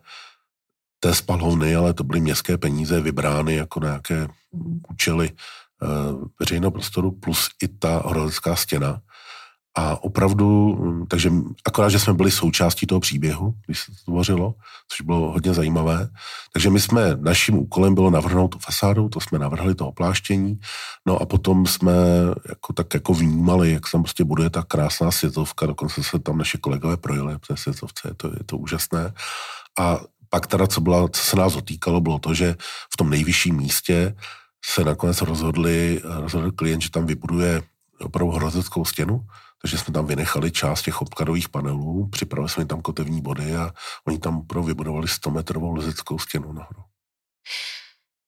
té 1.00 1.16
spalovny, 1.16 1.76
ale 1.76 1.94
to 1.94 2.04
byly 2.04 2.20
městské 2.20 2.58
peníze 2.58 3.02
vybrány 3.02 3.56
jako 3.56 3.80
nějaké 3.80 4.28
účely 4.90 5.32
uh, 5.32 6.24
veřejného 6.40 6.72
prostoru 6.72 7.12
plus 7.12 7.50
i 7.64 7.68
ta 7.68 8.02
horolecká 8.06 8.56
stěna. 8.56 9.02
A 9.78 10.04
opravdu, 10.04 10.76
hm, 10.76 11.06
takže 11.08 11.32
akorát, 11.66 11.90
že 11.90 12.00
jsme 12.00 12.14
byli 12.14 12.32
součástí 12.32 12.88
toho 12.88 13.00
příběhu, 13.00 13.54
když 13.66 13.80
se 13.80 13.92
to 13.92 14.12
tvořilo, 14.12 14.54
což 14.88 15.02
bylo 15.02 15.32
hodně 15.32 15.54
zajímavé. 15.54 16.10
Takže 16.54 16.70
my 16.70 16.80
jsme, 16.80 17.16
naším 17.16 17.58
úkolem 17.58 17.96
bylo 17.96 18.10
navrhnout 18.10 18.48
tu 18.48 18.60
fasádu, 18.60 19.10
to 19.10 19.20
jsme 19.20 19.40
navrhli 19.40 19.76
to 19.76 19.88
opláštění, 19.88 20.60
no 21.08 21.22
a 21.22 21.26
potom 21.26 21.66
jsme 21.66 21.94
jako 22.50 22.74
tak 22.74 22.94
jako 22.94 23.14
vnímali, 23.14 23.72
jak 23.72 23.88
se 23.88 23.92
tam 23.92 24.04
prostě 24.04 24.24
buduje 24.24 24.50
ta 24.50 24.64
krásná 24.64 25.12
světovka, 25.12 25.66
dokonce 25.66 26.04
se 26.04 26.20
tam 26.20 26.38
naše 26.38 26.58
kolegové 26.58 26.98
projeli 26.98 27.36
té 27.48 27.58
světovce, 27.58 28.08
je 28.08 28.14
to, 28.14 28.28
je 28.28 28.44
to 28.46 28.58
úžasné. 28.58 29.14
A 29.80 30.00
pak 30.30 30.48
teda, 30.48 30.68
co, 30.68 30.82
byla, 30.82 31.08
co 31.08 31.24
se 31.24 31.36
nás 31.36 31.56
otýkalo, 31.56 32.02
bylo 32.02 32.20
to, 32.20 32.34
že 32.34 32.56
v 32.94 32.98
tom 32.98 33.10
nejvyšším 33.10 33.56
místě 33.56 34.16
se 34.66 34.84
nakonec 34.84 35.22
rozhodli, 35.22 36.02
rozhodli 36.04 36.52
klient, 36.52 36.82
že 36.82 36.92
tam 36.92 37.06
vybuduje 37.06 37.62
opravdu 38.00 38.34
hrozeckou 38.34 38.86
stěnu, 38.86 39.26
takže 39.62 39.78
jsme 39.78 39.94
tam 39.94 40.06
vynechali 40.06 40.52
část 40.52 40.82
těch 40.82 41.02
obkladových 41.02 41.50
panelů, 41.50 42.08
připravili 42.08 42.50
jsme 42.50 42.66
tam 42.66 42.82
kotevní 42.82 43.22
body 43.22 43.56
a 43.56 43.72
oni 44.08 44.20
tam 44.20 44.38
opravdu 44.38 44.68
vybudovali 44.68 45.08
100 45.08 45.32
metrovou 45.32 45.74
lezeckou 45.74 46.20
stěnu 46.20 46.54
nahoru. 46.54 46.84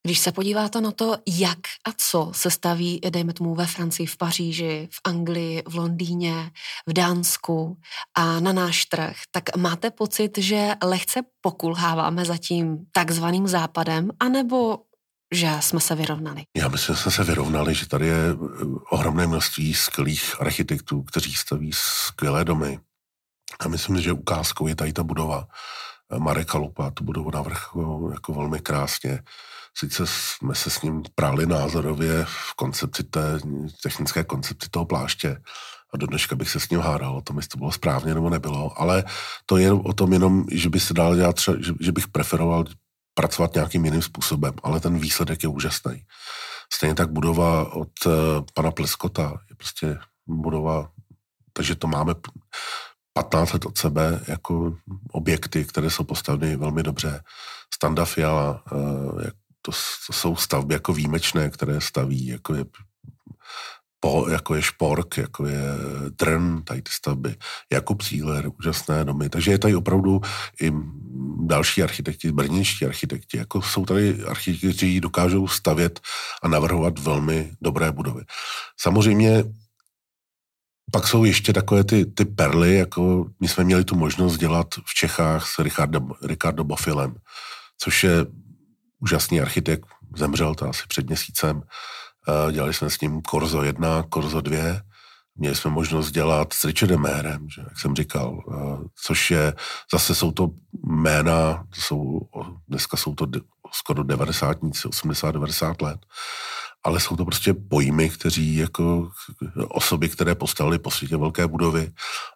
Když 0.04 0.20
se 0.20 0.32
podíváte 0.32 0.82
na 0.82 0.92
to, 0.92 1.18
jak 1.28 1.58
a 1.88 1.92
co 1.98 2.32
se 2.34 2.52
staví, 2.52 3.02
dejme 3.10 3.34
tomu 3.34 3.56
ve 3.56 3.66
Francii, 3.66 4.06
v 4.06 4.18
Paříži, 4.18 4.90
v 4.92 5.10
Anglii, 5.10 5.64
v 5.68 5.76
Londýně, 5.76 6.52
v 6.88 6.94
Dánsku 6.94 7.78
a 8.18 8.40
na 8.40 8.54
náš 8.54 8.86
trh, 8.86 9.16
tak 9.32 9.58
máte 9.58 9.92
pocit, 9.92 10.38
že 10.38 10.70
lehce 10.84 11.20
pokulháváme 11.42 12.26
za 12.26 12.38
tím 12.38 12.78
takzvaným 12.92 13.48
západem, 13.48 14.10
anebo 14.20 14.80
že 15.34 15.52
jsme 15.60 15.80
se 15.80 15.96
vyrovnali? 15.96 16.44
Já 16.58 16.68
myslím, 16.68 16.96
že 16.96 17.02
jsme 17.02 17.12
se 17.12 17.24
vyrovnali, 17.24 17.76
že 17.76 17.88
tady 17.88 18.08
je 18.08 18.16
eh, 18.16 18.66
ohromné 18.90 19.28
množství 19.28 19.74
skvělých 19.74 20.42
architektů, 20.42 21.04
kteří 21.04 21.34
staví 21.34 21.72
skvělé 21.74 22.46
domy. 22.46 22.80
A 23.60 23.68
myslím, 23.68 24.02
že 24.02 24.12
ukázkou 24.12 24.68
je 24.68 24.76
tady 24.76 24.94
ta 24.94 25.04
budova 25.04 25.48
Mareka 26.18 26.58
Lupa, 26.58 26.92
tu 26.92 27.04
budovu 27.04 27.32
navrhu 27.32 28.12
jako 28.12 28.34
velmi 28.34 28.60
krásně 28.60 29.20
Sice 29.78 30.04
jsme 30.06 30.56
se 30.56 30.70
s 30.70 30.82
ním 30.82 31.04
práli 31.16 31.46
názorově 31.46 32.26
v 32.26 32.54
koncepci 32.56 33.04
té, 33.04 33.40
technické 33.84 34.24
koncepci 34.24 34.70
toho 34.70 34.86
pláště 34.86 35.38
a 35.94 35.98
do 35.98 36.08
dneška 36.08 36.36
bych 36.36 36.50
se 36.50 36.60
s 36.60 36.70
ním 36.70 36.80
hádal 36.80 37.18
o 37.18 37.22
tom, 37.22 37.38
jestli 37.38 37.50
to 37.50 37.58
bylo 37.58 37.72
správně 37.72 38.14
nebo 38.14 38.30
nebylo, 38.30 38.82
ale 38.82 39.04
to 39.46 39.58
je 39.58 39.72
o 39.72 39.94
tom 39.94 40.14
jenom, 40.14 40.46
že 40.52 40.70
by 40.70 40.80
se 40.80 40.94
dál 40.94 41.16
dělat 41.16 41.36
třeba, 41.36 41.58
že, 41.62 41.74
že 41.80 41.92
bych 41.92 42.08
preferoval 42.08 42.66
pracovat 43.14 43.56
nějakým 43.56 43.86
jiným 43.86 44.02
způsobem, 44.02 44.54
ale 44.64 44.80
ten 44.80 45.00
výsledek 45.00 45.44
je 45.44 45.50
úžasný. 45.50 46.04
Stejně 46.74 46.96
tak 46.96 47.12
budova 47.12 47.74
od 47.74 48.06
uh, 48.06 48.14
pana 48.54 48.72
Pleskota 48.72 49.38
je 49.50 49.56
prostě 49.56 49.98
budova, 50.28 50.90
takže 51.54 51.76
to 51.76 51.88
máme 51.88 52.14
15 53.14 53.54
let 53.54 53.66
od 53.66 53.78
sebe 53.78 54.20
jako 54.28 54.76
objekty, 55.12 55.66
které 55.66 55.90
jsou 55.90 56.04
postaveny 56.04 56.56
velmi 56.56 56.84
dobře. 56.84 57.24
Standa 57.74 58.06
Fiala, 58.06 58.64
uh, 58.72 59.22
to, 59.62 59.72
to 60.08 60.14
jsou 60.14 60.36
stavby 60.36 60.74
jako 60.74 60.94
výjimečné, 60.94 61.50
které 61.50 61.82
staví, 61.82 62.28
jako 62.28 62.56
je 62.56 62.66
po, 64.00 64.26
jako 64.30 64.56
je 64.56 64.62
Špork, 64.62 65.18
jako 65.18 65.46
je 65.46 65.64
Drn, 66.20 66.62
tady 66.64 66.82
ty 66.82 66.92
stavby, 66.92 67.36
Jakub 67.72 68.04
Cíler, 68.04 68.52
úžasné 68.60 69.06
domy. 69.06 69.30
Takže 69.30 69.52
je 69.52 69.60
tady 69.60 69.76
opravdu 69.76 70.22
i 70.62 70.72
další 71.46 71.84
architekti, 71.84 72.32
brněnští 72.32 72.86
architekti, 72.86 73.38
jako 73.38 73.62
jsou 73.62 73.86
tady 73.86 74.24
architekti, 74.24 74.74
kteří 74.74 75.02
dokážou 75.02 75.48
stavět 75.48 76.00
a 76.44 76.48
navrhovat 76.48 77.00
velmi 77.00 77.52
dobré 77.62 77.92
budovy. 77.92 78.24
Samozřejmě 78.80 79.44
pak 80.92 81.08
jsou 81.08 81.24
ještě 81.24 81.54
takové 81.54 81.84
ty, 81.84 82.06
ty 82.06 82.26
perly, 82.26 82.76
jako 82.76 83.26
my 83.40 83.48
jsme 83.48 83.64
měli 83.64 83.84
tu 83.84 83.96
možnost 83.96 84.38
dělat 84.38 84.68
v 84.86 84.94
Čechách 84.94 85.48
s 85.48 85.60
Ricardo, 85.60 86.02
Ricardo 86.22 86.64
Bofilem, 86.64 87.16
což 87.78 88.04
je 88.04 88.26
úžasný 89.02 89.42
architekt, 89.42 89.86
zemřel 90.16 90.56
to 90.56 90.70
asi 90.70 90.84
před 90.88 91.08
měsícem. 91.08 91.62
Eh, 92.30 92.52
dělali 92.52 92.74
jsme 92.74 92.90
s 92.90 93.02
ním 93.02 93.22
Korzo 93.22 93.64
1, 93.64 94.04
Korzo 94.10 94.42
2, 94.42 94.82
Měli 95.36 95.56
jsme 95.56 95.72
možnost 95.72 96.12
dělat 96.12 96.54
s 96.54 96.66
Richardem 96.66 97.00
Maherem, 97.00 97.50
že, 97.50 97.62
jak 97.62 97.80
jsem 97.80 97.96
říkal, 97.96 98.44
eh, 98.54 98.88
což 99.06 99.32
je, 99.32 99.54
zase 99.94 100.16
jsou 100.16 100.32
to 100.32 100.50
jména, 100.86 101.64
jsou, 101.74 102.20
dneska 102.68 102.98
jsou 102.98 103.16
to 103.16 103.28
skoro 103.74 104.04
90, 104.04 104.58
80-90 104.62 105.82
let, 105.82 106.06
ale 106.84 107.00
jsou 107.00 107.16
to 107.16 107.26
prostě 107.26 107.54
pojmy, 107.54 108.10
kteří 108.10 108.56
jako 108.56 109.10
osoby, 109.68 110.10
které 110.10 110.36
postavili 110.36 110.80
po 110.80 110.92
světě 110.92 111.18
velké 111.18 111.48
budovy 111.48 111.92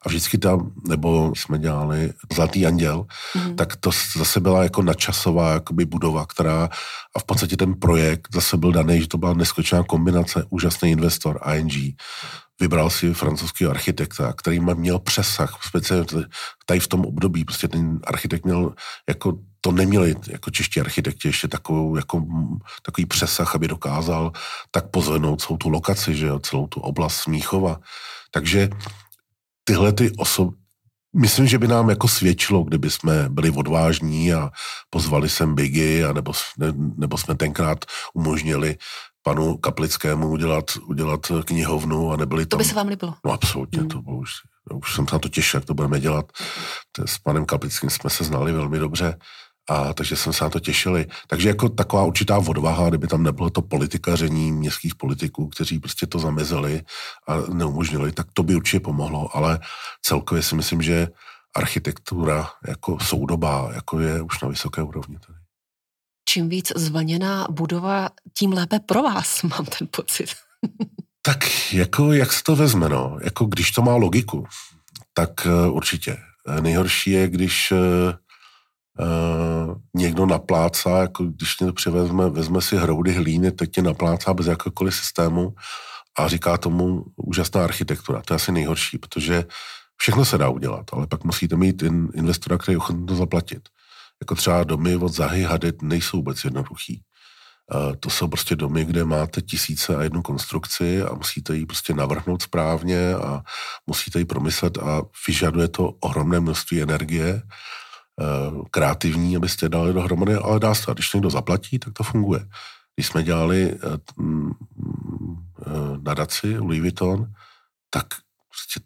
a 0.05 0.09
vždycky 0.09 0.37
tam, 0.37 0.71
nebo 0.87 1.33
jsme 1.35 1.59
dělali 1.59 2.13
Zlatý 2.33 2.65
anděl, 2.65 3.05
mm. 3.35 3.55
tak 3.55 3.75
to 3.75 3.89
zase 4.17 4.39
byla 4.39 4.63
jako 4.63 4.81
nadčasová 4.81 5.53
jakoby 5.53 5.85
budova, 5.85 6.25
která 6.25 6.69
a 7.15 7.19
v 7.19 7.23
podstatě 7.23 7.57
ten 7.57 7.73
projekt 7.73 8.27
zase 8.33 8.57
byl 8.57 8.71
daný, 8.71 9.01
že 9.01 9.07
to 9.07 9.17
byla 9.17 9.33
neskutečná 9.33 9.83
kombinace, 9.83 10.45
úžasný 10.49 10.91
investor 10.91 11.39
ING, 11.55 11.95
vybral 12.61 12.89
si 12.89 13.13
francouzského 13.13 13.71
architekta, 13.71 14.33
který 14.33 14.59
měl 14.59 14.99
přesah, 14.99 15.59
speciálně 15.63 16.05
tady 16.65 16.79
v 16.79 16.87
tom 16.87 17.05
období, 17.05 17.45
prostě 17.45 17.67
ten 17.67 17.99
architekt 18.03 18.45
měl, 18.45 18.73
jako 19.09 19.39
to 19.61 19.71
neměli 19.71 20.15
jako 20.27 20.51
čeští 20.51 20.79
architekti 20.79 21.27
ještě 21.27 21.47
takovou, 21.47 21.95
jako, 21.95 22.25
takový 22.85 23.05
přesah, 23.05 23.55
aby 23.55 23.67
dokázal 23.67 24.31
tak 24.71 24.89
pozvednout 24.89 25.41
celou 25.41 25.57
tu 25.57 25.69
lokaci, 25.69 26.15
že 26.15 26.25
jo, 26.25 26.39
celou 26.39 26.67
tu 26.67 26.79
oblast 26.79 27.15
Smíchova. 27.15 27.79
Takže 28.31 28.69
tyhle 29.63 29.93
ty 29.93 30.11
osoby, 30.17 30.57
myslím, 31.15 31.47
že 31.47 31.57
by 31.57 31.67
nám 31.67 31.89
jako 31.89 32.07
svědčilo, 32.07 32.63
kdyby 32.63 32.89
jsme 32.89 33.29
byli 33.29 33.49
odvážní 33.49 34.33
a 34.33 34.49
pozvali 34.89 35.29
sem 35.29 35.55
Bigy, 35.55 36.03
a 36.03 36.13
nebo, 36.13 36.33
ne, 36.57 36.73
nebo 36.97 37.17
jsme 37.17 37.35
tenkrát 37.35 37.85
umožnili 38.13 38.77
panu 39.27 39.57
Kaplickému 39.57 40.29
udělat, 40.29 40.65
udělat 40.87 41.31
knihovnu 41.45 42.11
a 42.11 42.17
nebyli 42.17 42.45
tam... 42.45 42.57
To 42.57 42.63
by 42.63 42.69
se 42.69 42.75
vám 42.75 42.87
líbilo? 42.87 43.13
No 43.25 43.31
absolutně, 43.31 43.79
hmm. 43.79 43.89
to 43.89 44.01
bylo 44.01 44.17
už, 44.17 44.31
už 44.73 44.95
jsem 44.95 45.07
se 45.07 45.15
na 45.15 45.19
to 45.19 45.29
těšil, 45.29 45.57
jak 45.57 45.65
to 45.65 45.73
budeme 45.73 45.99
dělat. 45.99 46.25
S 47.05 47.17
panem 47.17 47.45
Kaplickým 47.45 47.89
jsme 47.89 48.09
se 48.09 48.23
znali 48.23 48.51
velmi 48.51 48.79
dobře, 48.79 49.17
a 49.69 49.93
takže 49.93 50.15
jsem 50.15 50.33
se 50.33 50.43
na 50.43 50.49
to 50.49 50.59
těšili. 50.59 51.07
Takže 51.27 51.49
jako 51.49 51.69
taková 51.69 52.03
určitá 52.03 52.37
odvaha, 52.37 52.89
kdyby 52.89 53.07
tam 53.07 53.23
nebylo 53.23 53.49
to 53.49 53.61
politikaření 53.61 54.51
městských 54.51 54.95
politiků, 54.95 55.47
kteří 55.47 55.79
prostě 55.79 56.07
to 56.07 56.19
zamezili 56.19 56.81
a 57.27 57.37
neumožnili, 57.53 58.11
tak 58.11 58.27
to 58.33 58.43
by 58.43 58.55
určitě 58.55 58.79
pomohlo, 58.79 59.37
ale 59.37 59.59
celkově 60.01 60.43
si 60.43 60.55
myslím, 60.55 60.81
že 60.81 61.07
architektura 61.55 62.49
jako 62.67 62.99
soudobá, 62.99 63.69
jako 63.73 63.99
je 63.99 64.21
už 64.21 64.41
na 64.41 64.47
vysoké 64.47 64.81
úrovni 64.81 65.17
tady 65.27 65.34
čím 66.25 66.49
víc 66.49 66.71
zvlněná 66.75 67.47
budova, 67.49 68.09
tím 68.37 68.53
lépe 68.53 68.79
pro 68.79 69.03
vás, 69.03 69.43
mám 69.43 69.65
ten 69.65 69.87
pocit. 69.91 70.29
tak 71.21 71.73
jako 71.73 72.13
jak 72.13 72.33
se 72.33 72.43
to 72.43 72.55
vezme, 72.55 72.89
no? 72.89 73.17
Jako 73.23 73.45
když 73.45 73.71
to 73.71 73.81
má 73.81 73.95
logiku, 73.95 74.45
tak 75.13 75.29
uh, 75.45 75.75
určitě. 75.75 76.17
Eh, 76.47 76.61
nejhorší 76.61 77.11
je, 77.11 77.27
když 77.27 77.71
uh, 77.71 78.13
někdo 79.95 80.25
naplácá, 80.25 81.01
jako 81.01 81.23
když 81.23 81.59
někdo 81.59 81.73
přivezme, 81.73 82.29
vezme 82.29 82.61
si 82.61 82.77
hroudy 82.77 83.13
hlíny, 83.13 83.51
teď 83.51 83.71
tě 83.71 83.81
naplácá 83.81 84.33
bez 84.33 84.47
jakéhokoliv 84.47 84.95
systému 84.95 85.55
a 86.17 86.27
říká 86.27 86.57
tomu 86.57 87.05
úžasná 87.15 87.63
architektura. 87.63 88.21
To 88.21 88.33
je 88.33 88.35
asi 88.35 88.51
nejhorší, 88.51 88.97
protože 88.97 89.45
všechno 89.97 90.25
se 90.25 90.37
dá 90.37 90.49
udělat, 90.49 90.85
ale 90.93 91.07
pak 91.07 91.23
musíte 91.23 91.55
mít 91.55 91.83
in, 91.83 92.09
investora, 92.13 92.57
který 92.57 92.73
je 92.73 92.77
ochoten 92.77 93.05
to 93.05 93.15
zaplatit 93.15 93.69
jako 94.21 94.35
třeba 94.35 94.63
domy 94.63 94.95
od 94.95 95.13
Zahy 95.13 95.43
Hadet 95.43 95.81
nejsou 95.81 96.17
vůbec 96.17 96.43
jednoduchý. 96.43 97.03
To 97.99 98.09
jsou 98.09 98.27
prostě 98.27 98.55
domy, 98.55 98.85
kde 98.85 99.05
máte 99.05 99.41
tisíce 99.41 99.95
a 99.95 100.03
jednu 100.03 100.21
konstrukci 100.21 101.03
a 101.03 101.15
musíte 101.15 101.55
ji 101.55 101.65
prostě 101.65 101.93
navrhnout 101.93 102.41
správně 102.41 103.13
a 103.13 103.41
musíte 103.87 104.19
ji 104.19 104.25
promyslet 104.25 104.77
a 104.77 105.01
vyžaduje 105.27 105.67
to 105.67 105.89
ohromné 105.89 106.39
množství 106.39 106.81
energie, 106.81 107.41
kreativní, 108.71 109.35
abyste 109.35 109.69
dali 109.69 109.93
dohromady, 109.93 110.35
ale 110.35 110.59
dá 110.59 110.75
se. 110.75 110.93
Když 110.93 111.13
někdo 111.13 111.29
zaplatí, 111.29 111.79
tak 111.79 111.93
to 111.93 112.03
funguje. 112.03 112.47
Když 112.95 113.07
jsme 113.07 113.23
dělali 113.23 113.63
e, 113.63 113.75
e, 113.75 113.97
nadaci 116.01 116.57
Louis 116.57 116.81
Vuitton, 116.81 117.25
tak 117.89 118.05
prostě 118.49 118.79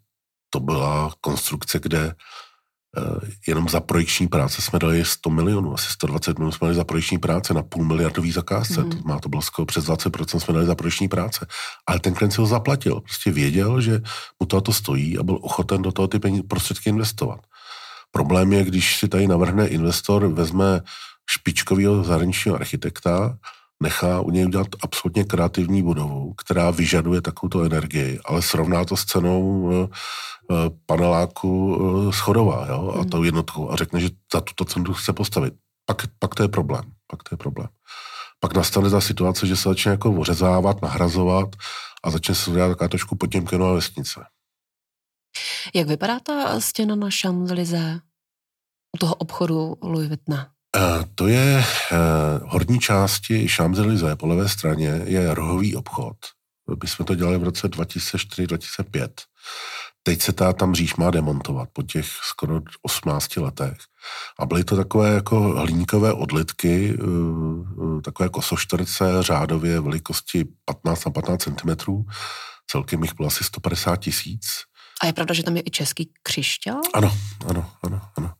to 0.49 0.59
byla 0.59 1.13
konstrukce, 1.21 1.79
kde 1.79 1.99
Eh, 2.09 2.15
jenom 3.47 3.69
za 3.69 3.79
projekční 3.79 4.27
práce 4.27 4.61
jsme 4.61 4.79
dali 4.79 5.05
100 5.05 5.29
milionů, 5.29 5.73
asi 5.73 5.91
120 5.91 6.39
milionů 6.39 6.51
jsme 6.51 6.65
dali 6.65 6.75
za 6.75 6.83
projekční 6.83 7.17
práce 7.17 7.53
na 7.53 7.63
půl 7.63 7.85
miliardový 7.85 8.31
zakázce. 8.31 8.83
Mm. 8.83 8.89
To 8.89 8.97
má 9.05 9.19
to 9.19 9.29
bylo 9.29 9.41
skoro 9.41 9.65
přes 9.65 9.85
20% 9.85 10.39
jsme 10.39 10.53
dali 10.53 10.65
za 10.65 10.75
projekční 10.75 11.07
práce. 11.07 11.47
Ale 11.87 11.99
ten 11.99 12.13
klient 12.13 12.31
si 12.31 12.41
ho 12.41 12.47
zaplatil. 12.47 12.99
Prostě 12.99 13.31
věděl, 13.31 13.81
že 13.81 14.01
mu 14.39 14.45
to, 14.47 14.61
to 14.61 14.73
stojí 14.73 15.17
a 15.17 15.23
byl 15.23 15.39
ochoten 15.41 15.81
do 15.81 15.91
toho 15.91 16.07
ty 16.07 16.19
peníze, 16.19 16.43
prostředky 16.43 16.89
investovat. 16.89 17.39
Problém 18.11 18.53
je, 18.53 18.63
když 18.63 18.97
si 18.97 19.07
tady 19.07 19.27
navrhne 19.27 19.67
investor, 19.67 20.27
vezme 20.27 20.81
špičkového 21.29 22.03
zahraničního 22.03 22.55
architekta, 22.55 23.37
nechá 23.83 24.19
u 24.21 24.29
něj 24.29 24.45
udělat 24.45 24.67
absolutně 24.81 25.23
kreativní 25.23 25.83
budovu, 25.83 26.18
která 26.39 26.71
vyžaduje 26.71 27.21
takovou 27.21 27.63
energii, 27.63 28.19
ale 28.25 28.41
srovná 28.41 28.85
to 28.85 28.97
s 28.97 29.05
cenou 29.05 29.71
eh, 29.71 29.87
Eh, 30.51 30.69
paneláku 30.85 31.77
eh, 31.77 32.13
schodová, 32.13 32.67
jo, 32.69 32.91
a 32.95 32.99
hmm. 32.99 33.09
tou 33.09 33.23
jednotkou 33.23 33.71
a 33.71 33.75
řekne, 33.75 33.99
že 33.99 34.09
za 34.33 34.41
tuto 34.41 34.65
cenu 34.65 34.93
chce 34.93 35.13
postavit. 35.13 35.53
Pak, 35.85 36.03
pak 36.19 36.35
to 36.35 36.43
je 36.43 36.49
problém. 36.49 36.83
Pak 37.07 37.23
to 37.23 37.33
je 37.33 37.37
problém. 37.37 37.67
Pak 38.39 38.53
nastane 38.53 38.89
ta 38.89 39.01
situace, 39.01 39.47
že 39.47 39.55
se 39.55 39.69
začne 39.69 39.91
jako 39.91 40.11
ořezávat, 40.11 40.81
nahrazovat 40.81 41.49
a 42.03 42.11
začne 42.11 42.35
se 42.35 42.51
dělat 42.51 42.67
taková 42.67 42.87
trošku 42.87 43.15
potěmkenová 43.15 43.73
vesnice. 43.73 44.25
Jak 45.75 45.87
vypadá 45.87 46.19
ta 46.19 46.59
stěna 46.59 46.95
na 46.95 47.07
Champs-Élysées 47.07 48.01
u 48.95 48.97
toho 48.97 49.15
obchodu 49.15 49.75
Louis 49.81 50.07
Vuitton? 50.07 50.45
Uh, 50.77 51.03
to 51.15 51.27
je 51.27 51.57
uh, 51.91 51.97
horní 52.51 52.79
části 52.79 53.47
Champs-Élysées 53.47 54.15
po 54.15 54.27
levé 54.27 54.49
straně 54.49 55.01
je 55.05 55.33
rohový 55.33 55.75
obchod. 55.75 56.17
My 56.83 56.89
jsme 56.89 57.05
to 57.05 57.15
dělali 57.15 57.37
v 57.37 57.43
roce 57.43 57.67
2004-2005. 57.67 59.09
Teď 60.03 60.21
se 60.21 60.33
ta 60.33 60.53
tam 60.53 60.75
říš 60.75 60.95
má 60.95 61.11
demontovat 61.11 61.69
po 61.73 61.83
těch 61.83 62.05
skoro 62.05 62.61
18 62.81 63.37
letech. 63.37 63.77
A 64.39 64.45
byly 64.45 64.63
to 64.63 64.75
takové 64.75 65.13
jako 65.13 65.39
hliníkové 65.39 66.13
odlitky, 66.13 66.97
eh, 66.99 67.03
eh, 67.97 68.01
takové 68.01 68.29
kosoštrce 68.29 69.05
řádově 69.19 69.79
velikosti 69.79 70.45
15 70.65 71.05
na 71.05 71.11
15 71.11 71.43
cm. 71.43 72.03
Celkem 72.67 73.01
jich 73.03 73.15
bylo 73.15 73.27
asi 73.27 73.43
150 73.43 73.95
tisíc. 73.95 74.68
A 75.01 75.05
je 75.05 75.13
pravda, 75.13 75.33
že 75.33 75.43
tam 75.43 75.55
je 75.57 75.63
i 75.65 75.71
český 75.71 76.09
křišťál? 76.23 76.81
Ano, 76.93 77.17
ano, 77.49 77.71
ano, 77.83 78.01
ano. 78.17 78.31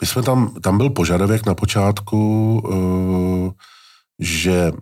My 0.00 0.06
jsme 0.06 0.22
tam, 0.22 0.54
tam 0.60 0.78
byl 0.78 0.90
požadavek 0.90 1.46
na 1.46 1.54
počátku, 1.54 2.62
eh, 2.72 3.50
že 4.18 4.72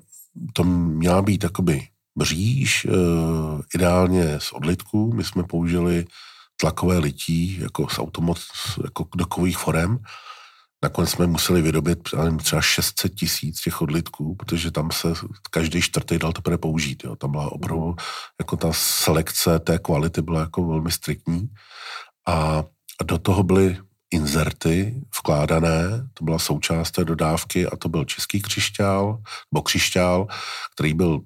to 0.53 0.65
měla 0.65 1.23
být 1.23 1.45
jakoby 1.45 1.89
bříž, 2.17 2.87
ideálně 3.75 4.41
z 4.41 4.53
odlitku. 4.53 5.13
My 5.15 5.25
jsme 5.25 5.43
použili 5.45 6.07
tlakové 6.57 6.99
lití 6.99 7.59
jako 7.61 7.89
z 7.89 7.99
automat, 7.99 8.37
jako 8.85 9.09
dokových 9.17 9.59
forem. 9.59 9.99
Nakonec 10.83 11.11
jsme 11.11 11.27
museli 11.27 11.63
vyrobit 11.63 11.99
třeba 12.43 12.63
600 12.63 13.15
tisíc 13.15 13.61
těch 13.61 13.83
odlitků, 13.83 14.35
protože 14.35 14.71
tam 14.71 14.91
se 14.91 15.09
každý 15.51 15.83
čtvrtý 15.83 16.19
dal 16.19 16.33
teprve 16.33 16.59
použít. 16.59 17.05
Jo. 17.05 17.17
Tam 17.17 17.31
byla 17.31 17.53
opravdu, 17.53 17.95
jako 18.41 18.57
ta 18.57 18.73
selekce 18.73 19.59
té 19.59 19.79
kvality 19.79 20.23
byla 20.23 20.41
jako 20.41 20.67
velmi 20.67 20.91
striktní. 20.91 21.49
A 22.29 22.65
do 23.05 23.19
toho 23.19 23.43
byly 23.43 23.79
inzerty 24.11 24.95
vkládané, 25.19 26.09
to 26.15 26.25
byla 26.25 26.39
součást 26.39 26.91
té 26.91 27.05
dodávky 27.05 27.67
a 27.67 27.77
to 27.77 27.89
byl 27.89 28.05
český 28.05 28.43
křišťál, 28.43 29.19
nebo 29.53 29.63
křišťál, 29.63 30.27
který 30.75 30.95
byl 30.95 31.21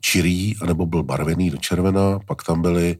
čirý, 0.00 0.56
anebo 0.60 0.86
byl 0.86 1.02
barvený 1.02 1.50
do 1.50 1.56
červena, 1.56 2.18
pak 2.18 2.42
tam 2.42 2.62
byly 2.62 2.98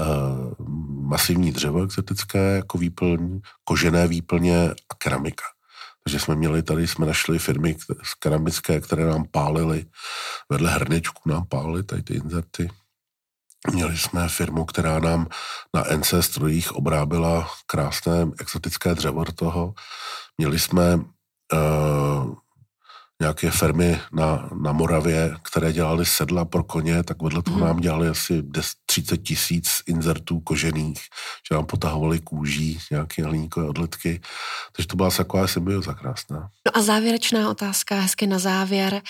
uh, 0.00 0.66
masivní 1.04 1.52
dřevo 1.52 1.82
exotické 1.82 2.38
jako 2.38 2.78
výplň, 2.78 3.40
kožené 3.64 4.08
výplně 4.08 4.70
a 4.70 4.94
keramika. 4.98 5.44
Takže 6.04 6.20
jsme 6.20 6.34
měli 6.34 6.62
tady, 6.62 6.86
jsme 6.86 7.06
našli 7.06 7.38
firmy 7.38 7.76
z 8.02 8.14
keramické, 8.14 8.80
které 8.80 9.06
nám 9.06 9.24
pálily, 9.30 9.86
vedle 10.50 10.70
hrnečku 10.70 11.28
nám 11.28 11.46
pálily 11.46 11.82
tady 11.82 12.02
ty 12.02 12.14
inzerty. 12.14 12.70
Měli 13.72 13.98
jsme 13.98 14.28
firmu, 14.28 14.64
která 14.64 14.98
nám 14.98 15.26
na 15.74 15.84
NC 15.96 16.14
strojích 16.20 16.72
obrábila 16.72 17.50
krásné 17.66 18.26
exotické 18.40 18.94
dřevo 18.94 19.24
do 19.24 19.32
toho. 19.32 19.74
Měli 20.38 20.58
jsme 20.58 20.96
uh, 20.96 22.34
nějaké 23.20 23.50
firmy 23.50 24.00
na, 24.12 24.50
na 24.62 24.72
Moravě, 24.72 25.36
které 25.42 25.72
dělali 25.72 26.06
sedla 26.06 26.44
pro 26.44 26.64
koně, 26.64 27.02
tak 27.02 27.22
vedle 27.22 27.42
toho 27.42 27.56
hmm. 27.56 27.66
nám 27.66 27.80
dělali 27.80 28.08
asi 28.08 28.42
30 28.86 29.16
tisíc 29.16 29.82
inzertů 29.86 30.40
kožených, 30.40 31.00
že 31.48 31.54
nám 31.54 31.66
potahovali 31.66 32.20
kůží, 32.20 32.78
nějaké 32.90 33.24
hliníkové 33.24 33.68
odletky. 33.68 34.20
Takže 34.76 34.88
to 34.88 34.96
byla 34.96 35.10
taková 35.10 35.46
symbioza 35.46 35.94
krásná. 35.94 36.50
No 36.66 36.76
a 36.76 36.82
závěrečná 36.82 37.50
otázka, 37.50 38.00
hezky 38.00 38.26
na 38.26 38.38
závěr. 38.38 39.02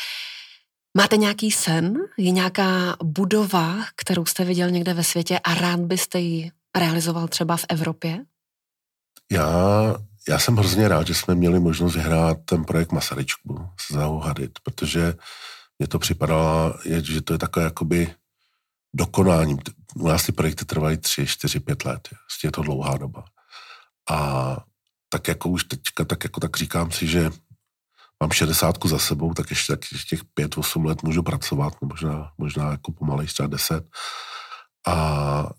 Máte 0.97 1.17
nějaký 1.17 1.51
sen? 1.51 1.99
Je 2.19 2.31
nějaká 2.31 2.97
budova, 3.03 3.77
kterou 3.97 4.25
jste 4.27 4.45
viděl 4.45 4.71
někde 4.71 4.95
ve 4.95 5.05
světě 5.05 5.39
a 5.39 5.55
rád 5.55 5.81
byste 5.81 6.19
ji 6.19 6.51
realizoval 6.77 7.29
třeba 7.29 7.57
v 7.57 7.65
Evropě? 7.69 8.25
Já, 9.33 9.95
já 10.29 10.39
jsem 10.39 10.57
hrozně 10.57 10.89
rád, 10.89 11.07
že 11.07 11.15
jsme 11.15 11.35
měli 11.35 11.61
možnost 11.61 11.95
vyhrát 11.95 12.39
ten 12.45 12.65
projekt 12.65 12.93
Masaryčku 12.93 13.69
s 13.81 13.95
Zahou 13.95 14.19
Hadit, 14.19 14.59
protože 14.63 15.15
mě 15.79 15.89
to 15.89 15.99
připadalo, 15.99 16.75
že 17.03 17.23
to 17.23 17.33
je 17.33 17.39
takové 17.39 17.65
jakoby 17.65 18.15
dokonání. 18.95 19.59
U 19.97 20.09
nás 20.09 20.27
ty 20.27 20.33
projekty 20.33 20.65
trvají 20.65 20.97
tři, 20.97 21.27
čtyři, 21.27 21.61
pět 21.61 21.85
let. 21.85 22.09
Je 22.45 22.51
to 22.51 22.63
dlouhá 22.63 22.97
doba. 22.97 23.25
A 24.11 24.57
tak 25.09 25.29
jako 25.29 25.49
už 25.49 25.65
teďka, 25.65 26.05
tak 26.05 26.25
jako 26.25 26.41
tak 26.41 26.57
říkám 26.57 26.93
si, 26.93 27.07
že 27.07 27.31
mám 28.21 28.31
šedesátku 28.31 28.89
za 28.89 28.99
sebou, 28.99 29.35
tak 29.35 29.51
ještě, 29.51 29.73
tak 29.73 29.93
ještě 29.93 30.17
těch 30.17 30.25
pět, 30.35 30.59
osm 30.59 30.85
let 30.85 31.03
můžu 31.03 31.23
pracovat, 31.23 31.75
možná, 31.83 32.33
možná 32.39 32.71
jako 32.71 32.93
pomalej 32.93 33.27
třeba 33.27 33.47
deset. 33.47 33.85
A 34.89 35.51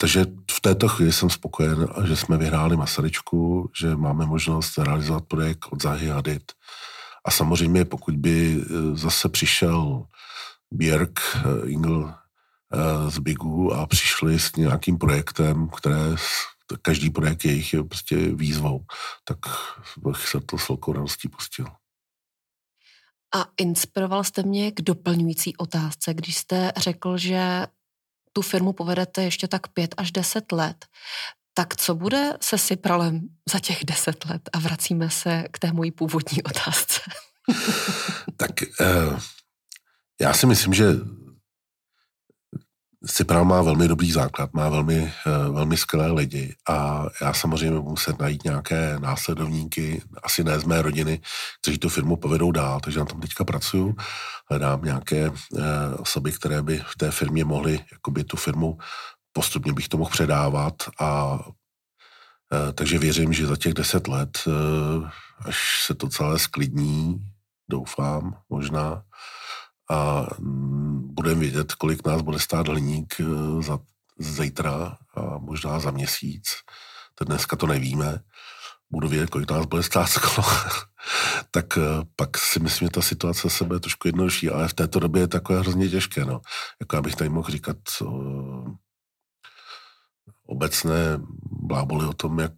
takže 0.00 0.26
v 0.50 0.60
této 0.60 0.88
chvíli 0.88 1.12
jsem 1.12 1.30
spokojen, 1.30 1.88
že 2.04 2.16
jsme 2.16 2.36
vyhráli 2.36 2.76
Masaryčku, 2.76 3.70
že 3.80 3.96
máme 3.96 4.26
možnost 4.26 4.78
realizovat 4.78 5.24
projekt 5.24 5.66
od 5.70 5.82
Zahy 5.82 6.08
Hadid. 6.08 6.52
A 7.24 7.30
samozřejmě, 7.30 7.84
pokud 7.84 8.16
by 8.16 8.62
eh, 8.62 8.96
zase 8.96 9.28
přišel 9.28 10.06
Björk, 10.70 11.20
eh, 11.36 11.70
Ingl 11.70 12.10
eh, 12.10 13.10
z 13.10 13.18
Bigu 13.18 13.72
a 13.72 13.86
přišli 13.86 14.38
s 14.38 14.56
nějakým 14.56 14.98
projektem, 14.98 15.68
které 15.68 16.14
každý 16.82 17.10
projekt 17.10 17.44
jejich 17.44 17.72
je 17.72 17.84
prostě 17.84 18.16
výzvou, 18.16 18.84
tak 19.24 19.38
bych 19.98 20.28
se 20.28 20.40
to 20.40 20.58
s 20.58 20.68
velkou 20.68 20.92
radostí 20.92 21.28
pustil. 21.28 21.66
A 23.34 23.46
inspiroval 23.56 24.24
jste 24.24 24.42
mě 24.42 24.72
k 24.72 24.80
doplňující 24.80 25.56
otázce, 25.56 26.14
když 26.14 26.36
jste 26.36 26.72
řekl, 26.76 27.18
že 27.18 27.66
tu 28.32 28.42
firmu 28.42 28.72
povedete 28.72 29.22
ještě 29.22 29.48
tak 29.48 29.68
pět 29.68 29.94
až 29.96 30.12
deset 30.12 30.52
let, 30.52 30.86
tak 31.54 31.76
co 31.76 31.94
bude 31.94 32.32
se 32.40 32.58
Sypralem 32.58 33.20
za 33.52 33.58
těch 33.58 33.84
deset 33.84 34.24
let? 34.24 34.42
A 34.52 34.58
vracíme 34.58 35.10
se 35.10 35.44
k 35.50 35.58
té 35.58 35.72
mojí 35.72 35.90
původní 35.90 36.42
otázce. 36.44 37.00
tak 38.36 38.50
uh, 38.80 39.20
já 40.20 40.34
si 40.34 40.46
myslím, 40.46 40.74
že 40.74 40.84
Cypral 43.06 43.44
má 43.44 43.62
velmi 43.62 43.88
dobrý 43.88 44.12
základ, 44.12 44.52
má 44.52 44.68
velmi, 44.68 45.12
uh, 45.26 45.54
velmi 45.54 45.76
skvělé 45.76 46.12
lidi 46.12 46.56
a 46.68 47.06
já 47.20 47.32
samozřejmě 47.32 47.70
budu 47.70 47.90
muset 47.90 48.18
najít 48.18 48.44
nějaké 48.44 48.98
následovníky, 48.98 50.02
asi 50.22 50.44
ne 50.44 50.60
z 50.60 50.64
mé 50.64 50.82
rodiny, 50.82 51.20
kteří 51.62 51.78
tu 51.78 51.88
firmu 51.88 52.16
povedou 52.16 52.52
dál, 52.52 52.80
takže 52.80 52.98
na 52.98 53.04
tom 53.04 53.20
teďka 53.20 53.44
pracuju. 53.44 53.96
Hledám 54.50 54.82
nějaké 54.82 55.30
uh, 55.30 55.36
osoby, 55.98 56.32
které 56.32 56.62
by 56.62 56.78
v 56.78 56.96
té 56.96 57.10
firmě 57.10 57.44
mohly 57.44 57.80
jakoby 57.92 58.24
tu 58.24 58.36
firmu 58.36 58.78
postupně 59.32 59.72
bych 59.72 59.88
to 59.88 59.96
mohl 59.96 60.10
předávat 60.10 60.74
a 60.98 61.32
uh, 61.34 62.72
takže 62.74 62.98
věřím, 62.98 63.32
že 63.32 63.46
za 63.46 63.56
těch 63.56 63.74
deset 63.74 64.08
let, 64.08 64.38
až 65.44 65.84
se 65.86 65.94
to 65.94 66.08
celé 66.08 66.38
sklidní, 66.38 67.16
doufám, 67.70 68.36
možná, 68.48 69.02
a 69.90 70.26
mm, 70.38 71.14
budeme 71.14 71.40
vědět, 71.40 71.74
kolik 71.74 72.06
nás 72.06 72.22
bude 72.22 72.38
stát 72.38 72.68
hliník 72.68 73.20
e, 73.20 73.24
za 73.62 73.78
zítra 74.18 74.96
a 75.14 75.38
možná 75.38 75.80
za 75.80 75.90
měsíc. 75.90 76.48
To 77.14 77.24
dneska 77.24 77.56
to 77.56 77.66
nevíme. 77.66 78.20
Budu 78.90 79.08
vědět, 79.08 79.30
kolik 79.30 79.50
nás 79.50 79.66
bude 79.66 79.82
stát 79.82 80.06
sklo. 80.06 80.44
tak 81.50 81.78
e, 81.78 81.80
pak 82.16 82.38
si 82.38 82.60
myslím, 82.60 82.86
že 82.86 82.90
ta 82.90 83.02
situace 83.02 83.50
se 83.50 83.64
bude 83.64 83.80
trošku 83.80 84.08
jednodušší, 84.08 84.50
ale 84.50 84.68
v 84.68 84.74
této 84.74 85.00
době 85.00 85.22
je 85.22 85.28
takové 85.28 85.58
hrozně 85.58 85.88
těžké. 85.88 86.24
No. 86.24 86.40
Jako 86.80 86.96
abych 86.96 87.16
tady 87.16 87.30
mohl 87.30 87.50
říkat 87.50 87.76
uh, 88.00 88.74
obecné 90.46 91.20
bláboli 91.42 92.06
o 92.06 92.12
tom, 92.12 92.38
jak, 92.38 92.52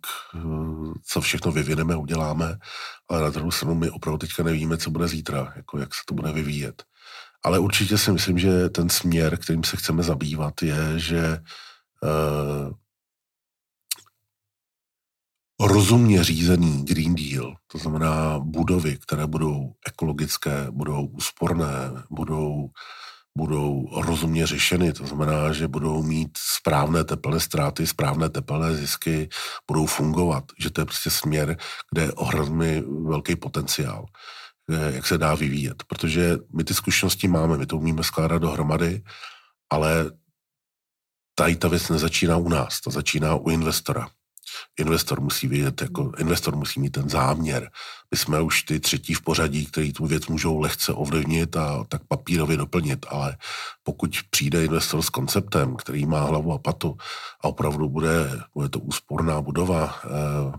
co 1.05 1.21
všechno 1.21 1.53
vyvineme, 1.53 1.97
uděláme, 1.97 2.59
ale 3.09 3.21
na 3.21 3.31
druhou 3.31 3.51
stranu 3.51 3.75
my 3.75 3.91
opravdu 3.91 4.19
teďka 4.19 4.43
nevíme, 4.43 4.77
co 4.79 4.91
bude 4.91 5.09
zítra, 5.09 5.53
jako 5.57 5.79
jak 5.79 5.95
se 5.95 6.01
to 6.07 6.15
bude 6.15 6.33
vyvíjet. 6.33 6.85
Ale 7.45 7.59
určitě 7.59 7.99
si 7.99 8.13
myslím, 8.13 8.39
že 8.39 8.69
ten 8.69 8.89
směr, 8.89 9.39
kterým 9.39 9.65
se 9.65 9.77
chceme 9.77 10.03
zabývat, 10.03 10.63
je, 10.63 10.99
že 10.99 11.39
uh, 12.03 12.73
rozumně 15.69 16.25
řízený 16.25 16.85
Green 16.85 17.15
Deal, 17.15 17.55
to 17.67 17.79
znamená 17.79 18.39
budovy, 18.39 18.99
které 18.99 19.27
budou 19.27 19.73
ekologické, 19.87 20.67
budou 20.71 21.07
úsporné, 21.07 21.91
budou, 22.11 22.71
budou 23.39 23.89
rozumně 24.03 24.47
řešeny, 24.47 24.93
to 24.93 25.07
znamená, 25.07 25.53
že 25.53 25.69
budou 25.69 26.03
mít 26.03 26.39
správné 26.39 27.05
tepelné 27.05 27.41
ztráty, 27.41 27.87
správné 27.87 28.29
tepelné 28.29 28.75
zisky, 28.75 29.29
budou 29.67 29.87
fungovat, 29.87 30.45
že 30.59 30.71
to 30.71 30.81
je 30.81 30.85
prostě 30.85 31.11
směr, 31.11 31.57
kde 31.93 32.03
je 32.03 32.13
ohromný 32.13 32.83
velký 33.07 33.37
potenciál. 33.37 34.07
Eh, 34.71 34.93
jak 34.95 35.07
se 35.07 35.19
dá 35.19 35.35
vyvíjet. 35.35 35.83
Protože 35.87 36.39
my 36.57 36.65
ty 36.65 36.75
zkušenosti 36.75 37.29
máme, 37.29 37.59
my 37.59 37.67
to 37.67 37.77
umíme 37.77 38.03
skládat 38.03 38.39
dohromady, 38.39 39.03
ale 39.71 40.11
tady 41.35 41.57
ta 41.57 41.69
věc 41.69 41.89
nezačíná 41.89 42.37
u 42.37 42.49
nás, 42.49 42.81
to 42.81 42.91
začíná 42.91 43.35
u 43.35 43.51
investora. 43.51 44.09
Investor 44.79 45.21
musí 45.21 45.49
vědět, 45.49 45.83
jako 45.83 46.13
investor 46.19 46.57
musí 46.57 46.81
mít 46.81 46.91
ten 46.91 47.09
záměr. 47.09 47.71
My 48.11 48.19
jsme 48.19 48.41
už 48.41 48.63
ty 48.63 48.81
třetí 48.81 49.15
v 49.15 49.23
pořadí, 49.23 49.67
který 49.67 49.93
tu 49.93 50.07
věc 50.07 50.27
můžou 50.27 50.59
lehce 50.59 50.93
ovlivnit 50.93 51.57
a 51.57 51.85
tak 51.89 52.03
papírově 52.09 52.57
doplnit, 52.57 53.07
ale 53.09 53.37
pokud 53.83 54.17
přijde 54.31 54.65
investor 54.65 55.03
s 55.03 55.09
konceptem, 55.09 55.77
který 55.77 56.07
má 56.07 56.25
hlavu 56.25 56.53
a 56.53 56.59
patu 56.59 56.97
a 57.41 57.49
opravdu 57.49 57.89
bude, 57.89 58.41
bude 58.55 58.69
to 58.69 58.79
úsporná 58.79 59.41
budova 59.41 60.01
eh, 60.05 60.09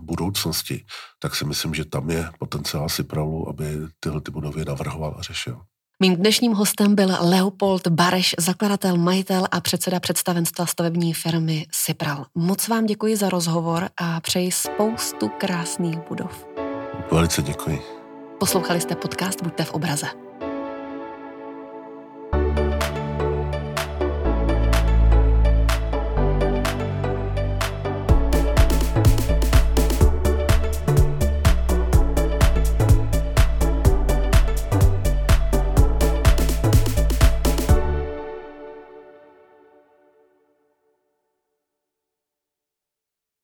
budoucnosti, 0.00 0.84
tak 1.18 1.36
si 1.36 1.44
myslím, 1.44 1.74
že 1.74 1.84
tam 1.84 2.10
je 2.10 2.30
potenciál 2.38 2.88
si 2.88 3.02
pravdu, 3.02 3.48
aby 3.48 3.64
tyhle 4.00 4.20
ty 4.20 4.30
budovy 4.30 4.64
navrhoval 4.64 5.16
a 5.18 5.22
řešil. 5.22 5.60
Mým 6.02 6.16
dnešním 6.16 6.52
hostem 6.52 6.94
byl 6.94 7.16
Leopold 7.20 7.86
Bareš, 7.88 8.34
zakladatel, 8.38 8.96
majitel 8.96 9.46
a 9.50 9.60
předseda 9.60 10.00
představenstva 10.00 10.66
stavební 10.66 11.14
firmy 11.14 11.66
Sipral. 11.72 12.26
Moc 12.34 12.68
vám 12.68 12.86
děkuji 12.86 13.16
za 13.16 13.28
rozhovor 13.28 13.88
a 13.96 14.20
přeji 14.20 14.52
spoustu 14.52 15.28
krásných 15.28 15.98
budov. 16.08 16.46
Velice 17.12 17.42
děkuji. 17.42 17.82
Poslouchali 18.38 18.80
jste 18.80 18.96
podcast 18.96 19.42
Buďte 19.42 19.64
v 19.64 19.70
obraze. 19.70 20.23